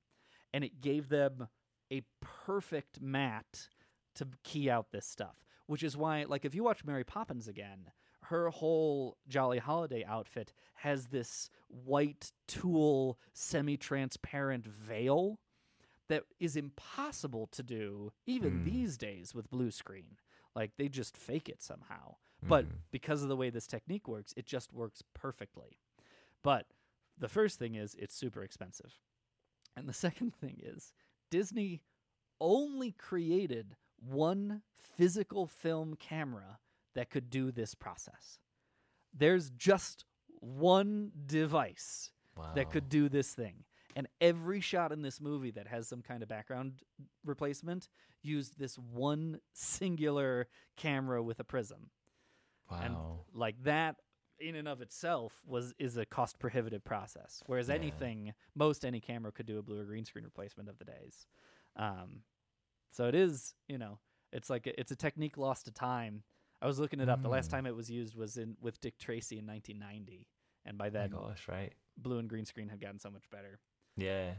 [0.54, 1.48] And it gave them
[1.92, 3.68] a perfect mat
[4.14, 5.36] to key out this stuff,
[5.66, 7.90] which is why, like, if you watch Mary Poppins again,
[8.32, 15.38] her whole Jolly Holiday outfit has this white tulle, semi transparent veil
[16.08, 18.64] that is impossible to do even Mm.
[18.64, 20.16] these days with blue screen.
[20.54, 22.16] Like, they just fake it somehow.
[22.42, 22.78] But Mhm.
[22.90, 25.78] because of the way this technique works, it just works perfectly.
[26.42, 26.66] But
[27.16, 28.98] the first thing is it's super expensive.
[29.76, 30.92] And the second thing is
[31.30, 31.82] Disney
[32.40, 36.58] only created one physical film camera
[36.94, 38.38] that could do this process.
[39.12, 40.04] There's just
[40.40, 42.10] one device
[42.54, 43.64] that could do this thing.
[43.94, 46.80] And every shot in this movie that has some kind of background
[47.24, 47.88] replacement
[48.22, 51.90] used this one singular camera with a prism.
[52.70, 52.80] Wow.
[52.82, 52.96] And
[53.38, 53.96] like that
[54.40, 57.42] in and of itself was is a cost prohibitive process.
[57.46, 57.74] Whereas Yeah.
[57.74, 61.26] anything, most any camera could do a blue or green screen replacement of the days.
[61.76, 62.22] Um,
[62.90, 63.98] so it is, you know,
[64.32, 66.22] it's like a, it's a technique lost to time.
[66.62, 67.20] I was looking it up.
[67.22, 67.50] The last Mm.
[67.50, 70.28] time it was used was in with Dick Tracy in 1990,
[70.64, 71.74] and by Oh then, gosh, right?
[71.96, 73.58] blue and green screen had gotten so much better.
[73.96, 74.36] Yeah.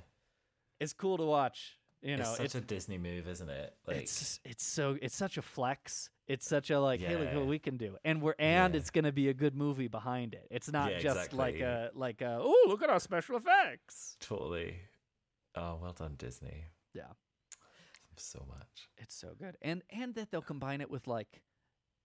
[0.80, 1.78] It's cool to watch.
[2.02, 3.78] You know, it's such it's a Disney move, isn't it?
[3.88, 6.10] Like it's it's so it's such a flex.
[6.28, 8.80] It's such a like, hey, look what we can do, and we're and Yeah.
[8.80, 10.48] it's gonna be a good movie behind it.
[10.52, 14.18] It's not Yeah, just like a like a oh look at our special effects.
[14.20, 14.80] totally.
[15.56, 16.66] Oh, well done, Disney.
[16.94, 17.14] Yeah,
[18.18, 18.90] So much.
[18.98, 21.42] it's so good, and and that they'll combine it with like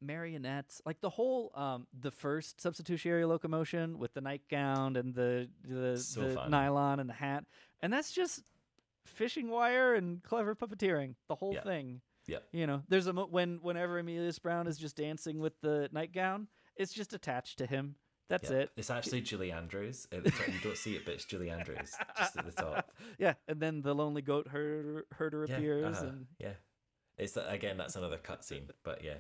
[0.01, 5.99] marionettes, like the whole um the first substitutionary locomotion with the nightgown and the the,
[5.99, 7.45] So the nylon and the hat,
[7.81, 8.43] and that's just
[9.05, 11.15] fishing wire and clever puppeteering.
[11.29, 11.63] The whole Yeah.
[11.63, 12.01] thing.
[12.27, 15.89] yeah You know, there's a mo- when whenever Emelius Browne is just dancing with the
[15.93, 17.97] nightgown, it's just attached to him.
[18.29, 18.63] That's Yep.
[18.63, 18.71] it.
[18.77, 20.49] It's actually Julie Andrews at the top.
[20.49, 22.93] You don't see it, but it's Julie Andrews just at the top.
[23.19, 26.53] yeah, and then the lonely goat herder, herder Yeah, appears, uh-huh, and yeah.
[27.17, 27.79] It's again.
[27.79, 29.17] That's another cutscene, but yeah.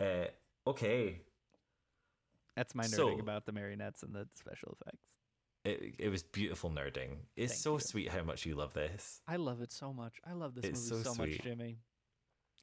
[0.00, 0.04] Uh,
[0.66, 1.20] okay.
[2.54, 5.12] that's my nerding So- about the marionettes and the special effects.
[5.64, 7.16] It it was beautiful nerding.
[7.34, 7.80] It's Thank so you.
[7.80, 9.20] sweet how much you love this.
[9.26, 10.14] I love it so much.
[10.24, 11.38] I love this It's movie so so, much.
[11.42, 11.78] Jimmy.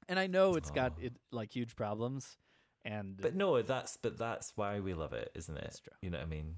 [0.07, 1.05] And I know it's got Aw.
[1.07, 2.37] it like huge problems,
[2.85, 5.81] and But no, that's but that's why we love it, isn't it?
[6.01, 6.55] You know what I mean?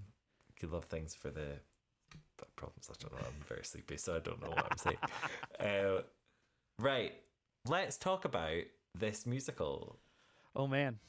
[0.61, 1.59] You love things for the
[2.55, 2.89] problems.
[2.89, 3.27] I don't know.
[3.27, 4.97] I'm very sleepy, so I don't know what I'm saying.
[5.59, 6.01] uh,
[6.79, 7.13] right.
[7.67, 8.61] Let's talk about
[8.93, 9.97] this musical.
[10.55, 10.99] oh man,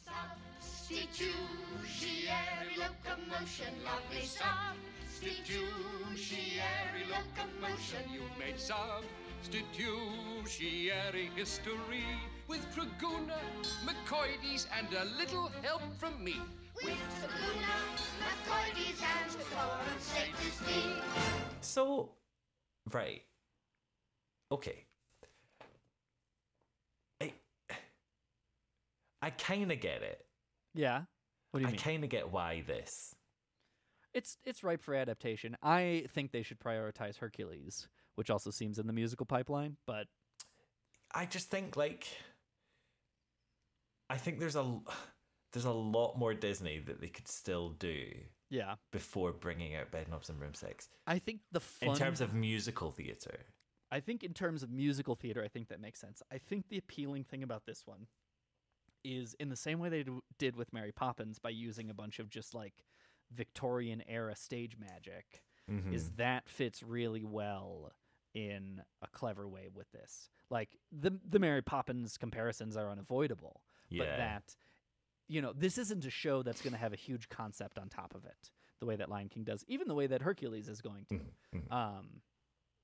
[0.65, 8.09] Substitutionary locomotion, lovely substitutionary locomotion.
[8.11, 12.05] You've made substitutionary history
[12.49, 13.37] with Treguna,
[13.85, 16.37] Mekoides, and a little help from me.
[16.83, 17.77] With Sabuna,
[18.23, 21.03] McCoy's and Florence Safety.
[21.61, 22.12] So,
[22.91, 23.23] right.
[24.51, 24.86] Okay.
[29.22, 30.24] I kind of get it.
[30.74, 31.02] yeah.
[31.52, 31.80] What do you I mean?
[31.80, 33.14] I kind of get why this.
[34.12, 35.56] It's it's ripe for adaptation.
[35.62, 40.06] I think they should prioritize Hercules, which also seems in the musical pipeline, but
[41.14, 42.06] I just think like
[44.10, 44.78] I think there's a
[45.52, 48.10] there's a lot more Disney that they could still do
[48.51, 48.74] Yeah.
[48.93, 53.47] before bringing out Bedknobs and Broomsticks I think the fun in terms of musical theater.
[53.90, 56.20] I think in terms of musical theater, I think that makes sense.
[56.30, 58.06] I think the appealing thing about this one
[59.07, 62.19] is in the same way they d- did with Mary Poppins by using a bunch
[62.19, 62.74] of just like
[63.31, 65.43] Victorian era stage magic
[65.93, 66.16] is Mhm.
[66.16, 67.91] that fits really well
[68.35, 70.31] in a clever way with this.
[70.51, 74.57] Like the the Mary Poppins comparisons are unavoidable, but that
[75.28, 78.15] you know, this isn't a show that's going to have a huge concept on top
[78.15, 81.05] of it, the way that Lion King does, even the way that Hercules is going
[81.07, 81.20] to.
[81.53, 81.73] Mhm.
[81.73, 82.23] Um,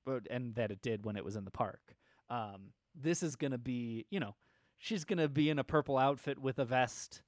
[0.05, 1.95] but and that it did when it was in the park.
[2.29, 4.35] Um, this is gonna be, you know,
[4.83, 7.21] she's gonna be in a purple outfit with a vest.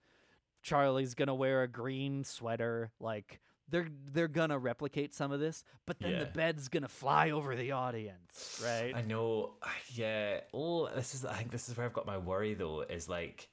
[0.62, 2.92] Charlie's gonna wear a green sweater.
[3.00, 7.56] Like they're they're gonna replicate some of this, but then the bed's gonna fly over
[7.56, 8.94] the audience, right?
[8.96, 9.54] I know.
[9.94, 10.42] Yeah.
[10.54, 11.24] Oh, this is.
[11.24, 12.82] I think this is where I've got my worry though.
[12.82, 13.48] Is like,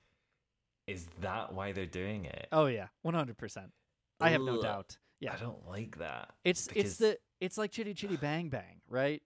[0.89, 2.49] is that why they're doing it?
[2.51, 3.71] oh yeah, one hundred percent.
[4.21, 4.97] I have no doubt.
[5.21, 6.31] Yeah, I don't like that.
[6.45, 9.23] it's it's the it's like Chitty Chitty Bang Bang, right?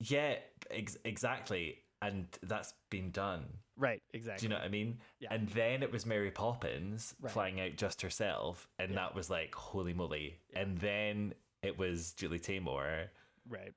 [0.00, 0.36] Yeah.
[0.70, 1.78] Ex- exactly.
[2.02, 3.44] And that's been done.
[3.76, 4.40] Right, exactly.
[4.40, 4.98] Do you know what I mean?
[5.20, 5.28] Yeah.
[5.34, 7.32] And then it was Mary Poppins Right.
[7.32, 8.96] flying out just herself, and Yeah.
[8.96, 10.38] that was like holy moly.
[10.54, 13.08] And then it was Julie Taymor,
[13.48, 13.74] right.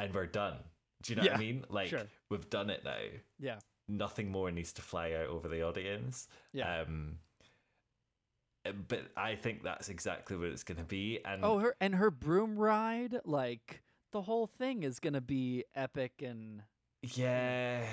[0.00, 0.58] and we're done.
[1.02, 1.64] Do you know what I mean?
[1.68, 2.02] Like sure.
[2.30, 2.98] we've done it now.
[3.38, 3.58] Yeah.
[3.88, 6.26] Nothing more needs to fly out over the audience.
[6.52, 6.80] Yeah.
[6.80, 7.18] Um,
[8.88, 11.20] but I think that's exactly what it's going to be.
[11.24, 16.22] And Oh, her and her broom ride, like the whole thing is gonna be epic
[16.22, 16.62] and
[17.02, 17.84] yeah,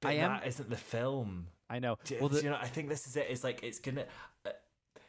[0.00, 1.48] but I am- that isn't the film.
[1.68, 1.96] I know.
[2.04, 2.58] Do, well, do you know?
[2.60, 3.26] I think this is it.
[3.28, 4.04] It's like it's gonna.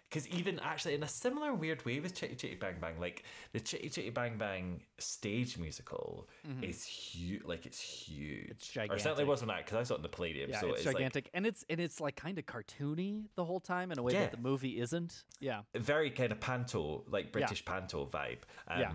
[0.09, 3.59] Because even actually, in a similar weird way with Chitty Chitty Bang Bang, like the
[3.59, 6.29] Chitty Chitty Bang Bang stage musical
[6.61, 7.43] is huge.
[7.43, 8.39] Like it's huge.
[8.39, 8.51] Mm-hmm.
[8.51, 9.27] It's Or certainly gigantic.
[9.27, 10.49] wasn't that because I saw it in the Palladium.
[10.49, 13.43] yeah, so it's it's, like gigantic, and it's and it's like kind of cartoony the
[13.43, 14.21] whole time in a way Yeah.
[14.21, 15.25] that the movie isn't.
[15.41, 18.39] Yeah, very kind of panto, like British panto vibe.
[18.69, 18.91] Um, Yeah.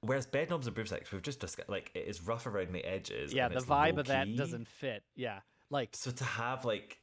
[0.00, 3.32] Whereas Bedknobs and Broomsticks, we've just discussed, like it is rough around the edges.
[3.32, 3.48] yeah.
[3.48, 5.02] The it's vibe of that doesn't fit.
[5.16, 6.98] Yeah, like So to have like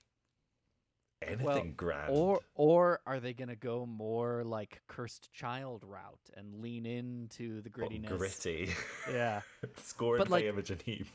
[1.21, 6.61] anything well, grand, or or are they gonna go more like cursed child route and
[6.61, 8.17] lean into the but grittiness?
[8.17, 8.69] gritty,
[9.11, 9.41] Yeah,
[9.83, 11.07] scored But, by like- Imogen Heap,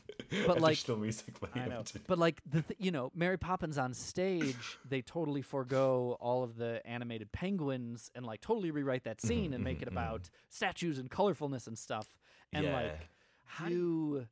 [0.45, 1.83] but, like- additional music by I know.
[2.07, 6.55] But like the th- you know Mary Poppins on stage, they totally forego all of
[6.57, 11.09] the animated penguins and like totally rewrite that scene and make it about statues and
[11.09, 12.07] colorfulness and stuff.
[12.53, 12.73] And Yeah.
[12.73, 13.07] like
[13.45, 14.25] how do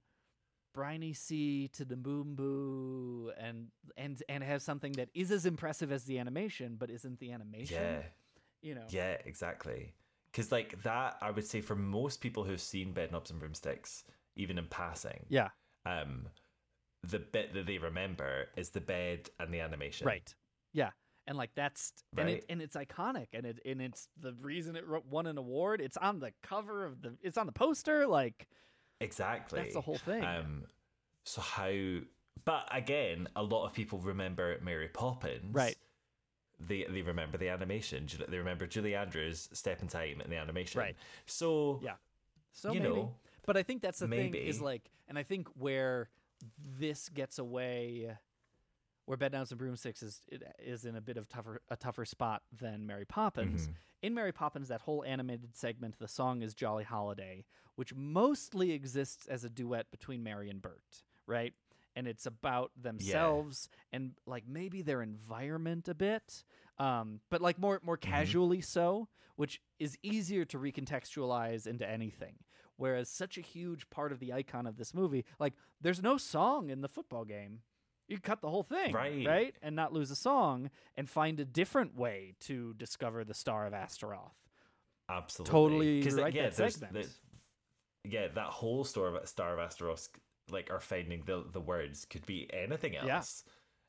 [0.80, 6.18] briny sea to Naboombu and and and have something that is as impressive as the
[6.19, 7.76] animation but isn't the animation.
[7.81, 8.01] Yeah,
[8.61, 8.85] You know.
[8.89, 9.93] yeah, exactly.
[10.31, 14.06] Because like that, I would say for most people who've seen Bedknobs and Broomsticks,
[14.38, 15.49] even in passing, Yeah.
[15.85, 16.27] um,
[17.03, 20.07] the bit that they remember is the bed and the animation.
[20.07, 20.34] Right.
[20.72, 20.91] Yeah.
[21.27, 24.85] And like that's and it and it's iconic and it and it's the reason it
[25.10, 25.81] won an award.
[25.81, 28.47] It's on the cover of the it's on the poster like
[29.01, 29.61] Exactly.
[29.61, 30.23] That's the whole thing.
[30.23, 30.63] Um,
[31.23, 31.71] so how?
[32.45, 35.53] But again, a lot of people remember Mary Poppins.
[35.53, 35.77] Right.
[36.59, 38.07] They they remember the animation.
[38.27, 40.80] They remember Julie Andrews' Step in Time and the animation.
[40.80, 40.95] Right.
[41.26, 41.93] So Yeah.
[42.51, 42.93] So you maybe.
[42.93, 43.15] know,
[43.45, 46.09] but I think that's the thing is like and I think where
[46.80, 48.17] this gets away
[49.10, 50.22] where Bedknobs and Broomsticks is
[50.64, 53.64] is in a bit of tougher a tougher spot than Mary Poppins.
[53.64, 53.72] Mm-hmm.
[54.03, 57.44] In Mary Poppins, that whole animated segment, the song is Jolly Holiday,
[57.76, 61.53] which mostly exists as a duet between Mary and Bert, right?
[61.95, 66.44] And it's about themselves and like maybe their environment a bit,
[66.77, 69.07] um, but like more more casually so,
[69.38, 72.36] which is easier to recontextualize into anything.
[72.77, 76.69] Whereas such a huge part of the icon of this movie, like there's no song
[76.69, 77.61] in the football game.
[78.10, 79.26] You could cut the whole thing, Right.
[79.26, 79.56] right?
[79.61, 83.73] And not lose a song and find a different way to discover the Star of
[83.73, 84.34] Astaroth.
[85.10, 86.02] absolutely.
[86.02, 87.07] Totally right, yeah, that there's segment.
[88.03, 90.10] yeah, that whole story of Star of Astaroth,
[90.49, 93.18] like, or finding the the words could be anything Yeah.
[93.18, 93.44] else.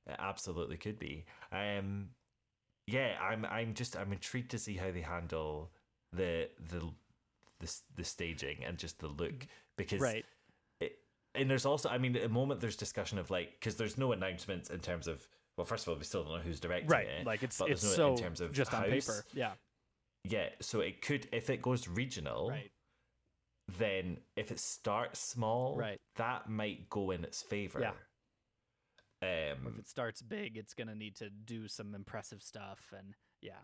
[0.07, 1.25] It absolutely could be.
[1.53, 2.15] Um,
[2.87, 5.73] yeah, I'm I'm just I'm intrigued to see how they handle
[6.13, 6.93] the the
[7.61, 10.27] the, the staging and just the look because Right.
[11.35, 14.13] And there's also I mean at the moment there's discussion of like because there's no
[14.13, 15.27] announcements in terms of
[15.57, 17.07] well first of all we still don't know who's directing Right.
[17.07, 19.25] it Like it's but there's it's no so in terms of just on paper.
[19.35, 19.53] Yeah.
[20.25, 22.71] yeah so it could if it goes regional Right.
[23.79, 25.99] then if it starts small Right.
[26.17, 27.91] that might go in its favor Yeah.
[29.23, 33.15] Or if um it starts big, it's gonna need to do some impressive stuff and
[33.43, 33.59] yeah.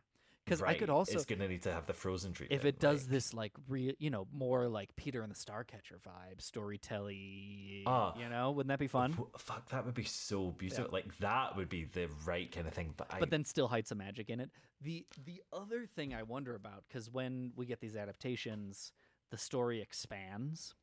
[0.47, 2.61] Because I could also it's gonna need to have the frozen treatment.
[2.61, 6.41] if it does this like real, you know, more like Peter and the Starcatcher vibe,
[6.41, 7.83] storytelling.
[7.87, 9.11] Ah, you know, wouldn't that be fun?
[9.13, 10.89] w- fuck, that would be so beautiful.
[10.93, 12.95] Like that would be the right kind of thing.
[12.97, 14.51] But I, but then still hide some magic in it.
[14.81, 18.93] The the other thing I wonder about because when we get these adaptations,
[19.31, 20.75] the story expands.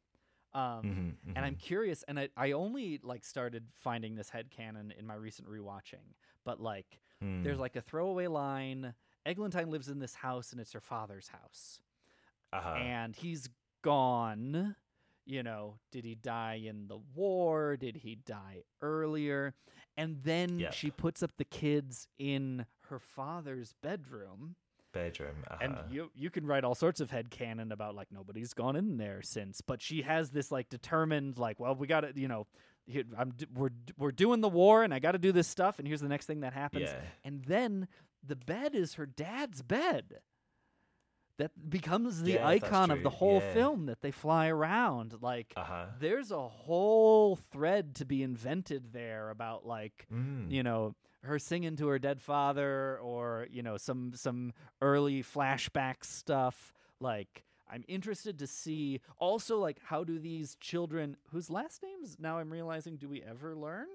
[0.53, 1.59] Um, Mhm, And I'm mhm.
[1.59, 6.13] curious, and I, I only like started finding this headcanon in my recent rewatching,
[6.45, 6.99] but like
[7.41, 7.61] there's Hmm.
[7.61, 8.93] like a throwaway line.
[9.25, 11.79] Eglantine lives in this house, and it's her father's house,
[12.51, 12.75] uh-huh.
[12.75, 13.49] and he's
[13.81, 14.75] gone.
[15.25, 17.77] You know, did he die in the war?
[17.77, 19.53] Did he die earlier?
[19.95, 20.73] And then Yep.
[20.73, 24.55] she puts up the kids in her father's bedroom.
[24.91, 25.45] bedroom.
[25.49, 25.59] Uh-huh.
[25.61, 28.97] And you you can write all sorts of head canon about like nobody's gone in
[28.97, 32.45] there since, but she has this like determined like, well, we got to, you know,
[33.17, 36.01] I'm we're we're doing the war and I got to do this stuff and here's
[36.01, 36.89] the next thing that happens.
[36.89, 36.99] Yeah.
[37.23, 37.87] And then
[38.25, 40.19] the bed is her dad's bed.
[41.39, 43.53] That becomes the Yeah, icon of the whole yeah.
[43.53, 45.15] film that they fly around.
[45.21, 45.85] Like Uh-huh.
[45.99, 50.51] there's a whole thread to be invented there about like Mm.
[50.51, 56.03] you know her singing to her dead father or you know some some early flashback
[56.03, 62.17] stuff like i'm interested to see also like how do these children whose last names
[62.19, 63.87] now i'm realizing do we ever learn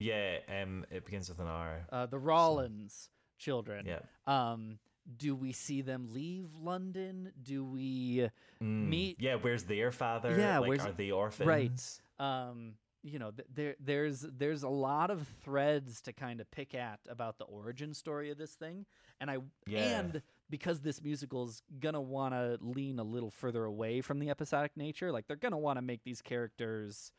[0.00, 1.86] Yeah, um, it begins with an R.
[1.92, 3.10] uh, the Rawlins
[3.44, 4.00] children Yeah.
[4.26, 4.78] um
[5.16, 8.28] do we see them leave london do we
[8.62, 8.88] Mm.
[8.88, 10.38] meet Yeah, where's their father?
[10.38, 11.46] Yeah, like, where's- are they orphans?
[11.48, 12.00] Right.
[12.18, 16.74] Um, you know, th- there there's there's a lot of threads to kind of pick
[16.74, 18.86] at about the origin story of this thing,
[19.20, 19.98] and I Yeah.
[20.00, 24.74] and because this musical's gonna want to lean a little further away from the episodic
[24.76, 27.12] nature, like they're gonna want to make these characters,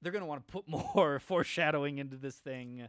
[0.00, 0.64] they're gonna want to put
[0.96, 2.88] more foreshadowing into this thing.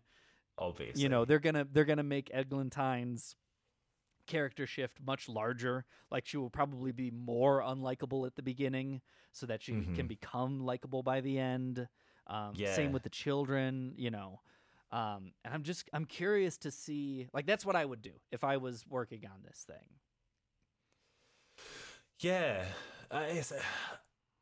[0.60, 1.02] Obviously.
[1.02, 3.36] You know, they're gonna they're gonna make Eglantine's
[4.27, 5.86] character shift much larger.
[6.11, 10.07] Like she will probably be more unlikable at the beginning, so that she can Mhm.
[10.07, 11.88] become likable by the end.
[12.27, 12.76] Um, yeah.
[12.76, 14.41] Same with the children, you know.
[14.91, 18.44] Um, and I'm just I'm curious to see like that's what I would do if
[18.44, 19.99] I was working on this thing.
[22.19, 22.65] Yeah,
[23.11, 23.53] uh, it's,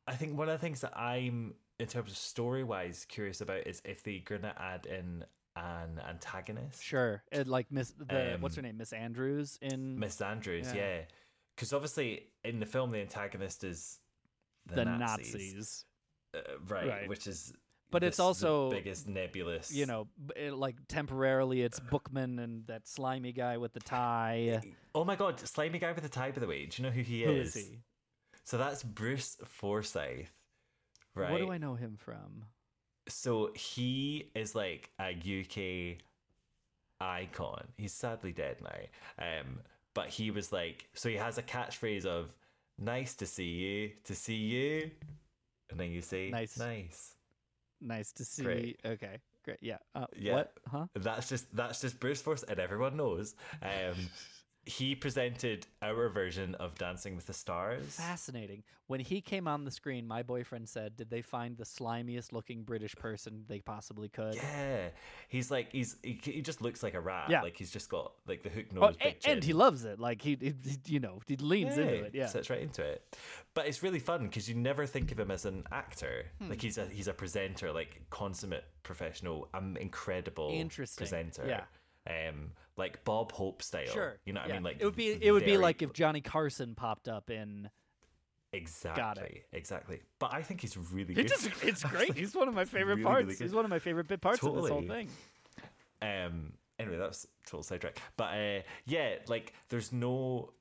[0.06, 3.66] I think one of the things that I'm, in terms of story wise, curious about
[3.68, 5.24] is if they're gonna add in
[5.58, 6.82] an antagonist.
[6.82, 10.80] Sure, and like Miss the what's her Um, name Miss Andrews in Miss Andrews, Yeah.
[10.98, 11.00] yeah,
[11.54, 13.98] because obviously in the film the antagonist is
[14.66, 15.84] the, the Nazis, Nazis.
[16.34, 17.08] Uh, right, Right.
[17.08, 17.52] Which is,
[17.90, 19.72] But it's this- the also, biggest nebulous.
[19.72, 24.60] You know, it, like temporarily it's Bookman and that slimy guy with the tie.
[24.94, 26.30] Oh my god, slimy guy with the tie.
[26.30, 27.56] By the way, do you know who he Who is?
[27.56, 27.78] is he?
[28.44, 30.30] So that's Bruce Forsyth,
[31.14, 31.30] right?
[31.30, 32.44] What do I know him from?
[33.08, 35.98] So he is like a UK
[37.00, 37.64] icon.
[37.76, 39.24] He's sadly dead now.
[39.24, 39.60] Um,
[39.94, 42.32] but he was like, so he has a catchphrase of
[42.78, 44.90] "Nice to see you, to see you,"
[45.70, 46.58] and then you say Nice.
[46.58, 47.14] nice."
[47.80, 48.42] Nice to see.
[48.42, 48.80] Great.
[48.84, 49.58] Okay, great.
[49.60, 49.78] Yeah.
[49.94, 50.34] Uh, Yeah.
[50.34, 50.52] What?
[50.70, 50.86] Huh?
[50.94, 53.34] That's just that's just Bruce Forsyth, and everyone knows.
[53.62, 53.94] Um,
[54.68, 57.94] he presented our version of Dancing with the Stars.
[57.96, 58.62] Fascinating.
[58.86, 62.62] When he came on the screen, my boyfriend said, "Did they find the slimiest looking
[62.62, 64.88] British person they possibly could?" Yeah,
[65.28, 67.28] he's like he's he, he just looks like a rat.
[67.28, 67.42] Yeah.
[67.42, 69.98] like he's just got like the hook Oh, nose, a- big and he loves it.
[70.00, 70.54] Like he, he
[70.86, 72.14] you know, he leans into it.
[72.14, 72.26] Yeah.
[72.26, 73.16] sits right into it.
[73.54, 76.24] But it's really fun because you never think of him as an actor.
[76.40, 76.48] Hmm.
[76.50, 81.44] Like he's a he's a presenter, like consummate professional, um, incredible Interesting, presenter.
[81.46, 81.64] yeah.
[82.08, 83.86] Um, like Bob Hope style.
[83.86, 84.16] Sure.
[84.24, 84.54] You know what yeah.
[84.54, 84.64] I mean?
[84.64, 87.68] Like it would be it would be like if Johnny Carson popped up in.
[88.52, 90.00] exactly exactly.
[90.18, 91.28] But I think he's really He good.
[91.28, 92.16] just, it's great.
[92.16, 93.26] He's one of my favorite Really, parts.
[93.26, 93.36] really.
[93.36, 95.08] He's one of my favorite bit parts of this whole thing.
[96.02, 96.52] Um.
[96.78, 97.98] Anyway, that's total sidetrack.
[98.16, 100.52] But uh, yeah, like there's no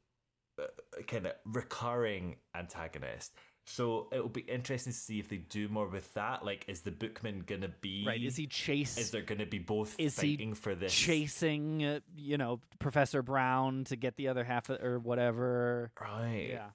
[0.60, 0.64] uh,
[1.06, 3.34] kind of recurring antagonist.
[3.70, 6.46] So it'll be interesting to see if they do more with that.
[6.46, 8.24] Like, is the bookman gonna be Right?
[8.24, 8.98] Is he chase?
[8.98, 10.94] Is there gonna be both is he fighting for this?
[10.94, 11.84] chasing?
[11.84, 15.92] Uh, you know, Professor Brown to get the other half of, or whatever.
[16.00, 16.48] Right.
[16.50, 16.70] Yeah.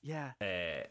[0.00, 0.30] Yeah.
[0.40, 0.86] Uh,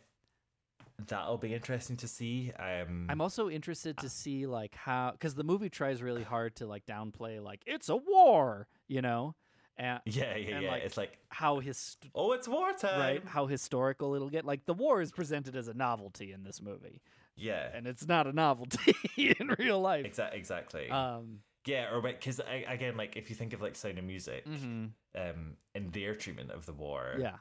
[1.08, 2.52] that'll be interesting to see.
[2.60, 3.08] Um.
[3.10, 6.86] I'm also interested to see like how because the movie tries really hard to like
[6.86, 9.34] downplay like it's a war, you know,
[9.78, 10.72] and Yeah, yeah, and, yeah.
[10.72, 13.00] like, it's like how his oh, it's wartime.
[13.00, 14.46] right how historical it'll get.
[14.46, 17.02] Like the war is presented as a novelty in this movie,
[17.36, 17.70] Yeah.
[17.74, 20.06] and it's not a novelty in real life.
[20.06, 20.90] Exa- exactly.
[20.90, 24.92] Um, Yeah, or because again, like if you think of like Sound of Music, mhm.
[25.16, 27.38] um, in their treatment of the war, yeah,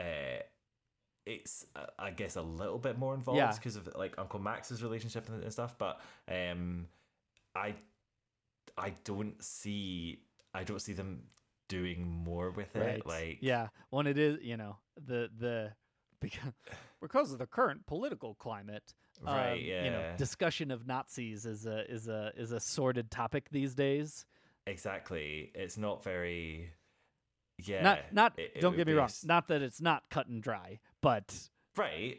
[0.00, 0.42] uh,
[1.26, 3.52] it's uh, I guess a little bit more involved Yeah.
[3.52, 5.76] because of like Uncle Max's relationship and, and stuff.
[5.78, 6.86] But um,
[7.54, 7.74] I
[8.78, 10.20] I don't see
[10.54, 11.24] I don't see them
[11.68, 12.80] doing more with it.
[12.80, 13.06] Right.
[13.06, 15.72] Like yeah, when it is, you know, the the
[16.20, 16.52] because
[17.00, 20.16] because of the current political climate, Right, um, You know, yeah.
[20.16, 24.24] discussion of Nazis is a is a is a sordid topic these days.
[24.66, 25.50] exactly.
[25.54, 26.70] It's not very.
[27.64, 27.82] Yeah.
[27.82, 28.38] not not.
[28.38, 29.10] it- it don't would get me a wrong.
[29.24, 31.34] Not that it's not cut and dry, but
[31.76, 32.18] right,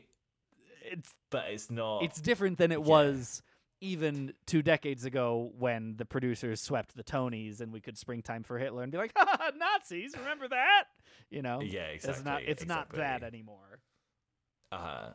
[0.83, 2.03] it's but it's not.
[2.03, 2.85] it's different than it yeah.
[2.85, 3.41] was
[3.81, 8.59] even two decades ago when the producers swept the Tonys and we could springtime for
[8.59, 10.83] Hitler and be like, "Ha, Nazis, remember that?
[11.29, 12.17] You know, Yeah, It's not.
[12.17, 13.79] exactly, It's not that anymore.
[14.71, 15.11] Uh,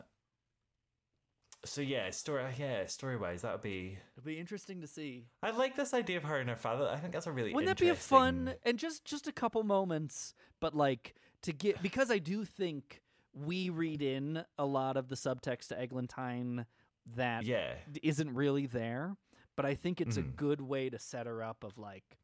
[1.63, 2.43] so yeah, story.
[2.59, 3.97] Yeah, story wise, that would be.
[4.17, 5.25] It'll be interesting to see.
[5.41, 6.87] I like this idea of her and her father.
[6.91, 7.53] I think that's a really.
[7.53, 11.81] Wouldn't that be a fun and just just a couple moments, but like to get
[11.81, 13.01] because I do think
[13.33, 16.65] we read in a lot of the subtext to Eglantine
[17.05, 17.75] that Yeah.
[18.03, 19.17] isn't really there,
[19.55, 20.35] but I think it's a Mhm.
[20.35, 22.17] good way to set her up of like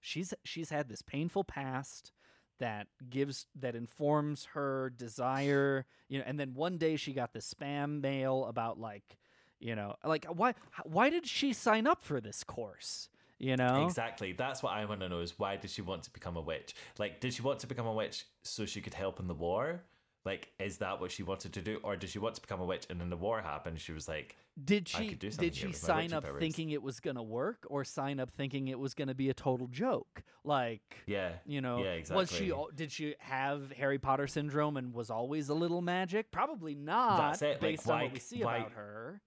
[0.00, 2.12] she's she's had this painful past
[2.58, 7.40] that gives that informs her desire, you know, and then one day she got the
[7.40, 9.18] spam mail about like,
[9.60, 10.54] you know, like why
[10.84, 13.08] why did she sign up for this course?
[13.38, 13.96] You know?
[13.96, 14.32] Exactly.
[14.32, 16.74] That's what I want to know is why did she want to become a witch?
[16.98, 19.84] Like, did she want to become a witch so she could help in the war?
[20.26, 21.78] Like, is that what she wanted to do?
[21.84, 23.80] Or did she want to become a witch and then the war happened?
[23.80, 26.40] She was like, Did I she could do something did she sign up powers.
[26.40, 29.68] thinking it was gonna work, or sign up thinking it was gonna be a total
[29.68, 30.22] joke?
[30.44, 31.34] Like, yeah.
[31.46, 32.46] you know, Yeah, was she?
[32.46, 32.64] exactly.
[32.74, 36.30] Did she have Harry Potter syndrome and was always a little magic?
[36.32, 37.16] Probably not.
[37.18, 39.22] That's it, like, Based on why what we see why- about her.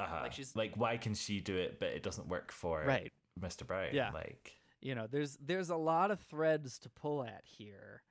[0.00, 0.20] Uh-huh.
[0.22, 3.12] Like, she's- like, why can she do it, but it doesn't work for Right.
[3.38, 3.66] Mr.
[3.66, 3.90] Brown?
[3.92, 4.10] Yeah.
[4.12, 8.02] Like, You know, there's there's a lot of threads to pull at here,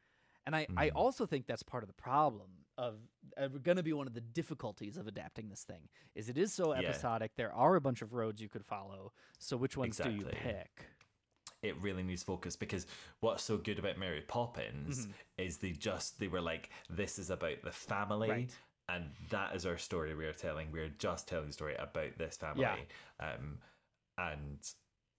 [0.50, 0.96] and I I Mhm.
[0.96, 2.96] also think that's part of the problem of
[3.38, 6.54] uh, going to be one of the difficulties of adapting this thing is it is
[6.54, 6.80] so Yeah.
[6.80, 7.36] episodic.
[7.36, 9.12] There are a bunch of roads you could follow.
[9.38, 10.88] So which ones do you pick?
[11.62, 12.88] it really needs focus because
[13.20, 15.14] what's so good about Mary Poppins Mhm.
[15.38, 18.58] is they just they were like this is about the family Right.
[18.88, 22.38] and that is our story we are telling we're just telling the story about this
[22.38, 22.88] family
[23.20, 23.60] um
[24.18, 24.74] and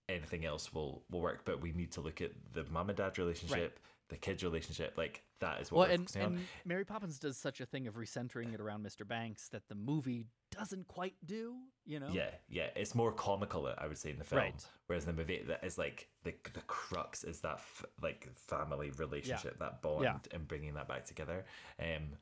[0.09, 3.17] anything else will will work but we need to look at the mum and dad
[3.19, 3.79] relationship
[4.11, 7.65] the kids relationship like that is what Well, and, and Mary Poppins does such a
[7.65, 9.07] thing of recentering it around Mr.
[9.07, 11.55] Banks that the movie doesn't quite do.
[11.85, 12.09] You know?
[12.11, 14.41] Yeah, yeah, it's more comical, I would say, in the film.
[14.41, 14.65] Right.
[14.85, 18.91] Whereas in the movie, that is like the the crux is that f- like family
[18.97, 20.17] relationship, that bond, Yeah.
[20.31, 21.45] and bringing that back together.
[21.79, 22.17] Um,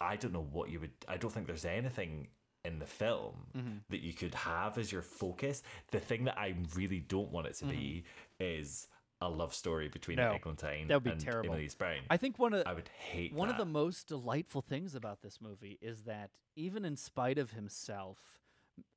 [0.00, 0.90] I don't know what you would.
[1.06, 2.26] I don't think there's anything
[2.64, 3.80] in the film Mhm.
[3.90, 5.62] that you could have as your focus.
[5.92, 8.04] The thing that I really don't want it to be
[8.40, 8.88] is
[9.20, 10.16] a love story between.
[10.16, 11.56] No, Eglantine that would be and terrible.
[11.78, 12.00] Browne.
[12.10, 15.40] I think one of I would hate one of the most delightful things about this
[15.40, 18.18] movie is that even in spite of himself,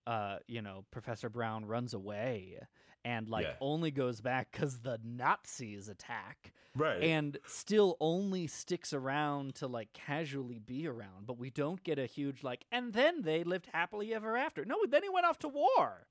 [0.05, 2.59] uh, you know, Professor Browne runs away
[3.05, 3.53] and like Yeah.
[3.61, 6.51] only goes back because the Nazis attack.
[6.75, 7.01] Right.
[7.03, 12.05] And still only sticks around to like casually be around, but we don't get a
[12.05, 14.65] huge like, and then they lived happily ever after.
[14.65, 16.05] No, then he went off to war.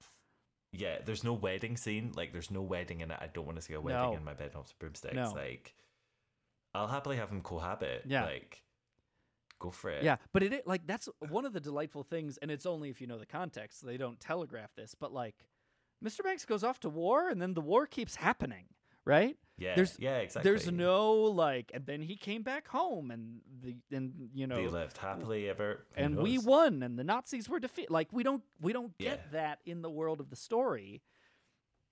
[0.78, 2.12] Yeah, there's no wedding scene.
[2.14, 3.18] Like, there's no wedding in it.
[3.20, 4.16] I don't want to see a wedding No.
[4.16, 5.14] in my bed off broomsticks.
[5.14, 5.32] No.
[5.32, 5.74] Like,
[6.74, 8.02] I'll happily have them cohabit.
[8.06, 8.24] Yeah.
[8.24, 8.62] Like,
[9.58, 10.04] go for it.
[10.04, 13.06] Yeah, but it like that's one of the delightful things, and it's only if you
[13.06, 13.84] know the context.
[13.84, 15.34] They don't telegraph this, but like,
[16.04, 16.22] Mr.
[16.22, 18.66] Banks goes off to war, and then the war keeps happening,
[19.04, 19.36] right?
[19.58, 20.50] Yeah, There's yeah, exactly.
[20.50, 24.68] There's no like, and then he came back home, and the and you know They
[24.68, 25.86] lived happily ever.
[25.96, 27.90] who and we won, and the Nazis were defeated.
[27.90, 29.30] Like we don't we don't get Yeah.
[29.32, 31.00] that in the world of the story,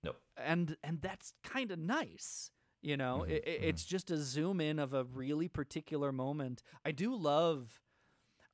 [0.03, 0.21] Nope.
[0.37, 2.51] and and that's kind of nice.
[2.83, 6.63] You know, Mhm, it, it- it's just a zoom in of a really particular moment.
[6.85, 7.81] I do love.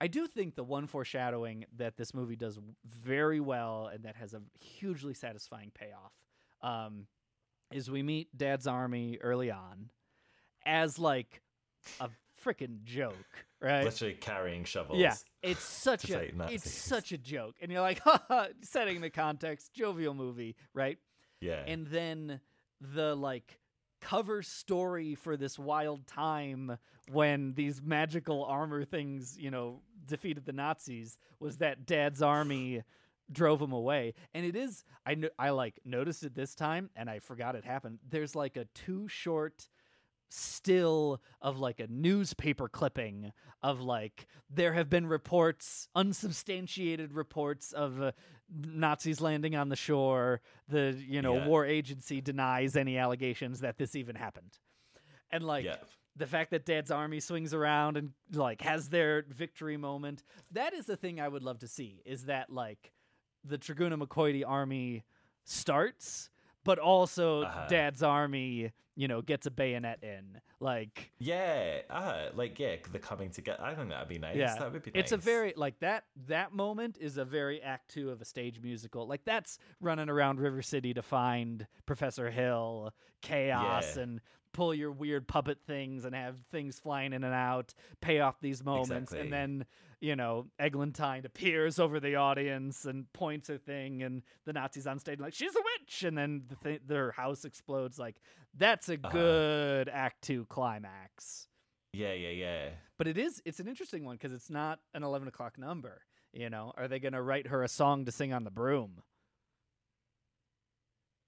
[0.00, 4.32] I do think the one foreshadowing that this movie does very well and that has
[4.34, 6.12] a hugely satisfying payoff
[6.62, 7.06] um,
[7.72, 9.90] is we meet Dad's army early on
[10.64, 11.42] as like
[12.00, 12.10] a
[12.44, 13.14] freaking joke,
[13.60, 13.84] right?
[13.84, 14.98] literally carrying shovels.
[14.98, 18.00] Yeah, it's such a it's such a joke, and you're like,
[18.62, 20.98] setting the context, jovial movie, right?
[21.40, 21.62] Yeah.
[21.66, 22.40] And then
[22.80, 23.58] the like
[24.00, 26.78] cover story for this wild time
[27.10, 32.82] when these magical armor things, you know, defeated the Nazis was that Dad's army
[33.32, 34.14] drove him away.
[34.34, 37.64] And it is I kn- I like noticed it this time and I forgot it
[37.64, 37.98] happened.
[38.08, 39.68] There's like a too short
[40.32, 43.32] still of like a newspaper clipping
[43.62, 48.12] of like there have been reports unsubstantiated reports of uh,
[48.48, 51.46] Nazis landing on the shore the you know Yeah.
[51.48, 54.56] war agency denies any allegations that this even happened
[55.32, 55.76] and like Yeah.
[56.14, 60.86] the fact that dad's army swings around and like has their victory moment that is
[60.86, 62.92] the thing i would love to see is that like
[63.44, 65.04] the Treguna Mekoides army
[65.44, 66.30] starts
[66.62, 67.66] but also Uh-huh.
[67.68, 70.42] Dad's army, you know, gets a bayonet in.
[70.60, 73.62] Like, Yeah, uh, like yeah, the coming together.
[73.62, 74.36] I think that'd be nice.
[74.36, 75.00] yeah, that would be nice.
[75.04, 76.04] it's a very like that.
[76.28, 79.06] That moment is a very Act Two of a stage musical.
[79.06, 82.92] Like that's running around River City to find Professor Hill,
[83.22, 84.02] chaos, Yeah.
[84.02, 84.20] and
[84.52, 87.72] pull your weird puppet things and have things flying in and out.
[88.02, 89.20] Pay off these moments, Exactly.
[89.20, 89.66] and then
[90.00, 94.98] you know Eglantine appears over the audience and points a thing, and the Nazis on
[94.98, 97.98] stage like she's a witch, and then the th- their house explodes.
[97.98, 98.16] Like
[98.56, 99.08] that's a Uh-huh.
[99.10, 101.46] good Act Two climax
[101.92, 102.68] yeah, yeah, yeah.
[102.98, 106.02] but it is it's an interesting one because it's not an 11 o'clock number
[106.32, 109.02] you know are they going to write her a song to sing on the broom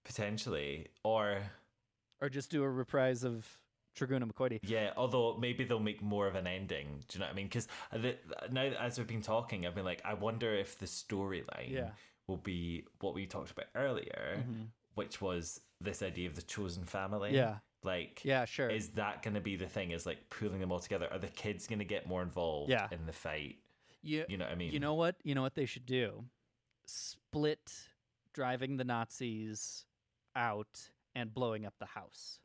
[0.04, 1.38] Potentially, or
[2.20, 3.46] or just do a reprise of
[3.96, 4.60] Treguna Mekoides?
[4.62, 4.92] yeah.
[4.96, 7.02] Although maybe they'll make more of an ending.
[7.08, 7.46] Do you know what I mean?
[7.46, 7.68] Because
[8.50, 11.90] now as we've been talking, I've been like, I wonder if the storyline Yeah.
[12.26, 14.68] will be what we talked about earlier, Mhm.
[14.94, 17.34] which was this idea of the chosen family.
[17.34, 17.58] Yeah.
[17.84, 18.70] Like, Yeah, sure.
[18.70, 19.90] Is that going to be the thing?
[19.90, 21.08] Is like pulling them all together?
[21.12, 22.88] Are the kids going to get more involved Yeah.
[22.92, 23.58] in the fight?
[24.02, 24.72] You, You know what I mean?
[24.72, 26.28] you know what you know what they should do
[26.86, 27.88] split
[28.32, 29.86] driving the Nazis
[30.34, 32.40] out and blowing up the house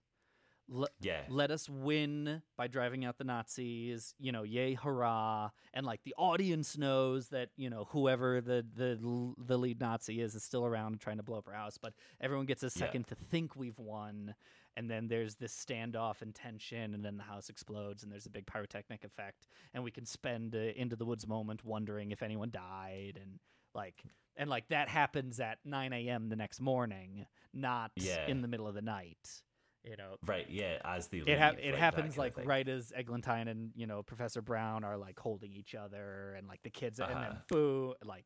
[1.00, 1.22] Yeah.
[1.30, 6.14] let us win by driving out the Nazis, you know, yay hurrah, and like the
[6.18, 10.94] audience knows that you know whoever the the the lead Nazi is is still around
[10.94, 13.80] and trying to blow up our house, but everyone gets a second to think we've
[13.80, 14.36] won,
[14.76, 18.30] and then there's this standoff and tension, and then the house explodes, and there's a
[18.30, 22.50] big pyrotechnic effect, and we can spend uh, into the woods moment wondering if anyone
[22.52, 23.40] died, and
[23.74, 24.04] like
[24.36, 26.30] and like that happens at 9 a.m.
[26.30, 28.28] the next morning, not Yeah.
[28.28, 29.42] in the middle of the night.
[29.84, 33.48] You know, Right, yeah, as the it ha- it that happens like right as Eglantine
[33.48, 37.10] and you know Professor Browne are like holding each other and like the kids and
[37.10, 37.34] then Uh-huh.
[37.48, 38.26] boo like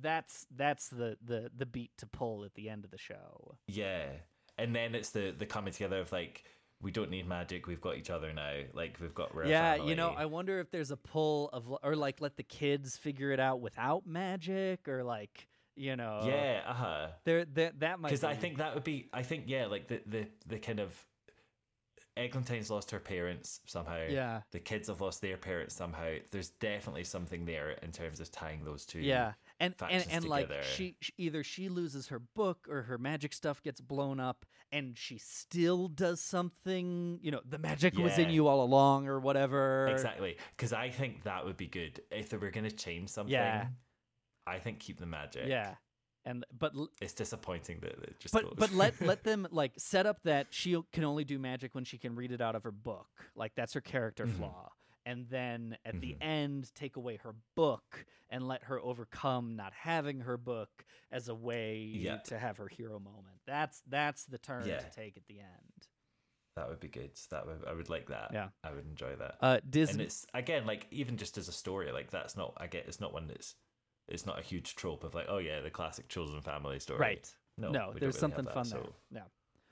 [0.00, 3.56] that's that's the the the beat to pull at the end of the show.
[3.66, 4.04] Yeah,
[4.58, 6.44] and then it's the the coming together of like
[6.80, 8.52] we don't need magic, we've got each other now.
[8.72, 10.10] Like we've got yeah, you know.
[10.16, 13.60] I wonder if there's a pull of or like let the kids figure it out
[13.60, 15.48] without magic or like
[15.78, 17.06] you know yeah, uh huh.
[17.24, 20.26] there that might Because I think that would be, I think yeah, like the the
[20.46, 20.94] the kind of
[22.16, 24.04] Eglantine's lost her parents somehow.
[24.08, 24.40] Yeah.
[24.50, 26.16] the kids have lost their parents somehow.
[26.32, 28.98] There's definitely something there in terms of tying those two.
[29.00, 33.32] yeah and and, and like she, she either she loses her book or her magic
[33.32, 38.30] stuff gets blown up and she still does something you know the magic was in
[38.30, 42.36] you all along or whatever Exactly, because I think that would be good if they
[42.36, 43.32] were going to change something.
[43.32, 43.66] Yeah.
[44.48, 45.46] I think keep the magic.
[45.48, 45.74] yeah
[46.24, 48.34] and but l- it's disappointing that it just.
[48.34, 48.54] but goes.
[48.56, 51.96] but let let them like set up that she can only do magic when she
[51.98, 53.06] can read it out of her book
[53.36, 54.32] like that's her character Mhm.
[54.36, 54.70] flaw
[55.06, 56.22] and then at the Mhm.
[56.22, 60.68] end take away her book and let her overcome not having her book
[61.10, 62.18] as a way Yeah.
[62.26, 64.80] to have her hero moment that's that's the turn Yeah.
[64.80, 65.86] to take at the end
[66.56, 67.12] That would be good.
[67.30, 68.32] That would I would like that.
[68.32, 68.48] Yeah.
[68.64, 69.36] I would enjoy that.
[69.40, 72.54] Uh, and it's again like even just as a story, like that's not.
[72.56, 73.54] I get it's not one that's.
[74.08, 77.00] It's not a huge trope of like, oh yeah, the classic chosen family story.
[77.00, 77.30] Right.
[77.56, 78.92] No, no, there's really something have fun that, there.
[79.10, 79.22] Yeah.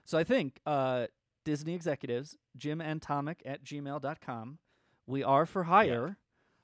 [0.05, 1.07] So I think uh,
[1.45, 4.59] Disney executives, Jim and Tomic at gmail.com,
[5.07, 6.17] we are for hire.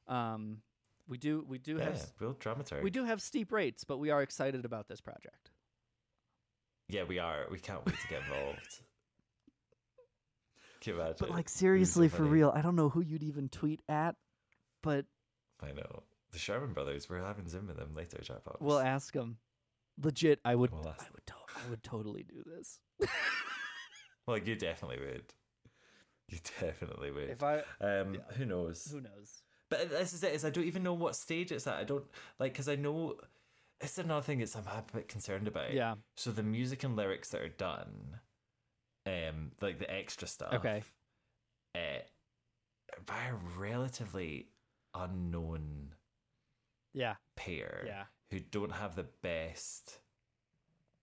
[0.08, 0.58] Um,
[1.08, 2.82] we do we do Yeah, have real dramaturg.
[2.82, 5.50] we do have steep rates, but we are excited about this project.
[6.88, 7.46] Yeah, we are.
[7.50, 8.80] We can't wait to get involved.
[10.80, 11.16] Can you imagine?
[11.20, 14.16] But like It'd so seriously, for real, I don't know who you'd even tweet at,
[14.82, 15.06] but
[15.62, 16.02] I know
[16.32, 17.08] the Sherman brothers.
[17.08, 18.60] We're having Zoom with them later, Jackbox.
[18.60, 19.36] we'll ask them.
[20.02, 22.78] Legit, I would We'll I would to- I would totally do this.
[24.26, 25.24] Well, you definitely would.
[26.28, 27.28] You definitely would.
[27.30, 28.88] If I- um, who knows?
[28.92, 29.42] Who knows?
[29.68, 30.32] But this is it.
[30.32, 31.74] Is I don't even know what stage it's at.
[31.74, 32.04] I don't
[32.38, 33.16] like because I know
[33.80, 35.72] it's another thing that's I'm a bit concerned about.
[35.74, 35.96] Yeah.
[36.16, 38.20] So the music and lyrics that are done,
[39.06, 40.52] um, like the extra stuff.
[40.54, 40.82] Okay.
[41.74, 41.98] Uh,
[43.04, 44.46] by a relatively
[44.94, 45.94] unknown
[46.94, 47.14] Yeah.
[47.36, 47.84] pair.
[47.86, 48.04] Yeah.
[48.30, 49.98] Who don't have the best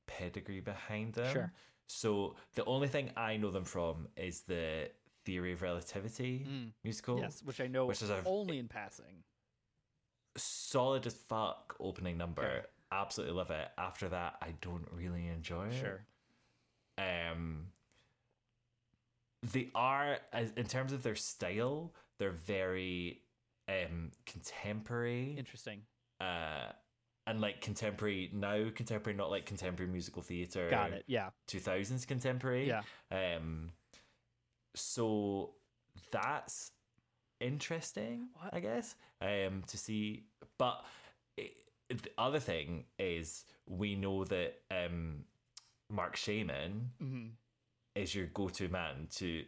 [0.07, 1.31] pedigree behind them.
[1.33, 1.53] Sure.
[1.87, 4.91] So the only thing I know them from is the
[5.25, 6.71] Theory of Relativity Mm.
[6.83, 7.19] musical.
[7.19, 9.23] Yes, which I know which is only in passing.
[10.37, 12.43] solid as fuck opening number.
[12.43, 12.65] Okay.
[12.91, 13.67] Absolutely love it.
[13.77, 15.79] After that, I don't really enjoy it.
[15.79, 16.05] Sure.
[16.97, 17.71] Um,
[19.43, 23.21] they are in terms of their style, they're very
[23.69, 25.35] um contemporary.
[25.37, 25.81] Interesting.
[26.19, 26.71] Uh,
[27.27, 30.67] and like contemporary now, contemporary, not like contemporary musical theater.
[30.69, 31.29] Got it, yeah.
[31.47, 32.67] Two thousands contemporary.
[32.67, 32.81] Yeah.
[33.11, 33.69] Um.
[34.75, 35.51] So
[36.11, 36.71] that's
[37.39, 38.95] interesting, I guess.
[39.21, 40.25] Um, to see,
[40.57, 40.83] but
[41.37, 41.53] it,
[41.89, 45.23] the other thing is we know that um,
[45.89, 47.31] Marc Shaiman Mhm.
[47.95, 49.43] is your go-to man to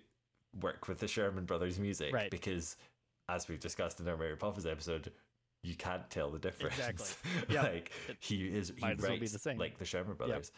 [0.62, 2.30] work with the Sherman Brothers music, Right.
[2.32, 2.76] Because
[3.30, 5.12] as we've discussed in our Mary Poppins episode,
[5.64, 6.78] you can't tell the difference.
[6.78, 7.32] Exactly.
[7.56, 7.64] Yep.
[7.64, 9.58] like he is, he as well be the same.
[9.58, 10.52] like the Sherman Brothers.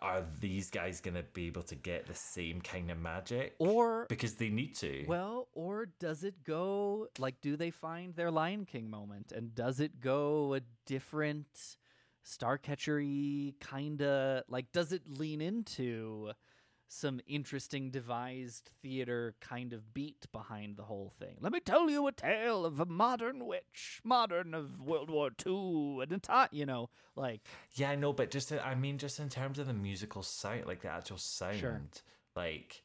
[0.00, 3.54] Are these guys gonna be able to get the same kind of magic?
[3.58, 5.04] Or because they need to.
[5.06, 9.78] Well, or does it go like do they find their Lion King moment and does
[9.78, 11.46] it go a different
[12.26, 16.32] Starcatchery kind of like does it lean into
[16.92, 21.36] some interesting devised theater kind of beat behind the whole thing?
[21.40, 26.00] Let me tell you a tale of a modern witch, modern of World War II,
[26.02, 27.40] and it's hot, you know, like
[27.74, 30.82] Yeah, I know, but just I mean, just in terms of the musical sound, like
[30.82, 32.02] the actual sound,
[32.36, 32.82] like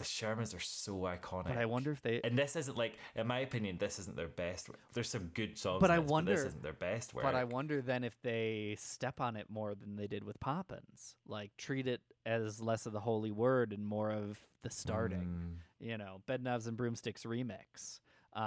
[0.00, 1.48] the Shermans are so iconic.
[1.48, 4.28] But I wonder if they and this isn't like, in my opinion, this isn't their
[4.28, 4.70] best.
[4.94, 7.22] There's some good songs, But I this, wonder- this isn't their best work.
[7.24, 11.14] But I wonder then if they step on it more than they did with Poppins,
[11.28, 15.58] like treat it as less of the holy word and more of the starting.
[15.80, 15.86] Mm.
[15.86, 18.00] You know, Bedknobs and Broomsticks remix.
[18.32, 18.42] Um,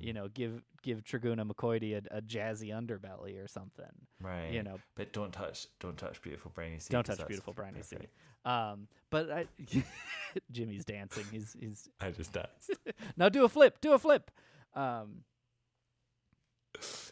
[0.00, 0.04] Mm.
[0.04, 3.84] You know, give give Treguna Mekoides a, a jazzy underbelly or something.
[4.20, 6.92] right, You know, but don't touch, don't touch beautiful briny sea.
[6.92, 7.98] Don't touch beautiful briny sea.
[8.44, 9.46] Um, but I,
[10.50, 11.24] Jimmy's dancing.
[11.30, 12.70] He's he's I just danced.
[13.16, 14.30] now do a flip, do a flip.
[14.74, 15.24] Um,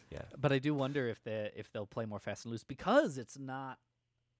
[0.09, 3.17] yeah, but I do wonder if they if they'll play more fast and loose because
[3.17, 3.77] it's not,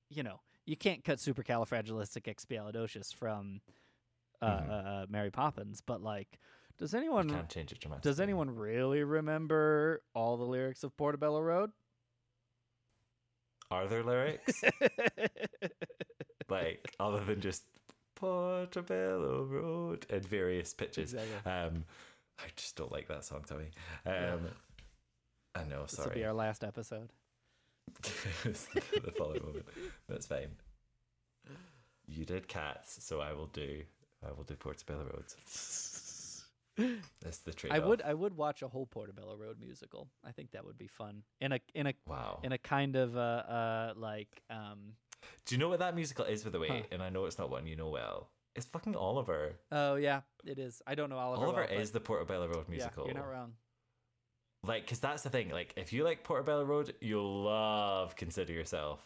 [0.10, 3.62] you know, you can't cut supercalifragilisticexpialidocious from
[4.42, 4.70] uh, Mhm.
[4.70, 5.82] uh, Mary Poppins.
[5.82, 6.40] But like,
[6.80, 8.10] does anyone you can't change it dramatically.
[8.10, 11.72] does anyone really remember all the lyrics of Portobello Road?
[13.72, 14.64] Are there lyrics?
[16.50, 17.64] like other than just
[18.16, 21.14] Portobello Road in various pitches.
[21.14, 21.52] Exactly.
[21.52, 21.86] Um,
[22.40, 23.70] I just don't like that song, Tommy.
[24.06, 24.48] Um,
[25.56, 25.86] I know, Sorry.
[25.88, 27.10] This will be our last episode.
[28.44, 29.66] The, the following moment.
[30.08, 30.50] That's fine.
[32.08, 33.82] You did cats, so I will do.
[34.26, 35.26] I will do Portobello Road.
[37.22, 37.74] That's the trade.
[37.74, 40.10] I would I would watch a whole Portobello Road musical.
[40.24, 41.24] I think that would be fun.
[41.42, 42.40] In a in a Wow.
[42.44, 44.94] in a kind of uh uh like um
[45.46, 46.68] Do you know what that musical is, by the way?
[46.70, 46.82] Huh.
[46.92, 48.30] And I know it's not one you know well.
[48.56, 49.60] It's fucking Oliver.
[49.72, 50.82] oh yeah it is.
[50.88, 51.46] I don't know Oliver.
[51.46, 53.06] Oliver well, is the Portobello Road musical.
[53.06, 53.54] Yeah, you're not wrong.
[54.64, 55.50] Like, because that's the thing.
[55.50, 59.00] Like, if you like Portobello Road, you'll love Consider Yourself.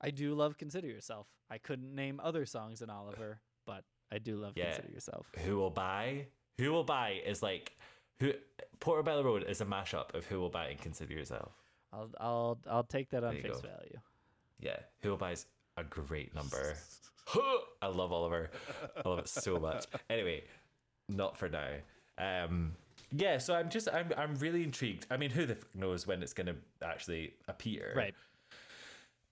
[0.00, 1.26] I do love Consider Yourself.
[1.50, 3.82] I couldn't name other songs in Oliver, but
[4.12, 4.66] I do love Yeah.
[4.72, 5.26] Consider Yourself.
[5.44, 6.26] Who Will Buy?
[6.60, 7.72] Who Will Buy is like,
[8.18, 8.32] who
[8.80, 11.52] Portobello Road is a mashup of Who Will Buy and Consider Yourself.
[11.92, 13.60] I'll I'll I'll take that on face go.
[13.60, 13.98] value.
[14.60, 15.46] Yeah, Who Will Buy is
[15.76, 16.74] a great number.
[17.82, 18.50] I love Oliver.
[19.04, 19.86] I love it so much.
[20.10, 20.44] Anyway,
[21.08, 21.68] not for now.
[22.18, 22.72] Um,
[23.10, 25.06] yeah, so I'm just I'm I'm really intrigued.
[25.10, 27.92] I mean, who the f- knows when it's going to actually appear?
[27.96, 28.14] Right.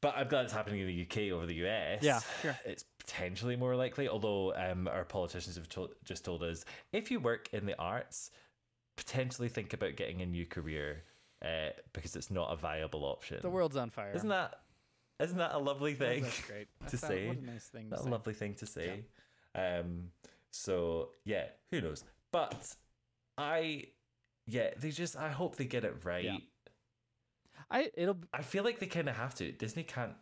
[0.00, 2.02] But I'm glad it's happening in the UK over the US.
[2.02, 2.58] Yeah, sure.
[2.64, 7.18] It's potentially more likely, although um, our politicians have told, just told us if you
[7.18, 8.30] work in the arts,
[8.96, 11.04] potentially think about getting a new career
[11.42, 13.38] uh, because it's not a viable option.
[13.40, 14.12] The world's on fire.
[14.14, 14.60] Isn't that
[15.20, 16.68] isn't that a lovely thing That's great.
[16.88, 17.28] to That's say?
[17.28, 18.08] What a nice thing to That's say.
[18.08, 19.04] a lovely thing to say.
[19.54, 20.10] Um,
[20.50, 22.04] so yeah, who knows?
[22.30, 22.76] But
[23.36, 23.84] I,
[24.46, 25.16] yeah, they just.
[25.16, 26.42] I hope they get it right.
[27.70, 29.50] I it'll I feel like they kind of have to.
[29.50, 30.12] Disney can't.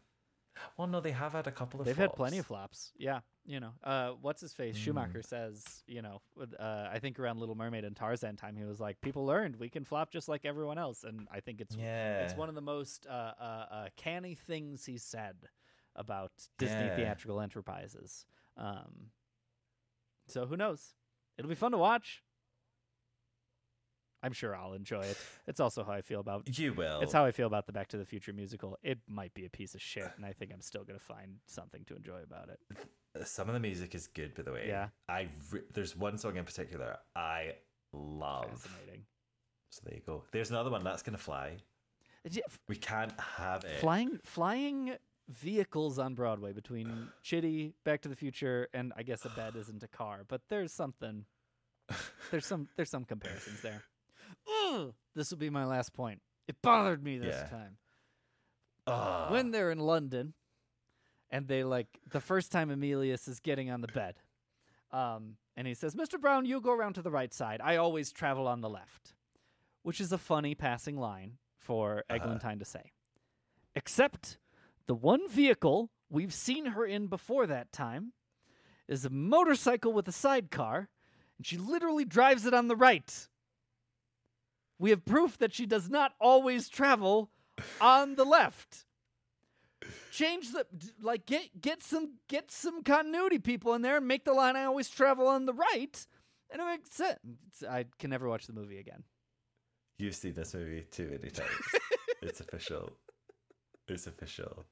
[0.76, 1.86] Well, no, they have had a couple of.
[1.86, 2.90] They've had plenty of flops.
[2.90, 2.92] flops.
[2.98, 4.76] Yeah, you know, uh, what's his face?
[4.76, 4.80] Mm.
[4.80, 6.20] Schumacher says, you know,
[6.58, 9.68] uh, I think around Little Mermaid and Tarzan time, he was like, people learned we
[9.68, 12.20] can flop just like everyone else, and I think it's yeah.
[12.20, 15.36] it's one of the most uh, uh, uh, canny things he said
[15.94, 16.96] about Disney Yeah.
[16.96, 18.26] theatrical enterprises.
[18.56, 19.10] Um,
[20.28, 20.94] so who knows?
[21.38, 22.22] It'll be fun to watch.
[24.26, 25.16] I'm sure I'll enjoy it.
[25.46, 27.00] It's also how I feel about You will.
[27.00, 28.76] It's how I feel about the Back to the Future musical.
[28.82, 31.84] It might be a piece of shit, and I think I'm still gonna find something
[31.84, 32.58] to enjoy about it.
[33.14, 34.64] Uh, some of the music is good, by the way.
[34.66, 34.88] Yeah.
[35.08, 37.52] I re- there's one song in particular I
[37.92, 38.50] love.
[38.50, 39.04] Fascinating.
[39.70, 40.24] So there you go.
[40.32, 41.58] There's another one that's gonna fly.
[42.66, 43.78] We can't have it.
[43.78, 44.96] Flying flying
[45.28, 49.84] vehicles on Broadway between Chitty, Back to the Future, and I guess a bed isn't
[49.84, 51.26] a car, but there's something.
[52.32, 53.84] There's some there's some comparisons there.
[55.14, 56.20] This will be my last point.
[56.46, 57.48] It bothered me this Yeah.
[57.48, 57.78] time.
[58.86, 59.32] Ugh.
[59.32, 60.34] when they're in London
[61.30, 64.14] and they like the first time Emelius is getting on the bed.
[64.92, 66.20] Um, and he says, Mr.
[66.20, 67.60] Browne, you go around to the right side.
[67.64, 69.14] I always travel on the left.
[69.82, 72.92] Which is a funny passing line for Eglantine to say.
[73.74, 74.38] Except
[74.86, 78.12] the one vehicle we've seen her in before that time
[78.86, 80.88] is a motorcycle with a sidecar,
[81.38, 83.28] and she literally drives it on the right.
[84.78, 87.30] We have proof that she does not always travel
[87.80, 88.84] on the left.
[90.10, 90.66] change the
[91.00, 94.64] like get get some get some continuity people in there and make the line I
[94.64, 96.06] always travel on the right,
[96.50, 97.62] and it makes sense.
[97.68, 99.04] I can never watch the movie again.
[99.98, 101.50] You've seen this movie too many times.
[102.22, 102.92] it's official.
[103.88, 104.66] It's official.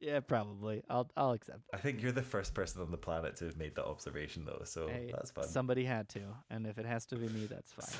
[0.00, 0.82] Yeah, probably.
[0.90, 1.60] I'll I'll accept.
[1.72, 4.62] I think you're the first person on the planet to have made that observation, though.
[4.64, 5.48] So Hey, that's fun.
[5.48, 6.20] Somebody had to,
[6.50, 7.98] and if it has to be me, that's fine.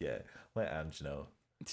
[0.00, 0.18] Yeah,
[0.54, 1.26] let Ange know.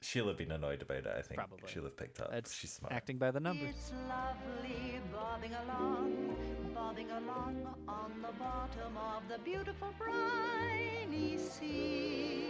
[0.00, 1.06] She'll have been annoyed about it.
[1.18, 1.68] I think Probably.
[1.68, 2.30] she'll have picked up.
[2.30, 2.92] That's She's smart.
[2.94, 3.70] acting by the numbers.
[3.70, 6.36] It's lovely bobbing along,
[6.72, 12.46] bobbing along on the bottom of the beautiful briny sea.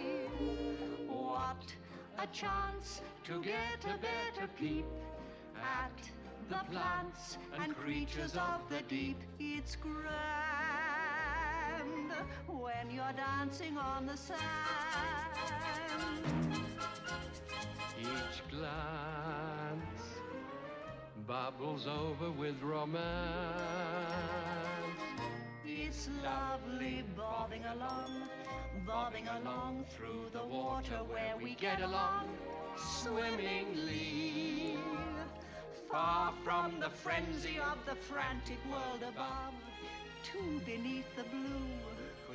[1.08, 1.74] What
[2.18, 4.84] a chance to get a better peep
[5.56, 5.90] at
[6.50, 9.18] the plants and creatures of the deep.
[9.40, 10.67] It's grand
[12.46, 14.38] when you're dancing on the sand.
[18.00, 20.02] Each glance
[21.26, 22.98] bubbles over with romance.
[25.66, 28.22] It's lovely bobbing along,
[28.86, 32.28] bobbing along through the water where we get along
[32.76, 34.76] swimmingly.
[35.90, 39.54] Far from the frenzy of the frantic world above,
[40.24, 41.66] to beneath the blue,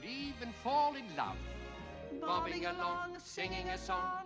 [0.04, 1.38] Could even fall in love.
[2.20, 4.26] bobbing along, singing a song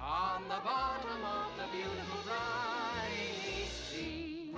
[0.00, 4.54] on the bottom of the beautiful briny sea.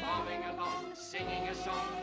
[0.00, 1.98] Bobbing along, singing a song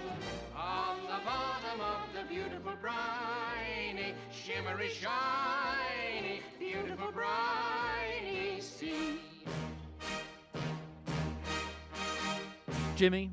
[0.58, 9.22] on the bottom of the beautiful briny, shimmery, shiny, beautiful briny sea.
[12.96, 13.32] Jimmy,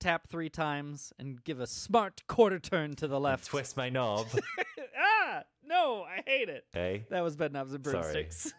[0.00, 3.46] tap three times and give a smart quarter turn to the left.
[3.46, 4.26] Twist my knob.
[4.98, 6.64] ah, no, I hate it.
[6.72, 8.00] hey, That was bedknobs and Sorry.
[8.00, 8.52] broomsticks.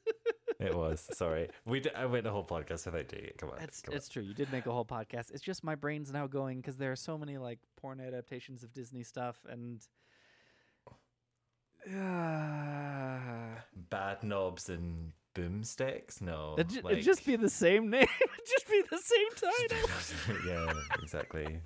[0.60, 1.06] it was.
[1.12, 1.80] Sorry, we.
[1.80, 3.38] D- I went the whole podcast without doing it.
[3.38, 3.60] Come on.
[3.60, 4.22] It's come it's true.
[4.22, 5.30] You did make a whole podcast.
[5.32, 8.72] It's just my brain's now going because there are so many like porn adaptations of
[8.72, 9.80] Disney stuff and.
[10.86, 10.94] on.
[13.90, 16.20] Bad knobs and boomsticks.
[16.20, 18.02] No, It'd, like- it'd just be the same name.
[18.20, 20.46] It'd just be the same title.
[20.46, 21.60] yeah, exactly.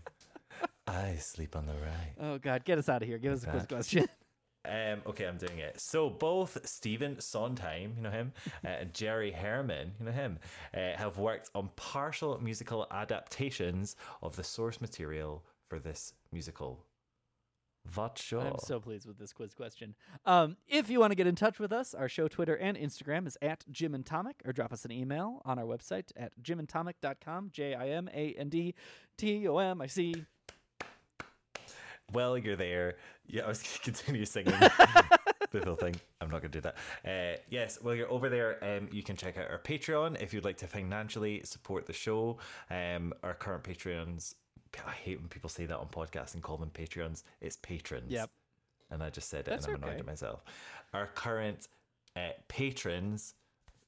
[0.87, 2.13] I sleep on the right.
[2.21, 3.19] oh God, get us out of here.
[3.19, 4.07] Give us a quiz question.
[4.65, 5.81] Um, okay, I'm doing it.
[5.81, 8.33] So both Stephen Sondheim, you know him,
[8.65, 10.39] uh, and Jerry Herman, you know him,
[10.73, 16.79] uh, have worked on partial musical adaptations of the source material for this musical.
[18.17, 18.41] Show?
[18.41, 19.95] I'm so pleased with this quiz question.
[20.25, 23.27] Um, if you want to get in touch with us, our show Twitter and Instagram
[23.27, 27.51] is at Jim and Tomic, or drop us an email on our website at jimandtomic.com,
[27.53, 28.75] J I M A N D
[29.19, 30.25] T O M I C.
[32.13, 32.97] Well, you're there.
[33.27, 34.55] Yeah, I was going to continue singing
[35.53, 35.97] the whole thing.
[36.21, 36.77] I'm not going to do that.
[37.05, 38.59] Uh, yes, well, you're over there.
[38.63, 42.39] Um, you can check out our Patreon if you'd like to financially support the show.
[42.71, 44.35] Um, our current Patreons.
[44.87, 47.23] I hate when people say that on podcasts and call them Patreons.
[47.41, 48.11] It's patrons.
[48.11, 48.31] Yep.
[48.91, 50.01] And I just said it That's and I'm annoyed okay.
[50.01, 50.45] at myself.
[50.93, 51.69] Our current
[52.17, 53.35] uh, patrons,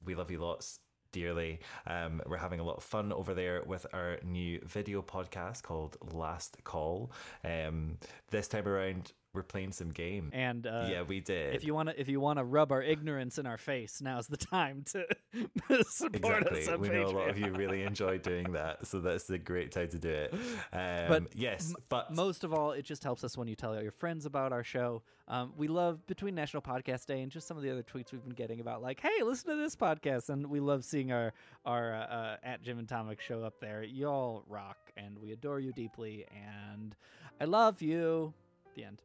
[0.03, 0.79] we love you lots
[1.11, 1.59] dearly.
[1.87, 5.97] Um, we're having a lot of fun over there with our new video podcast called
[6.11, 7.11] Last Call.
[7.43, 7.97] Um,
[8.31, 10.29] this time around, we're playing some game.
[10.33, 11.55] And uh, yeah, we did.
[11.55, 14.27] If you want to, if you want to rub our ignorance in our face, now's
[14.27, 15.05] the time to
[15.83, 19.29] support exactly, us we know a lot of you really enjoy doing that, so that's
[19.29, 20.33] a great time to do it.
[20.73, 23.79] Um, But yes, m- but most of all, it just helps us when you tell
[23.81, 25.03] your friends about our show.
[25.27, 28.23] Um, we love between National Podcast Day and just some of the other tweets we've
[28.23, 31.33] been getting about, like, "Hey, listen to this podcast," and we love seeing our
[31.65, 33.81] our uh, uh, at Jim and Tomic show up there.
[33.83, 36.95] Y'all rock, and we adore you deeply, and
[37.41, 38.33] I love you.
[38.75, 39.01] The end.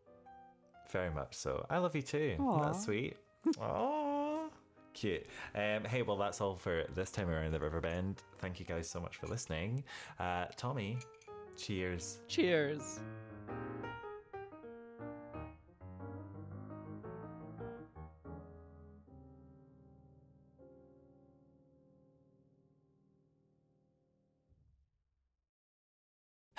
[0.92, 1.66] Very much so.
[1.70, 2.36] I love you too.
[2.40, 2.64] Aw.
[2.64, 3.16] That's sweet.
[3.58, 4.48] Aww.
[4.92, 5.26] Cute.
[5.54, 8.22] Um, hey, well, that's all for this time around the River Bend.
[8.38, 9.84] Thank you guys so much for listening.
[10.18, 10.98] Uh, Tommy,
[11.56, 12.18] cheers.
[12.28, 13.00] Cheers.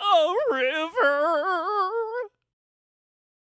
[0.00, 2.39] a river.